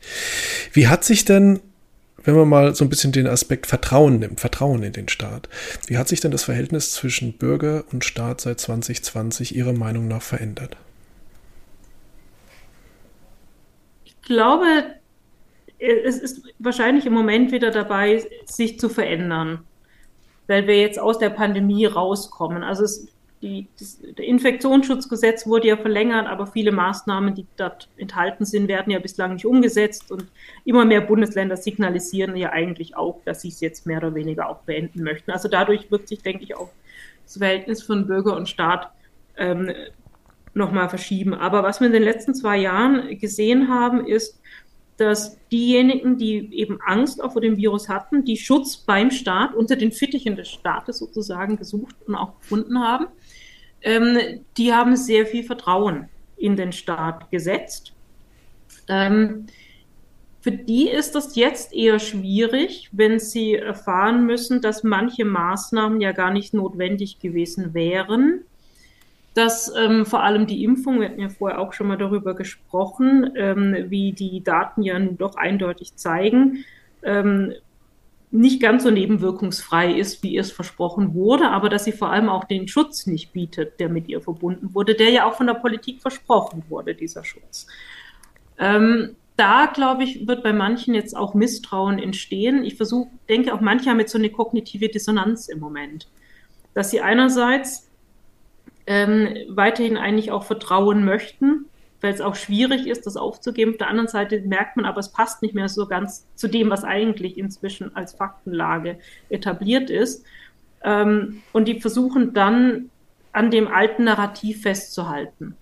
Wie 0.72 0.88
hat 0.88 1.04
sich 1.04 1.26
denn, 1.26 1.62
wenn 2.32 2.40
man 2.40 2.50
mal 2.50 2.76
so 2.76 2.86
ein 2.86 2.90
bisschen 2.90 3.12
den 3.12 3.28
Aspekt 3.28 3.68
Vertrauen 3.68 4.20
nimmt, 4.20 4.40
Vertrauen 4.40 4.84
in 4.84 4.94
den 4.94 5.10
Staat, 5.10 5.50
wie 5.88 5.98
hat 5.98 6.08
sich 6.08 6.20
denn 6.20 6.32
das 6.32 6.44
Verhältnis 6.44 6.92
zwischen 6.92 7.34
Bürger 7.34 7.84
und 7.92 8.06
Staat 8.06 8.42
seit 8.42 8.60
2020 8.60 9.56
Ihrer 9.56 9.74
Meinung 9.74 10.08
nach 10.08 10.22
verändert? 10.22 10.78
Ich 14.06 14.20
glaube, 14.22 14.66
es 15.80 16.18
ist 16.18 16.42
wahrscheinlich 16.60 17.06
im 17.06 17.14
Moment 17.14 17.52
wieder 17.52 17.72
dabei, 17.72 18.24
sich 18.46 18.80
zu 18.80 18.90
verändern, 18.90 19.62
weil 20.48 20.68
wir 20.68 20.80
jetzt 20.80 21.00
aus 21.00 21.20
der 21.20 21.30
Pandemie 21.30 21.86
rauskommen. 21.86 22.64
Also 22.64 22.84
es, 22.84 23.08
die, 23.42 23.68
das 23.80 24.00
Infektionsschutzgesetz 24.18 25.48
wurde 25.48 25.70
ja 25.70 25.78
verlängert, 25.78 26.28
aber 26.28 26.48
viele 26.48 26.72
Maßnahmen, 26.72 27.36
die 27.36 27.46
dort 27.56 27.88
enthalten 27.98 28.44
sind, 28.46 28.68
werden 28.68 28.92
ja 28.92 29.00
bislang 29.00 29.34
nicht 29.34 29.46
umgesetzt 29.46 30.12
und 30.12 30.26
immer 30.66 30.84
mehr 30.84 31.02
Bundesländer 31.02 31.56
signalisieren 31.56 32.36
ja 32.36 32.50
eigentlich 32.50 32.98
auch, 32.98 33.22
dass 33.24 33.42
sie 33.42 33.48
es 33.48 33.62
jetzt 33.62 33.86
mehr 33.86 34.00
oder 34.00 34.14
weniger 34.14 34.50
auch 34.50 34.60
beenden 34.64 35.04
möchten. 35.04 35.32
Also 35.32 35.48
dadurch 35.48 35.90
wird 35.90 36.08
sich, 36.08 36.22
denke 36.22 36.44
ich, 36.44 36.58
auch 36.58 36.70
das 37.24 37.38
Verhältnis 37.38 37.82
von 37.82 38.08
Bürger 38.08 38.36
und 38.36 38.50
Staat 38.50 38.92
ähm, 39.38 39.72
nochmal 40.54 40.90
verschieben. 40.90 41.34
Aber 41.34 41.64
was 41.64 41.80
wir 41.80 41.88
in 41.88 41.94
den 41.94 42.04
letzten 42.04 42.36
zwei 42.36 42.58
Jahren 42.58 43.18
gesehen 43.20 43.70
haben, 43.70 44.06
ist, 44.06 44.42
dass 44.98 45.38
diejenigen, 45.48 46.18
die 46.18 46.54
eben 46.54 46.80
Angst 46.86 47.24
auch 47.24 47.32
vor 47.32 47.42
dem 47.42 47.56
Virus 47.56 47.88
hatten, 47.88 48.26
die 48.26 48.36
Schutz 48.36 48.76
beim 48.76 49.12
Staat 49.12 49.54
unter 49.54 49.78
den 49.78 49.94
Fittichen 49.94 50.36
des 50.36 50.50
Staates 50.50 50.98
sozusagen 50.98 51.56
gesucht 51.56 51.96
und 52.06 52.16
auch 52.16 52.38
gefunden 52.42 52.80
haben, 52.80 53.08
ähm, 53.82 54.42
die 54.58 54.74
haben 54.74 54.96
sehr 54.96 55.26
viel 55.26 55.44
Vertrauen 55.44 56.10
in 56.38 56.56
den 56.56 56.72
Staat 56.72 57.30
gesetzt. 57.32 57.94
Ähm, 58.88 59.48
für 60.42 60.52
die 60.52 60.88
ist 60.88 61.16
das 61.16 61.36
jetzt 61.36 61.74
eher 61.74 62.00
schwierig, 62.00 62.90
wenn 62.92 63.20
sie 63.20 63.56
erfahren 63.56 64.26
müssen, 64.26 64.62
dass 64.62 64.84
manche 64.84 65.26
Maßnahmen 65.26 66.00
ja 66.00 66.14
gar 66.14 66.32
nicht 66.32 66.54
notwendig 66.54 67.20
gewesen 67.20 67.74
wären 67.74 68.46
dass 69.40 69.74
ähm, 69.76 70.06
vor 70.06 70.24
allem 70.24 70.48
die 70.48 70.64
Impfung, 70.64 71.00
wir 71.00 71.10
hatten 71.10 71.22
ja 71.22 71.30
vorher 71.30 71.60
auch 71.60 71.74
schon 71.74 71.88
mal 71.88 71.98
darüber 71.98 72.36
gesprochen, 72.36 73.32
ähm, 73.36 73.86
wie 73.88 74.12
die 74.12 74.44
Daten 74.44 74.84
ja 74.84 74.98
nun 74.98 75.18
doch 75.18 75.36
eindeutig 75.36 75.96
zeigen, 75.96 76.66
ähm, 77.04 77.54
nicht 78.32 78.62
ganz 78.62 78.84
so 78.84 78.92
nebenwirkungsfrei 78.92 79.92
ist, 79.92 80.22
wie 80.22 80.38
es 80.38 80.52
versprochen 80.52 81.16
wurde, 81.16 81.50
aber 81.50 81.70
dass 81.70 81.86
sie 81.86 81.92
vor 81.92 82.12
allem 82.12 82.30
auch 82.30 82.44
den 82.44 82.68
Schutz 82.68 83.08
nicht 83.08 83.34
bietet, 83.34 83.80
der 83.80 83.90
mit 83.90 84.08
ihr 84.08 84.22
verbunden 84.22 84.76
wurde, 84.76 84.94
der 84.94 85.10
ja 85.10 85.26
auch 85.26 85.34
von 85.34 85.48
der 85.48 85.56
Politik 85.56 86.02
versprochen 86.02 86.64
wurde, 86.70 86.94
dieser 86.94 87.24
Schutz. 87.24 87.66
Ähm, 88.60 89.16
da, 89.36 89.68
glaube 89.68 90.04
ich, 90.04 90.28
wird 90.28 90.44
bei 90.44 90.54
manchen 90.54 90.94
jetzt 90.94 91.16
auch 91.16 91.34
Misstrauen 91.34 91.98
entstehen. 91.98 92.64
Ich 92.66 92.76
versuche, 92.76 93.10
denke 93.30 93.54
auch 93.54 93.62
manche 93.62 93.90
haben 93.90 94.00
jetzt 94.00 94.12
so 94.12 94.18
eine 94.18 94.30
kognitive 94.30 94.90
Dissonanz 94.90 95.48
im 95.48 95.60
Moment, 95.60 96.08
dass 96.74 96.92
sie 96.92 97.02
einerseits 97.02 97.90
ähm, 98.86 99.30
weiterhin 99.48 99.98
eigentlich 99.98 100.32
auch 100.32 100.44
vertrauen 100.44 101.06
möchten, 101.06 101.66
weil 102.02 102.14
es 102.14 102.22
auch 102.22 102.36
schwierig 102.36 102.88
ist, 102.88 103.06
das 103.06 103.18
aufzugeben. 103.18 103.72
Auf 103.72 103.78
der 103.78 103.90
anderen 103.90 104.08
Seite 104.08 104.42
merkt 104.42 104.78
man 104.78 104.86
aber, 104.86 105.00
es 105.00 105.10
passt 105.10 105.42
nicht 105.42 105.54
mehr 105.54 105.70
so 105.70 105.86
ganz 105.86 106.26
zu 106.36 106.48
dem, 106.48 106.70
was 106.70 106.84
eigentlich 106.84 107.38
inzwischen 107.38 107.96
als 107.96 108.14
Faktenlage 108.14 109.00
etabliert 109.30 109.90
ist. 109.90 110.24
Ähm, 110.84 111.42
und 111.52 111.68
die 111.68 111.82
versuchen 111.82 112.34
dann 112.34 112.90
an 113.32 113.52
dem 113.52 113.68
alten 113.68 114.06
Narrativ 114.06 114.62
festzuhalten, 114.62 115.56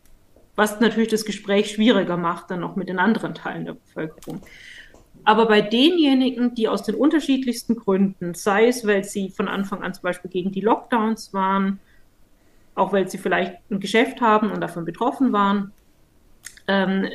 was 0.56 0.80
natürlich 0.80 1.10
das 1.10 1.26
Gespräch 1.26 1.72
schwieriger 1.72 2.18
macht, 2.18 2.52
dann 2.52 2.64
auch 2.64 2.76
mit 2.76 2.90
den 2.90 3.00
anderen 3.00 3.34
Teilen 3.34 3.66
der 3.66 3.74
Bevölkerung. 3.74 4.42
Aber 5.24 5.48
bei 5.48 5.62
denjenigen, 5.62 6.56
die 6.56 6.70
aus 6.70 6.84
den 6.84 6.96
unterschiedlichsten 6.96 7.76
Gründen, 7.76 8.34
sei 8.34 8.68
es, 8.68 8.88
weil 8.88 9.04
sie 9.04 9.30
von 9.30 9.48
Anfang 9.48 9.84
an 9.84 9.94
zum 9.94 10.04
Beispiel 10.04 10.32
gegen 10.32 10.52
die 10.52 10.62
Lockdowns 10.62 11.34
waren, 11.34 11.80
auch 12.76 12.94
weil 12.94 13.10
sie 13.10 13.18
vielleicht 13.18 13.56
ein 13.70 13.80
Geschäft 13.80 14.22
haben 14.22 14.52
und 14.52 14.62
davon 14.62 14.86
betroffen 14.86 15.34
waren, 15.34 15.74
ähm, 16.68 17.08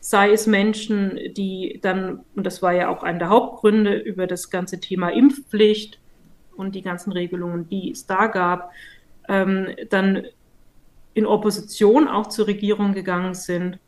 sei 0.00 0.32
es 0.32 0.46
Menschen, 0.46 1.18
die 1.36 1.80
dann, 1.82 2.20
und 2.34 2.44
das 2.44 2.62
war 2.62 2.72
ja 2.72 2.88
auch 2.88 3.02
einer 3.02 3.18
der 3.18 3.28
Hauptgründe 3.28 3.96
über 3.96 4.26
das 4.26 4.50
ganze 4.50 4.80
Thema 4.80 5.08
Impfpflicht 5.08 5.98
und 6.56 6.74
die 6.74 6.82
ganzen 6.82 7.12
Regelungen, 7.12 7.68
die 7.68 7.90
es 7.90 8.06
da 8.06 8.26
gab, 8.28 8.70
ähm, 9.28 9.68
dann 9.90 10.24
in 11.14 11.26
Opposition 11.26 12.08
auch 12.08 12.28
zur 12.28 12.46
Regierung 12.46 12.92
gegangen 12.92 13.34
sind. 13.34 13.78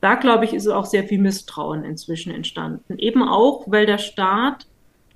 Da, 0.00 0.16
glaube 0.16 0.44
ich, 0.44 0.52
ist 0.52 0.66
auch 0.66 0.84
sehr 0.84 1.04
viel 1.04 1.20
Misstrauen 1.20 1.84
inzwischen 1.84 2.34
entstanden. 2.34 2.98
Eben 2.98 3.22
auch, 3.22 3.64
weil 3.66 3.86
der 3.86 3.98
Staat 3.98 4.66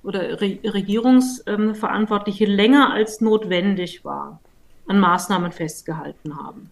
oder 0.01 0.39
Re 0.41 0.59
Regierungsverantwortliche 0.63 2.45
länger 2.45 2.93
als 2.93 3.19
notwendig 3.19 4.05
war 4.05 4.39
an 4.87 4.99
Maßnahmen 4.99 5.51
festgehalten 5.51 6.37
haben. 6.37 6.71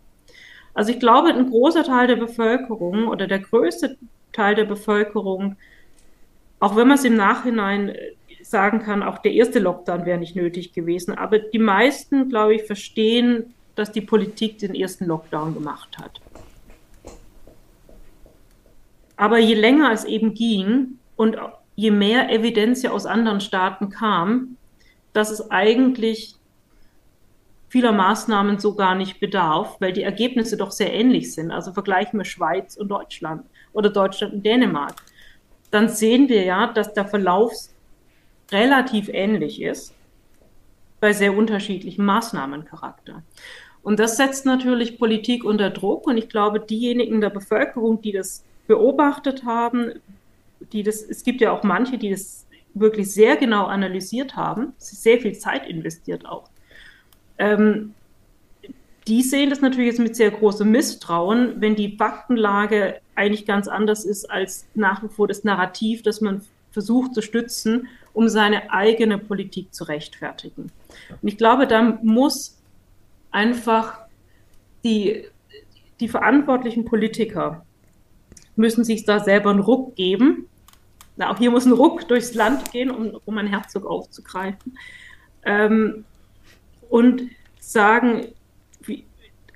Also 0.76 0.92
ich 0.92 1.00
glaube, 1.00 1.30
ein 1.30 1.50
großer 1.50 1.84
Teil 1.84 2.06
der 2.06 2.18
Bevölkerung 2.18 3.08
oder 3.08 3.26
der 3.26 3.40
größte 3.40 3.98
Teil 4.34 4.56
der 4.56 4.66
Bevölkerung, 4.66 5.56
auch 6.60 6.76
wenn 6.76 6.88
man 6.88 6.98
es 6.98 7.06
im 7.06 7.16
Nachhinein 7.16 7.90
äh, 7.90 8.12
sagen 8.44 8.80
kann, 8.80 9.02
auch 9.02 9.18
der 9.18 9.32
erste 9.32 9.60
Lockdown 9.60 10.06
wäre 10.06 10.20
nicht 10.20 10.36
nötig 10.36 10.74
gewesen, 10.74 11.18
aber 11.18 11.40
die 11.40 11.60
meisten, 11.60 12.30
glaube 12.30 12.56
ich, 12.56 12.64
verstehen, 12.64 13.56
dass 13.76 13.92
die 13.92 14.02
Politik 14.02 14.60
den 14.60 14.76
ersten 14.76 15.06
Lockdown 15.06 15.54
gemacht 15.54 15.98
hat. 15.98 16.22
Aber 19.18 19.40
je 19.40 19.56
länger 19.56 19.92
es 19.94 20.04
eben 20.04 20.34
ging 20.34 21.00
und 21.16 21.38
je 21.76 21.92
mehr 21.92 22.30
Evidenz 22.30 22.84
ja 22.84 22.92
aus 22.92 23.06
anderen 23.06 23.40
Staaten 23.40 23.90
kam, 23.90 24.58
dass 25.14 25.32
es 25.32 25.50
eigentlich 25.52 26.36
vieler 27.76 27.92
Maßnahmen 27.92 28.58
so 28.58 28.74
gar 28.74 28.96
nicht 28.96 29.20
bedarf, 29.20 29.76
weil 29.82 29.92
die 29.92 30.04
Ergebnisse 30.04 30.56
doch 30.56 30.72
sehr 30.72 30.94
ähnlich 30.94 31.34
sind. 31.34 31.52
Also 31.52 31.74
vergleichen 31.74 32.18
wir 32.18 32.24
Schweiz 32.24 32.78
und 32.78 32.88
Deutschland 32.88 33.46
oder 33.74 33.90
Deutschland 33.90 34.34
und 34.34 34.46
Dänemark. 34.46 34.96
Dann 35.72 35.90
sehen 35.90 36.30
wir 36.30 36.46
ja, 36.46 36.68
dass 36.68 36.94
der 36.94 37.04
Verlauf 37.04 37.52
relativ 38.50 39.10
ähnlich 39.10 39.62
ist 39.62 39.94
bei 41.02 41.12
sehr 41.12 41.36
unterschiedlichem 41.36 42.06
Maßnahmencharakter. 42.06 43.24
Und 43.84 44.00
das 44.00 44.16
setzt 44.16 44.46
natürlich 44.46 44.98
Politik 44.98 45.44
unter 45.44 45.70
Druck. 45.70 46.08
Und 46.08 46.16
ich 46.16 46.30
glaube, 46.30 46.62
diejenigen 46.62 47.20
der 47.20 47.30
Bevölkerung, 47.30 48.02
die 48.02 48.14
das 48.14 48.46
beobachtet 48.68 49.44
haben, 49.44 50.00
die 50.72 50.84
das, 50.84 51.02
es 51.02 51.26
gibt 51.26 51.42
ja 51.42 51.52
auch 51.52 51.64
manche, 51.64 51.98
die 51.98 52.12
das 52.12 52.48
wirklich 52.74 53.12
sehr 53.12 53.36
genau 53.36 53.66
analysiert 53.66 54.38
haben, 54.38 54.72
sehr 54.78 55.20
viel 55.20 55.34
Zeit 55.34 55.68
investiert 55.68 56.26
auch 56.26 56.55
ähm, 57.38 57.94
die 59.08 59.22
sehen 59.22 59.50
das 59.50 59.62
natürlich 59.62 59.88
jetzt 59.90 60.00
mit 60.00 60.16
sehr 60.16 60.32
großem 60.32 60.70
Misstrauen, 60.70 61.62
wenn 61.62 61.76
die 61.76 61.96
Faktenlage 61.96 63.00
eigentlich 63.14 63.46
ganz 63.46 63.68
anders 63.68 64.04
ist 64.04 64.30
als 64.30 64.68
nach 64.74 65.04
wie 65.04 65.10
vor 65.10 65.28
das 65.28 65.44
Narrativ, 65.44 66.02
das 66.02 66.22
man 66.22 66.42
versucht 66.72 67.14
zu 67.14 67.22
stützen, 67.22 67.88
um 68.14 68.28
seine 68.30 68.72
eigene 68.72 69.18
Politik 69.18 69.74
zu 69.74 69.86
rechtfertigen. 69.86 70.72
Und 71.22 71.28
ich 71.28 71.38
glaube, 71.38 71.68
da 71.68 72.00
muss 72.02 72.58
einfach 73.32 74.00
die, 74.84 75.26
die 76.00 76.08
verantwortlichen 76.08 76.86
Politiker 76.86 77.66
müssen 78.56 78.84
sich 78.84 79.06
da 79.06 79.20
selber 79.20 79.52
einen 79.52 79.60
Ruck 79.60 79.96
geben. 79.96 80.48
Na, 81.18 81.32
auch 81.32 81.38
hier 81.38 81.52
muss 81.52 81.66
ein 81.66 81.74
Ruck 81.74 82.08
durchs 82.08 82.34
Land 82.34 82.72
gehen, 82.72 82.90
um, 82.90 83.20
um 83.26 83.38
einen 83.38 83.50
Herzog 83.50 83.86
aufzugreifen. 83.86 84.78
Ähm, 85.44 86.06
und 86.90 87.24
sagen, 87.60 88.28
wie, 88.82 89.06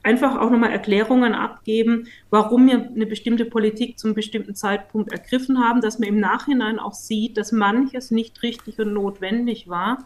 einfach 0.04 0.40
auch 0.40 0.50
nochmal 0.50 0.72
Erklärungen 0.72 1.34
abgeben, 1.34 2.08
warum 2.30 2.68
wir 2.68 2.90
eine 2.94 3.06
bestimmte 3.06 3.46
Politik 3.46 4.00
zum 4.00 4.14
bestimmten 4.14 4.56
Zeitpunkt 4.56 5.12
ergriffen 5.12 5.60
haben, 5.60 5.82
dass 5.82 6.00
man 6.00 6.10
im 6.10 6.20
Nachhinein 6.20 6.80
auch 6.80 6.94
sieht, 6.94 7.38
dass 7.38 7.52
manches 7.52 8.12
nicht 8.12 8.42
richtig 8.44 8.80
und 8.80 8.94
notwendig 8.94 9.68
war, 9.68 10.06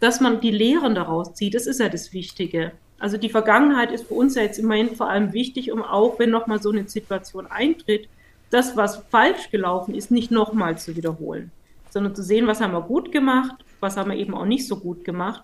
dass 0.00 0.20
man 0.20 0.40
die 0.40 0.50
Lehren 0.50 0.94
daraus 0.94 1.34
zieht. 1.34 1.54
Das 1.54 1.66
ist 1.66 1.80
ja 1.80 1.88
das 1.88 2.12
Wichtige. 2.12 2.72
Also 2.98 3.16
die 3.16 3.30
Vergangenheit 3.30 3.90
ist 3.90 4.06
für 4.06 4.14
uns 4.14 4.34
ja 4.34 4.42
jetzt 4.42 4.58
immerhin 4.58 4.94
vor 4.94 5.08
allem 5.08 5.32
wichtig, 5.32 5.72
um 5.72 5.82
auch, 5.82 6.18
wenn 6.18 6.30
nochmal 6.30 6.62
so 6.62 6.70
eine 6.70 6.88
Situation 6.88 7.46
eintritt, 7.46 8.08
das, 8.50 8.76
was 8.76 8.98
falsch 9.10 9.50
gelaufen 9.50 9.94
ist, 9.94 10.10
nicht 10.10 10.30
nochmal 10.30 10.78
zu 10.78 10.94
wiederholen, 10.94 11.50
sondern 11.90 12.14
zu 12.14 12.22
sehen, 12.22 12.46
was 12.46 12.60
haben 12.60 12.72
wir 12.72 12.82
gut 12.82 13.10
gemacht, 13.10 13.64
was 13.80 13.96
haben 13.96 14.10
wir 14.10 14.18
eben 14.18 14.34
auch 14.34 14.44
nicht 14.44 14.68
so 14.68 14.76
gut 14.76 15.04
gemacht 15.04 15.42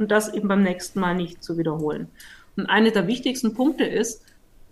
und 0.00 0.10
das 0.10 0.32
eben 0.34 0.48
beim 0.48 0.62
nächsten 0.62 0.98
Mal 0.98 1.14
nicht 1.14 1.44
zu 1.44 1.58
wiederholen. 1.58 2.08
Und 2.56 2.66
einer 2.66 2.90
der 2.90 3.06
wichtigsten 3.06 3.54
Punkte 3.54 3.84
ist, 3.84 4.24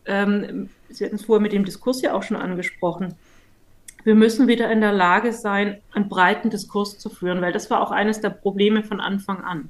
ähm, 0.07 0.71
Sie 0.89 1.05
hatten 1.05 1.17
es 1.17 1.27
vorher 1.27 1.43
mit 1.43 1.53
dem 1.53 1.67
Diskurs 1.67 2.01
ja 2.01 2.15
auch 2.15 2.23
schon 2.23 2.39
angesprochen, 2.39 3.15
wir 4.05 4.15
müssen 4.15 4.49
wieder 4.49 4.71
in 4.71 4.81
der 4.81 4.93
Lage 4.93 5.35
sein, 5.35 5.83
einen 5.93 6.09
breiten 6.09 6.49
Diskurs 6.49 6.99
zu 6.99 7.11
führen, 7.11 7.43
weil 7.43 7.53
das 7.53 7.69
war 7.69 7.83
auch 7.83 7.91
eines 7.91 8.23
der 8.23 8.31
Probleme 8.31 8.83
von 8.83 9.01
Anfang 9.01 9.45
an, 9.45 9.69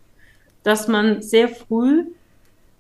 dass 0.63 0.87
man 0.87 1.23
sehr 1.23 1.49
früh 1.49 2.05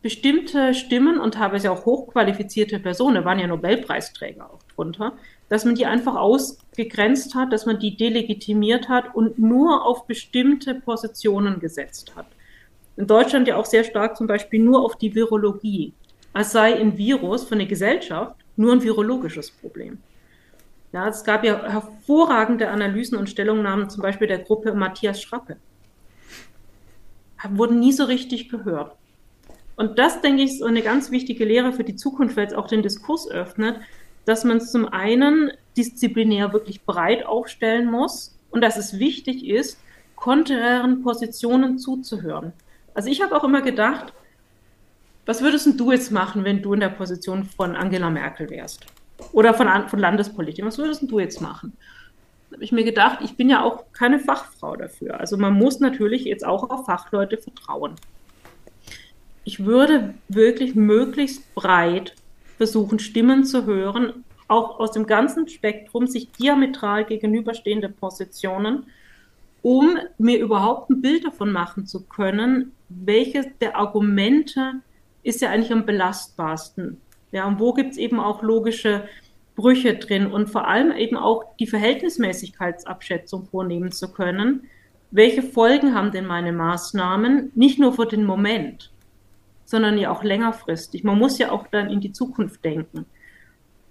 bestimmte 0.00 0.72
Stimmen 0.74 1.18
und 1.18 1.34
teilweise 1.34 1.72
auch 1.72 1.84
hochqualifizierte 1.84 2.78
Personen, 2.78 3.24
waren 3.24 3.40
ja 3.40 3.48
Nobelpreisträger 3.48 4.48
auch 4.48 4.62
drunter, 4.76 5.14
dass 5.48 5.64
man 5.64 5.74
die 5.74 5.86
einfach 5.86 6.14
ausgegrenzt 6.14 7.34
hat, 7.34 7.52
dass 7.52 7.66
man 7.66 7.80
die 7.80 7.96
delegitimiert 7.96 8.88
hat 8.88 9.16
und 9.16 9.40
nur 9.40 9.84
auf 9.84 10.06
bestimmte 10.06 10.76
Positionen 10.76 11.58
gesetzt 11.58 12.12
hat 12.14 12.26
in 12.99 13.07
Deutschland 13.07 13.46
ja 13.46 13.57
auch 13.57 13.64
sehr 13.64 13.84
stark 13.84 14.16
zum 14.16 14.26
Beispiel 14.26 14.61
nur 14.61 14.84
auf 14.84 14.96
die 14.96 15.14
Virologie, 15.14 15.92
als 16.32 16.51
sei 16.51 16.74
ein 16.74 16.99
Virus 16.99 17.44
von 17.44 17.59
der 17.59 17.68
Gesellschaft 17.68 18.34
nur 18.57 18.72
ein 18.72 18.82
virologisches 18.82 19.53
Problem. 19.53 19.99
Ja, 20.92 21.07
es 21.07 21.22
gab 21.22 21.44
ja 21.44 21.62
hervorragende 21.62 22.68
Analysen 22.68 23.16
und 23.16 23.30
Stellungnahmen, 23.30 23.88
zum 23.88 24.03
Beispiel 24.03 24.26
der 24.26 24.40
Gruppe 24.40 24.74
Matthias 24.74 25.22
Schrappe. 25.22 25.59
Wurden 27.51 27.78
nie 27.78 27.92
so 27.92 28.05
richtig 28.05 28.49
gehört. 28.49 28.96
Und 29.76 30.01
das, 30.01 30.20
denke 30.20 30.42
ich, 30.42 30.55
ist 30.55 30.62
eine 30.64 30.82
ganz 30.82 31.12
wichtige 31.12 31.44
Lehre 31.44 31.72
für 31.72 31.84
die 31.84 31.94
Zukunft, 31.94 32.36
weil 32.36 32.49
es 32.49 32.53
auch 32.53 32.66
den 32.66 32.82
Diskurs 32.82 33.30
öffnet, 33.30 33.76
dass 34.24 34.42
man 34.42 34.57
es 34.57 34.72
zum 34.72 34.88
einen 34.88 35.53
disziplinär 35.76 36.53
wirklich 36.53 36.82
breit 36.82 37.24
aufstellen 37.24 37.88
muss 37.88 38.36
und 38.51 38.61
dass 38.61 38.76
es 38.76 38.99
wichtig 38.99 39.46
ist, 39.46 39.78
konträren 40.16 41.05
Positionen 41.05 41.78
zuzuhören. 41.78 42.53
Also 42.99 43.11
ich 43.11 43.22
habe 43.22 43.36
auch 43.36 43.44
immer 43.44 43.62
gedacht, 43.62 44.12
was 45.24 45.40
würdest 45.40 45.78
du 45.78 45.92
jetzt 45.92 46.11
machen, 46.11 46.42
wenn 46.42 46.62
du 46.62 46.74
in 46.74 46.80
der 46.80 46.88
Position 46.88 47.44
von 47.44 47.76
Angela 47.76 48.11
Merkel 48.11 48.51
wärst? 48.51 48.86
Oder 49.30 49.55
von, 49.55 49.68
von 49.88 50.01
Landespolitik? 50.01 50.64
Was 50.64 50.78
würdest 50.78 51.09
du 51.09 51.20
jetzt 51.20 51.40
machen? 51.40 51.74
Da 52.51 52.57
habe 52.57 52.64
ich 52.64 52.72
mir 52.72 52.82
gedacht, 52.82 53.20
ich 53.22 53.36
bin 53.36 53.49
ja 53.49 53.62
auch 53.62 53.84
keine 53.92 54.18
Fachfrau 54.18 54.74
dafür. 54.74 55.20
Also 55.20 55.36
man 55.36 55.53
muss 55.53 55.78
natürlich 55.78 56.24
jetzt 56.24 56.44
auch 56.44 56.70
auf 56.70 56.86
Fachleute 56.86 57.38
vertrauen. 57.38 57.94
Ich 59.44 59.64
würde 59.64 60.14
wirklich 60.26 60.74
möglichst 60.74 61.55
breit 61.55 62.16
versuchen, 62.57 62.99
Stimmen 62.99 63.44
zu 63.44 63.64
hören, 63.64 64.24
auch 64.49 64.80
aus 64.80 64.90
dem 64.90 65.07
ganzen 65.07 65.46
Spektrum, 65.46 66.09
sich 66.09 66.32
diametral 66.32 67.05
gegenüberstehende 67.05 67.90
Positionen 67.90 68.86
um 69.62 69.98
mir 70.18 70.38
überhaupt 70.38 70.90
ein 70.90 71.00
Bild 71.00 71.24
davon 71.24 71.52
machen 71.52 71.86
zu 71.86 72.04
können, 72.04 72.72
welches 72.88 73.46
der 73.61 73.76
Argumente 73.76 74.74
ist 75.22 75.40
ja 75.40 75.50
eigentlich 75.50 75.72
am 75.72 75.86
belastbarsten. 75.86 77.00
Ja, 77.32 77.46
und 77.46 77.59
wo 77.59 77.72
gibt 77.72 77.92
es 77.92 77.98
eben 77.98 78.20
auch 78.20 78.42
logische 78.42 79.04
Brüche 79.59 79.96
drin 79.96 80.28
und 80.28 80.48
vor 80.48 80.68
allem 80.68 80.92
eben 80.92 81.16
auch 81.16 81.56
die 81.59 81.66
Verhältnismäßigkeitsabschätzung 81.66 83.46
vornehmen 83.46 83.90
zu 83.90 84.12
können. 84.12 84.68
Welche 85.11 85.42
Folgen 85.42 85.96
haben 85.96 86.12
denn 86.12 86.26
meine 86.26 86.52
Maßnahmen? 86.52 87.50
Nicht 87.56 87.80
nur 87.80 87.92
für 87.92 88.06
den 88.06 88.24
Moment, 88.24 88.92
sondern 89.64 89.98
ja 89.98 90.12
auch 90.12 90.22
längerfristig. 90.22 91.02
Man 91.02 91.18
muss 91.18 91.38
ja 91.38 91.50
auch 91.50 91.66
dann 91.66 91.90
in 91.90 92.00
die 92.00 92.12
Zukunft 92.12 92.64
denken. 92.64 93.04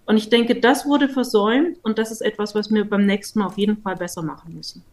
Und 0.06 0.16
ich 0.16 0.30
denke, 0.30 0.58
das 0.58 0.86
wurde 0.86 1.10
versäumt 1.10 1.80
und 1.84 1.98
das 1.98 2.12
ist 2.12 2.22
etwas, 2.22 2.56
was 2.56 2.72
wir 2.72 2.90
beim 2.90 3.06
nächsten 3.06 3.40
Mal 3.40 3.48
auf 3.48 3.58
jeden 3.58 3.82
Fall 3.82 3.98
besser 3.98 4.24
machen 4.24 4.54
müssen. 4.54 4.86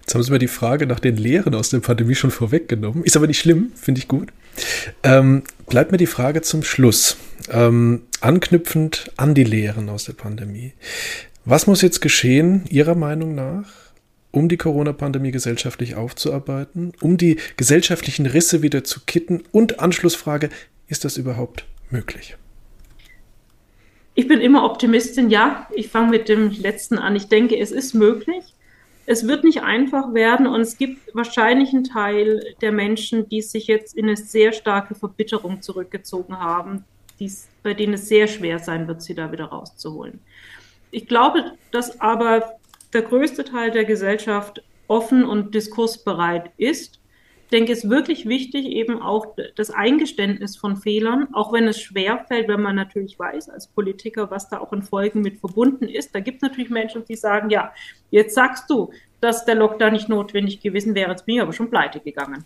Jetzt 0.00 0.14
haben 0.14 0.22
Sie 0.22 0.32
mir 0.32 0.38
die 0.38 0.48
Frage 0.48 0.86
nach 0.86 1.00
den 1.00 1.16
Lehren 1.16 1.54
aus 1.54 1.70
der 1.70 1.80
Pandemie 1.80 2.14
schon 2.14 2.30
vorweggenommen. 2.30 3.04
Ist 3.04 3.16
aber 3.16 3.26
nicht 3.26 3.40
schlimm, 3.40 3.72
finde 3.74 4.00
ich 4.00 4.08
gut. 4.08 4.32
Ähm, 5.02 5.42
bleibt 5.68 5.92
mir 5.92 5.98
die 5.98 6.06
Frage 6.06 6.42
zum 6.42 6.62
Schluss, 6.62 7.16
ähm, 7.50 8.02
anknüpfend 8.20 9.12
an 9.16 9.34
die 9.34 9.44
Lehren 9.44 9.88
aus 9.88 10.04
der 10.04 10.14
Pandemie. 10.14 10.72
Was 11.44 11.66
muss 11.66 11.82
jetzt 11.82 12.00
geschehen, 12.00 12.64
Ihrer 12.68 12.94
Meinung 12.94 13.34
nach, 13.34 13.68
um 14.30 14.48
die 14.48 14.56
Corona-Pandemie 14.56 15.30
gesellschaftlich 15.30 15.94
aufzuarbeiten, 15.94 16.92
um 17.00 17.16
die 17.16 17.38
gesellschaftlichen 17.56 18.26
Risse 18.26 18.62
wieder 18.62 18.84
zu 18.84 19.00
kitten? 19.06 19.42
Und 19.52 19.80
Anschlussfrage, 19.80 20.50
ist 20.88 21.04
das 21.04 21.16
überhaupt 21.16 21.64
möglich? 21.90 22.36
Ich 24.14 24.28
bin 24.28 24.40
immer 24.40 24.64
Optimistin, 24.64 25.30
ja. 25.30 25.66
Ich 25.74 25.88
fange 25.88 26.10
mit 26.10 26.28
dem 26.28 26.50
letzten 26.50 26.98
an. 26.98 27.16
Ich 27.16 27.28
denke, 27.28 27.58
es 27.58 27.70
ist 27.70 27.94
möglich. 27.94 28.44
Es 29.10 29.26
wird 29.26 29.42
nicht 29.42 29.64
einfach 29.64 30.14
werden 30.14 30.46
und 30.46 30.60
es 30.60 30.78
gibt 30.78 31.12
wahrscheinlich 31.16 31.74
einen 31.74 31.82
Teil 31.82 32.54
der 32.60 32.70
Menschen, 32.70 33.28
die 33.28 33.42
sich 33.42 33.66
jetzt 33.66 33.96
in 33.96 34.04
eine 34.04 34.16
sehr 34.16 34.52
starke 34.52 34.94
Verbitterung 34.94 35.62
zurückgezogen 35.62 36.38
haben, 36.38 36.84
bei 37.64 37.74
denen 37.74 37.94
es 37.94 38.06
sehr 38.06 38.28
schwer 38.28 38.60
sein 38.60 38.86
wird, 38.86 39.02
sie 39.02 39.16
da 39.16 39.32
wieder 39.32 39.46
rauszuholen. 39.46 40.20
Ich 40.92 41.08
glaube, 41.08 41.54
dass 41.72 42.00
aber 42.00 42.52
der 42.92 43.02
größte 43.02 43.42
Teil 43.42 43.72
der 43.72 43.84
Gesellschaft 43.84 44.62
offen 44.86 45.24
und 45.24 45.56
diskursbereit 45.56 46.52
ist 46.56 46.99
denke, 47.50 47.72
es 47.72 47.84
ist 47.84 47.90
wirklich 47.90 48.26
wichtig, 48.26 48.66
eben 48.66 49.00
auch 49.00 49.34
das 49.56 49.70
Eingeständnis 49.70 50.56
von 50.56 50.76
Fehlern, 50.76 51.28
auch 51.32 51.52
wenn 51.52 51.66
es 51.68 51.80
schwer 51.80 52.24
fällt, 52.28 52.48
wenn 52.48 52.62
man 52.62 52.76
natürlich 52.76 53.18
weiß 53.18 53.48
als 53.50 53.66
Politiker, 53.66 54.30
was 54.30 54.48
da 54.48 54.58
auch 54.58 54.72
in 54.72 54.82
Folgen 54.82 55.20
mit 55.22 55.38
verbunden 55.38 55.88
ist. 55.88 56.14
Da 56.14 56.20
gibt 56.20 56.36
es 56.36 56.42
natürlich 56.42 56.70
Menschen, 56.70 57.04
die 57.04 57.16
sagen, 57.16 57.50
ja, 57.50 57.72
jetzt 58.10 58.34
sagst 58.34 58.68
du, 58.68 58.92
dass 59.20 59.44
der 59.44 59.54
Lockdown 59.56 59.92
nicht 59.92 60.08
notwendig 60.08 60.60
gewesen 60.60 60.94
wäre, 60.94 61.10
jetzt 61.10 61.26
bin 61.26 61.36
ich 61.36 61.42
aber 61.42 61.52
schon 61.52 61.70
pleite 61.70 62.00
gegangen. 62.00 62.44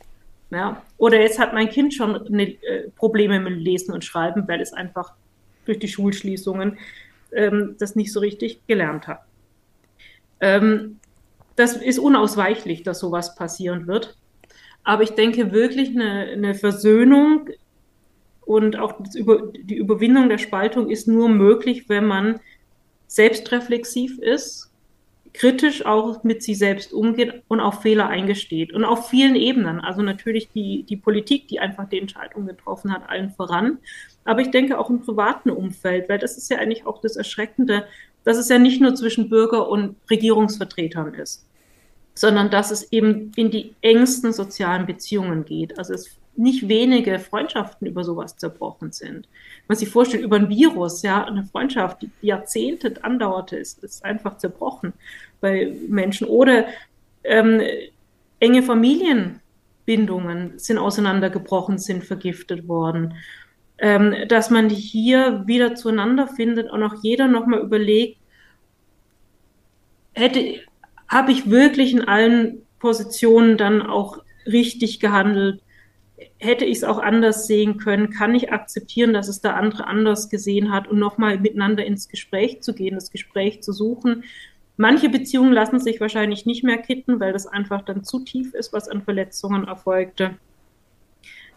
Ja? 0.51 0.83
Oder 0.97 1.21
jetzt 1.21 1.39
hat 1.39 1.53
mein 1.53 1.69
Kind 1.69 1.95
schon 1.95 2.27
eine, 2.27 2.43
äh, 2.63 2.91
Probleme 2.97 3.41
mit 3.41 3.59
Lesen 3.61 3.93
und 3.93 4.05
Schreiben, 4.05 4.47
weil 4.49 4.61
es 4.61 4.73
einfach 4.73 5.13
durch 5.65 5.79
die 5.79 5.89
Schulschließungen 5.89 6.79
ähm, 7.33 7.77
das 7.79 7.97
nicht 7.97 8.13
so 8.13 8.21
richtig 8.21 8.67
gelernt 8.67 9.07
hat. 9.07 9.23
Ähm, 10.41 11.01
das 11.57 11.77
ist 11.77 11.99
unausweichlich, 11.99 12.83
dass 12.83 13.01
sowas 13.01 13.35
passieren 13.35 13.87
wird. 13.87 14.17
Aber 14.85 15.03
ich 15.03 15.11
denke 15.11 15.51
wirklich 15.53 15.91
eine, 15.91 16.29
eine 16.33 16.55
Versöhnung 16.55 17.49
und 18.43 18.79
auch 18.79 19.01
Über, 19.15 19.51
die 19.53 19.77
Überwindung 19.77 20.29
der 20.29 20.39
Spaltung 20.39 20.91
ist 20.91 21.09
nur 21.09 21.31
möglich, 21.31 21.89
wenn 21.89 22.07
man 22.07 22.41
selbstreflexiv 23.07 24.19
ist, 24.19 24.71
kritisch 25.33 25.85
auch 25.85 26.23
mit 26.23 26.43
sich 26.43 26.59
selbst 26.59 26.93
umgeht 26.93 27.43
und 27.49 27.61
auch 27.61 27.81
Fehler 27.81 28.09
eingesteht. 28.09 28.73
Und 28.73 28.85
auf 28.85 29.09
vielen 29.09 29.35
Ebenen. 29.35 29.81
Also 29.81 30.03
natürlich 30.03 30.51
die, 30.51 30.85
die 30.85 30.97
Politik, 30.97 31.49
die 31.49 31.59
einfach 31.59 31.89
die 31.89 31.99
Entscheidung 31.99 32.47
getroffen 32.47 32.93
hat, 32.93 33.09
allen 33.09 33.31
voran. 33.31 33.79
Aber 34.25 34.43
ich 34.43 34.51
denke 34.51 34.79
auch 34.79 34.91
im 34.91 35.01
privaten 35.01 35.51
Umfeld, 35.51 36.09
weil 36.09 36.19
das 36.19 36.37
ist 36.37 36.51
ja 36.51 36.59
eigentlich 36.59 36.87
auch 36.87 37.01
das 37.01 37.17
Erschreckende, 37.17 37.87
dass 38.25 38.37
es 38.37 38.49
ja 38.49 38.59
nicht 38.59 38.81
nur 38.81 38.95
zwischen 38.95 39.29
Bürger 39.29 39.69
und 39.69 39.97
Regierungsvertretern 40.09 41.15
ist 41.15 41.47
sondern 42.15 42.51
dass 42.51 42.71
es 42.71 42.93
eben 42.93 43.33
in 43.37 43.51
die 43.51 43.75
engsten 43.81 44.33
sozialen 44.33 44.87
Beziehungen 44.87 45.45
geht. 45.45 45.79
Also 45.79 45.95
es 45.95 46.19
nicht 46.37 46.69
wenige 46.69 47.19
Freundschaften 47.19 47.87
über 47.87 48.05
sowas 48.05 48.37
zerbrochen 48.37 48.93
sind. 48.93 49.27
Wenn 49.27 49.69
man 49.69 49.79
sich 49.79 49.89
vorstellt, 49.89 50.25
über 50.25 50.37
ein 50.37 50.49
Virus, 50.49 51.03
ja, 51.03 51.25
eine 51.25 51.45
Freundschaft, 51.45 52.03
die 52.03 52.11
Jahrzehnte 52.23 53.03
andauerte, 53.03 53.57
ist, 53.57 53.85
ist 53.85 54.05
einfach 54.05 54.37
zerbrochen 54.39 54.93
bei 55.41 55.73
Menschen. 55.89 56.27
Oder 56.27 56.67
ähm, 57.23 57.63
enge 58.41 58.63
Familienbindungen 58.63 60.59
sind 60.59 60.79
auseinandergebrochen, 60.79 61.79
sind 61.79 62.05
vergiftet 62.05 62.67
worden. 62.69 63.15
Ähm, 63.79 64.15
dass 64.29 64.51
man 64.51 64.71
hier 64.71 65.43
wieder 65.47 65.75
zueinander 65.75 66.29
findet 66.29 66.71
und 66.71 66.83
auch 66.83 66.95
jeder 67.03 67.27
nochmal 67.27 67.61
überlegt, 67.61 68.19
hätte, 70.13 70.61
habe 71.09 71.33
ich 71.33 71.51
wirklich 71.51 71.93
in 71.93 72.03
allen 72.03 72.63
Positionen 72.79 73.57
dann 73.57 73.83
auch 73.83 74.19
richtig 74.47 75.01
gehandelt? 75.01 75.61
Hätte 76.39 76.65
ich 76.65 76.79
es 76.79 76.85
auch 76.85 76.99
anders 76.99 77.47
sehen 77.47 77.79
können? 77.79 78.11
Kann 78.11 78.35
ich 78.35 78.53
akzeptieren, 78.53 79.13
dass 79.13 79.29
es 79.29 79.41
der 79.41 79.57
andere 79.57 79.87
anders 79.87 80.29
gesehen 80.31 80.73
hat 80.73 80.89
und 80.89 80.99
nochmal 80.99 81.39
miteinander 81.39 81.85
ins 81.85 82.09
Gespräch 82.09 82.63
zu 82.63 82.75
gehen, 82.75 82.95
das 82.95 83.11
Gespräch 83.11 83.63
zu 83.63 83.73
suchen? 83.73 84.25
Manche 84.77 85.09
Beziehungen 85.09 85.53
lassen 85.53 85.79
sich 85.79 86.01
wahrscheinlich 86.01 86.47
nicht 86.47 86.65
mehr 86.65 86.79
kitten, 86.79 87.21
weil 87.21 87.33
das 87.33 87.47
einfach 87.47 87.83
dann 87.83 88.03
zu 88.03 88.21
tief 88.21 88.55
ist, 88.55 88.73
was 88.73 88.89
an 88.89 89.03
Verletzungen 89.03 89.69
erfolgte. 89.69 90.37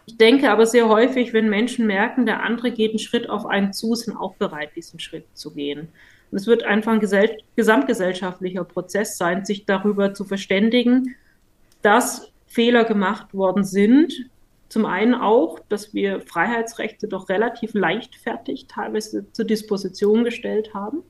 Ich 0.06 0.16
denke 0.16 0.50
aber 0.50 0.66
sehr 0.66 0.88
häufig, 0.88 1.32
wenn 1.32 1.50
Menschen 1.50 1.86
merken, 1.86 2.24
der 2.24 2.42
andere 2.42 2.70
geht 2.70 2.92
einen 2.92 2.98
Schritt 2.98 3.28
auf 3.28 3.44
einen 3.44 3.72
zu, 3.74 3.94
sind 3.94 4.16
auch 4.16 4.36
bereit, 4.36 4.70
diesen 4.74 5.00
Schritt 5.00 5.26
zu 5.34 5.52
gehen. 5.52 5.88
Es 6.30 6.46
wird 6.46 6.62
einfach 6.62 6.92
ein 6.92 7.00
gesell 7.00 7.38
gesamtgesellschaftlicher 7.56 8.64
Prozess 8.64 9.16
sein, 9.16 9.44
sich 9.44 9.64
darüber 9.64 10.14
zu 10.14 10.24
verständigen, 10.24 11.14
dass 11.82 12.32
Fehler 12.46 12.84
gemacht 12.84 13.34
worden 13.34 13.64
sind. 13.64 14.12
Zum 14.68 14.84
einen 14.84 15.14
auch, 15.14 15.60
dass 15.68 15.94
wir 15.94 16.20
Freiheitsrechte 16.20 17.08
doch 17.08 17.28
relativ 17.28 17.72
leichtfertig 17.72 18.66
teilweise 18.66 19.30
zur 19.32 19.46
Disposition 19.46 20.24
gestellt 20.24 20.74
haben. 20.74 21.02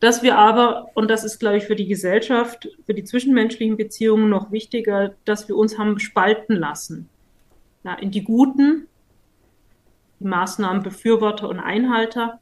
Dass 0.00 0.22
wir 0.22 0.36
aber, 0.36 0.90
und 0.94 1.10
das 1.10 1.24
ist, 1.24 1.38
glaube 1.38 1.58
ich, 1.58 1.64
für 1.64 1.76
die 1.76 1.86
Gesellschaft, 1.86 2.68
für 2.86 2.94
die 2.94 3.04
zwischenmenschlichen 3.04 3.76
Beziehungen 3.76 4.28
noch 4.28 4.50
wichtiger, 4.50 5.14
dass 5.24 5.48
wir 5.48 5.56
uns 5.56 5.78
haben 5.78 5.98
spalten 5.98 6.56
lassen. 6.56 7.08
Ja, 7.84 7.94
in 7.94 8.10
die 8.10 8.24
Guten, 8.24 8.86
die 10.18 10.26
Maßnahmenbefürworter 10.26 11.48
und 11.48 11.60
Einhalter, 11.60 12.40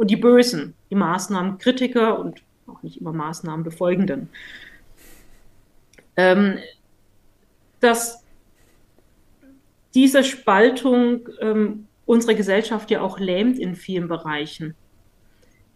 und 0.00 0.10
die 0.10 0.16
Bösen, 0.16 0.72
die 0.88 0.94
Maßnahmenkritiker 0.94 2.18
und 2.18 2.42
auch 2.66 2.82
nicht 2.82 3.02
immer 3.02 3.12
Maßnahmenbefolgenden. 3.12 4.30
Ähm, 6.16 6.56
dass 7.80 8.24
diese 9.92 10.24
Spaltung 10.24 11.28
ähm, 11.42 11.86
unsere 12.06 12.34
Gesellschaft 12.34 12.90
ja 12.90 13.02
auch 13.02 13.18
lähmt 13.18 13.58
in 13.58 13.74
vielen 13.74 14.08
Bereichen. 14.08 14.74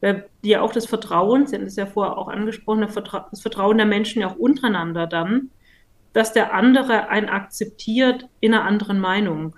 Weil 0.00 0.26
ja 0.40 0.62
auch 0.62 0.72
das 0.72 0.86
Vertrauen, 0.86 1.46
Sie 1.46 1.56
haben 1.56 1.64
es 1.64 1.76
ja 1.76 1.84
vorher 1.84 2.16
auch 2.16 2.28
angesprochen, 2.28 2.80
das 2.80 3.42
Vertrauen 3.42 3.76
der 3.76 3.86
Menschen 3.86 4.22
ja 4.22 4.28
auch 4.28 4.36
untereinander 4.36 5.06
dann, 5.06 5.50
dass 6.14 6.32
der 6.32 6.54
andere 6.54 7.10
einen 7.10 7.28
akzeptiert 7.28 8.26
in 8.40 8.54
einer 8.54 8.64
anderen 8.64 9.00
Meinung, 9.00 9.56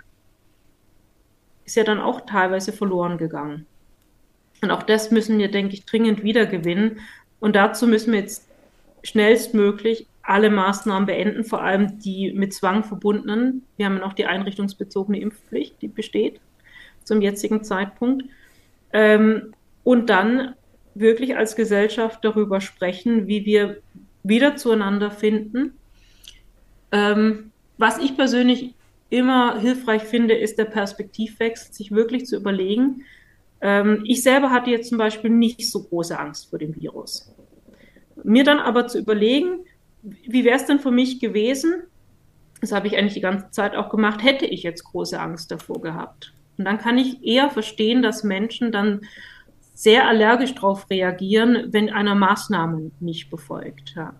ist 1.64 1.76
ja 1.76 1.84
dann 1.84 2.00
auch 2.00 2.22
teilweise 2.22 2.72
verloren 2.72 3.16
gegangen. 3.16 3.66
Und 4.62 4.70
auch 4.70 4.82
das 4.82 5.10
müssen 5.10 5.38
wir, 5.38 5.50
denke 5.50 5.74
ich, 5.74 5.84
dringend 5.84 6.22
wiedergewinnen. 6.22 7.00
Und 7.40 7.56
dazu 7.56 7.86
müssen 7.86 8.12
wir 8.12 8.20
jetzt 8.20 8.48
schnellstmöglich 9.02 10.06
alle 10.22 10.50
Maßnahmen 10.50 11.06
beenden, 11.06 11.44
vor 11.44 11.62
allem 11.62 11.98
die 12.00 12.32
mit 12.32 12.52
Zwang 12.52 12.82
verbundenen. 12.82 13.62
Wir 13.76 13.86
haben 13.86 13.98
noch 13.98 14.12
die 14.12 14.26
einrichtungsbezogene 14.26 15.20
Impfpflicht, 15.20 15.80
die 15.80 15.88
besteht 15.88 16.40
zum 17.04 17.22
jetzigen 17.22 17.62
Zeitpunkt. 17.62 18.24
Ähm, 18.92 19.54
und 19.84 20.10
dann 20.10 20.54
wirklich 20.94 21.36
als 21.36 21.54
Gesellschaft 21.54 22.24
darüber 22.24 22.60
sprechen, 22.60 23.28
wie 23.28 23.44
wir 23.44 23.78
wieder 24.24 24.56
zueinander 24.56 25.10
finden. 25.10 25.74
Ähm, 26.90 27.52
was 27.78 27.98
ich 27.98 28.16
persönlich 28.16 28.74
immer 29.10 29.60
hilfreich 29.60 30.02
finde, 30.02 30.34
ist 30.34 30.58
der 30.58 30.64
Perspektivwechsel, 30.64 31.72
sich 31.72 31.92
wirklich 31.92 32.26
zu 32.26 32.36
überlegen, 32.36 33.04
ich 34.04 34.22
selber 34.22 34.50
hatte 34.50 34.70
jetzt 34.70 34.88
zum 34.88 34.98
Beispiel 34.98 35.30
nicht 35.30 35.70
so 35.70 35.82
große 35.82 36.18
Angst 36.18 36.50
vor 36.50 36.58
dem 36.58 36.76
Virus. 36.76 37.32
Mir 38.22 38.44
dann 38.44 38.58
aber 38.58 38.86
zu 38.86 38.98
überlegen, 38.98 39.60
wie 40.02 40.44
wäre 40.44 40.56
es 40.56 40.66
denn 40.66 40.78
für 40.78 40.90
mich 40.90 41.20
gewesen, 41.20 41.82
das 42.60 42.72
habe 42.72 42.86
ich 42.86 42.96
eigentlich 42.96 43.14
die 43.14 43.20
ganze 43.20 43.50
Zeit 43.50 43.74
auch 43.74 43.90
gemacht, 43.90 44.22
hätte 44.22 44.46
ich 44.46 44.62
jetzt 44.62 44.84
große 44.84 45.18
Angst 45.18 45.50
davor 45.50 45.80
gehabt. 45.80 46.32
Und 46.58 46.64
dann 46.64 46.78
kann 46.78 46.96
ich 46.98 47.22
eher 47.24 47.50
verstehen, 47.50 48.02
dass 48.02 48.24
Menschen 48.24 48.72
dann 48.72 49.02
sehr 49.74 50.08
allergisch 50.08 50.54
darauf 50.54 50.88
reagieren, 50.88 51.68
wenn 51.70 51.90
einer 51.90 52.14
Maßnahme 52.14 52.92
nicht 53.00 53.30
befolgt. 53.30 53.94
Ja. 53.94 54.14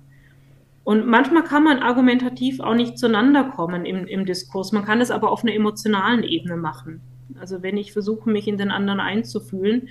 Und 0.84 1.06
manchmal 1.06 1.44
kann 1.44 1.64
man 1.64 1.78
argumentativ 1.78 2.60
auch 2.60 2.74
nicht 2.74 2.98
zueinander 2.98 3.44
kommen 3.44 3.86
im, 3.86 4.06
im 4.06 4.26
Diskurs. 4.26 4.72
Man 4.72 4.84
kann 4.84 5.00
es 5.00 5.10
aber 5.10 5.32
auf 5.32 5.42
einer 5.42 5.54
emotionalen 5.54 6.22
Ebene 6.22 6.56
machen. 6.56 7.00
Also 7.38 7.62
wenn 7.62 7.76
ich 7.76 7.92
versuche, 7.92 8.30
mich 8.30 8.48
in 8.48 8.58
den 8.58 8.70
anderen 8.70 9.00
einzufühlen, 9.00 9.88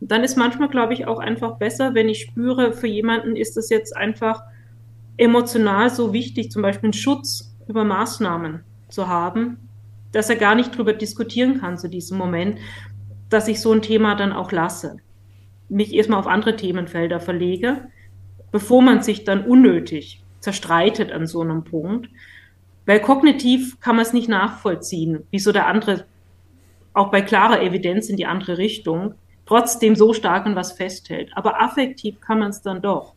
dann 0.00 0.24
ist 0.24 0.36
manchmal, 0.36 0.68
glaube 0.68 0.94
ich, 0.94 1.06
auch 1.06 1.18
einfach 1.18 1.56
besser, 1.56 1.94
wenn 1.94 2.08
ich 2.08 2.22
spüre, 2.22 2.72
für 2.72 2.86
jemanden 2.86 3.36
ist 3.36 3.56
das 3.56 3.68
jetzt 3.68 3.96
einfach 3.96 4.42
emotional 5.16 5.90
so 5.90 6.12
wichtig, 6.12 6.50
zum 6.50 6.62
Beispiel 6.62 6.88
einen 6.88 6.92
Schutz 6.92 7.54
über 7.66 7.84
Maßnahmen 7.84 8.60
zu 8.88 9.08
haben, 9.08 9.58
dass 10.12 10.30
er 10.30 10.36
gar 10.36 10.54
nicht 10.54 10.76
drüber 10.76 10.92
diskutieren 10.92 11.60
kann 11.60 11.76
zu 11.76 11.88
diesem 11.88 12.16
Moment, 12.16 12.58
dass 13.28 13.48
ich 13.48 13.60
so 13.60 13.72
ein 13.72 13.82
Thema 13.82 14.14
dann 14.14 14.32
auch 14.32 14.52
lasse. 14.52 14.96
Mich 15.68 15.92
erstmal 15.92 16.20
auf 16.20 16.26
andere 16.26 16.56
Themenfelder 16.56 17.20
verlege, 17.20 17.88
bevor 18.50 18.80
man 18.80 19.02
sich 19.02 19.24
dann 19.24 19.44
unnötig 19.44 20.22
zerstreitet 20.40 21.12
an 21.12 21.26
so 21.26 21.42
einem 21.42 21.64
Punkt. 21.64 22.08
Weil 22.86 23.00
kognitiv 23.00 23.80
kann 23.80 23.96
man 23.96 24.04
es 24.04 24.14
nicht 24.14 24.28
nachvollziehen, 24.28 25.24
wieso 25.30 25.52
der 25.52 25.66
andere 25.66 26.06
auch 26.98 27.10
bei 27.10 27.22
klarer 27.22 27.62
Evidenz 27.62 28.08
in 28.08 28.16
die 28.16 28.26
andere 28.26 28.58
Richtung, 28.58 29.14
trotzdem 29.46 29.96
so 29.96 30.12
stark 30.12 30.46
an 30.46 30.56
was 30.56 30.72
festhält. 30.72 31.30
Aber 31.34 31.62
affektiv 31.62 32.20
kann 32.20 32.40
man 32.40 32.50
es 32.50 32.60
dann 32.60 32.82
doch. 32.82 33.14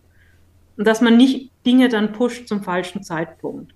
Und 0.77 0.87
dass 0.87 1.01
man 1.01 1.17
nicht 1.17 1.51
Dinge 1.65 1.89
dann 1.89 2.13
pusht 2.13 2.47
zum 2.47 2.63
falschen 2.63 3.03
Zeitpunkt. 3.03 3.73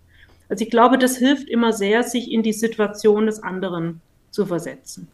Also 0.47 0.63
ich 0.63 0.69
glaube, 0.69 0.97
das 0.97 1.17
hilft 1.17 1.49
immer 1.49 1.73
sehr, 1.73 2.03
sich 2.03 2.31
in 2.31 2.43
die 2.43 2.53
Situation 2.53 3.25
des 3.25 3.41
anderen 3.43 4.01
zu 4.31 4.45
versetzen. 4.45 5.07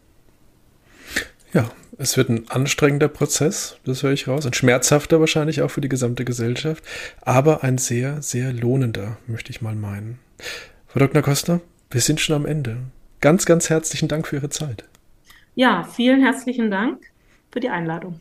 Ja, 1.54 1.70
es 1.98 2.16
wird 2.16 2.30
ein 2.30 2.50
anstrengender 2.50 3.08
Prozess, 3.08 3.78
das 3.84 4.04
höre 4.04 4.14
ich 4.14 4.28
raus. 4.28 4.46
Ein 4.46 4.54
schmerzhafter 4.54 5.20
wahrscheinlich 5.20 5.62
auch 5.62 5.72
für 5.72 5.82
die 5.82 5.90
gesamte 5.90 6.24
Gesellschaft, 6.24 6.84
aber 7.22 7.64
ein 7.64 7.78
sehr, 7.78 8.22
sehr 8.22 8.54
lohnender, 8.54 9.18
möchte 9.28 9.52
ich 9.52 9.62
mal 9.62 9.76
meinen. 9.76 10.20
Frau 10.88 11.00
Dr. 11.00 11.22
Costa, 11.22 11.62
wir 11.90 12.02
sind 12.02 12.22
schon 12.22 12.36
am 12.36 12.46
Ende. 12.46 12.78
Ganz, 13.22 13.46
ganz 13.46 13.70
herzlichen 13.70 14.08
Dank 14.08 14.28
für 14.28 14.38
Ihre 14.38 14.50
Zeit. 14.50 14.84
Ja, 15.54 15.84
vielen 15.84 16.22
herzlichen 16.22 16.72
Dank 16.72 17.06
für 17.52 17.60
die 17.60 17.70
Einladung. 17.70 18.20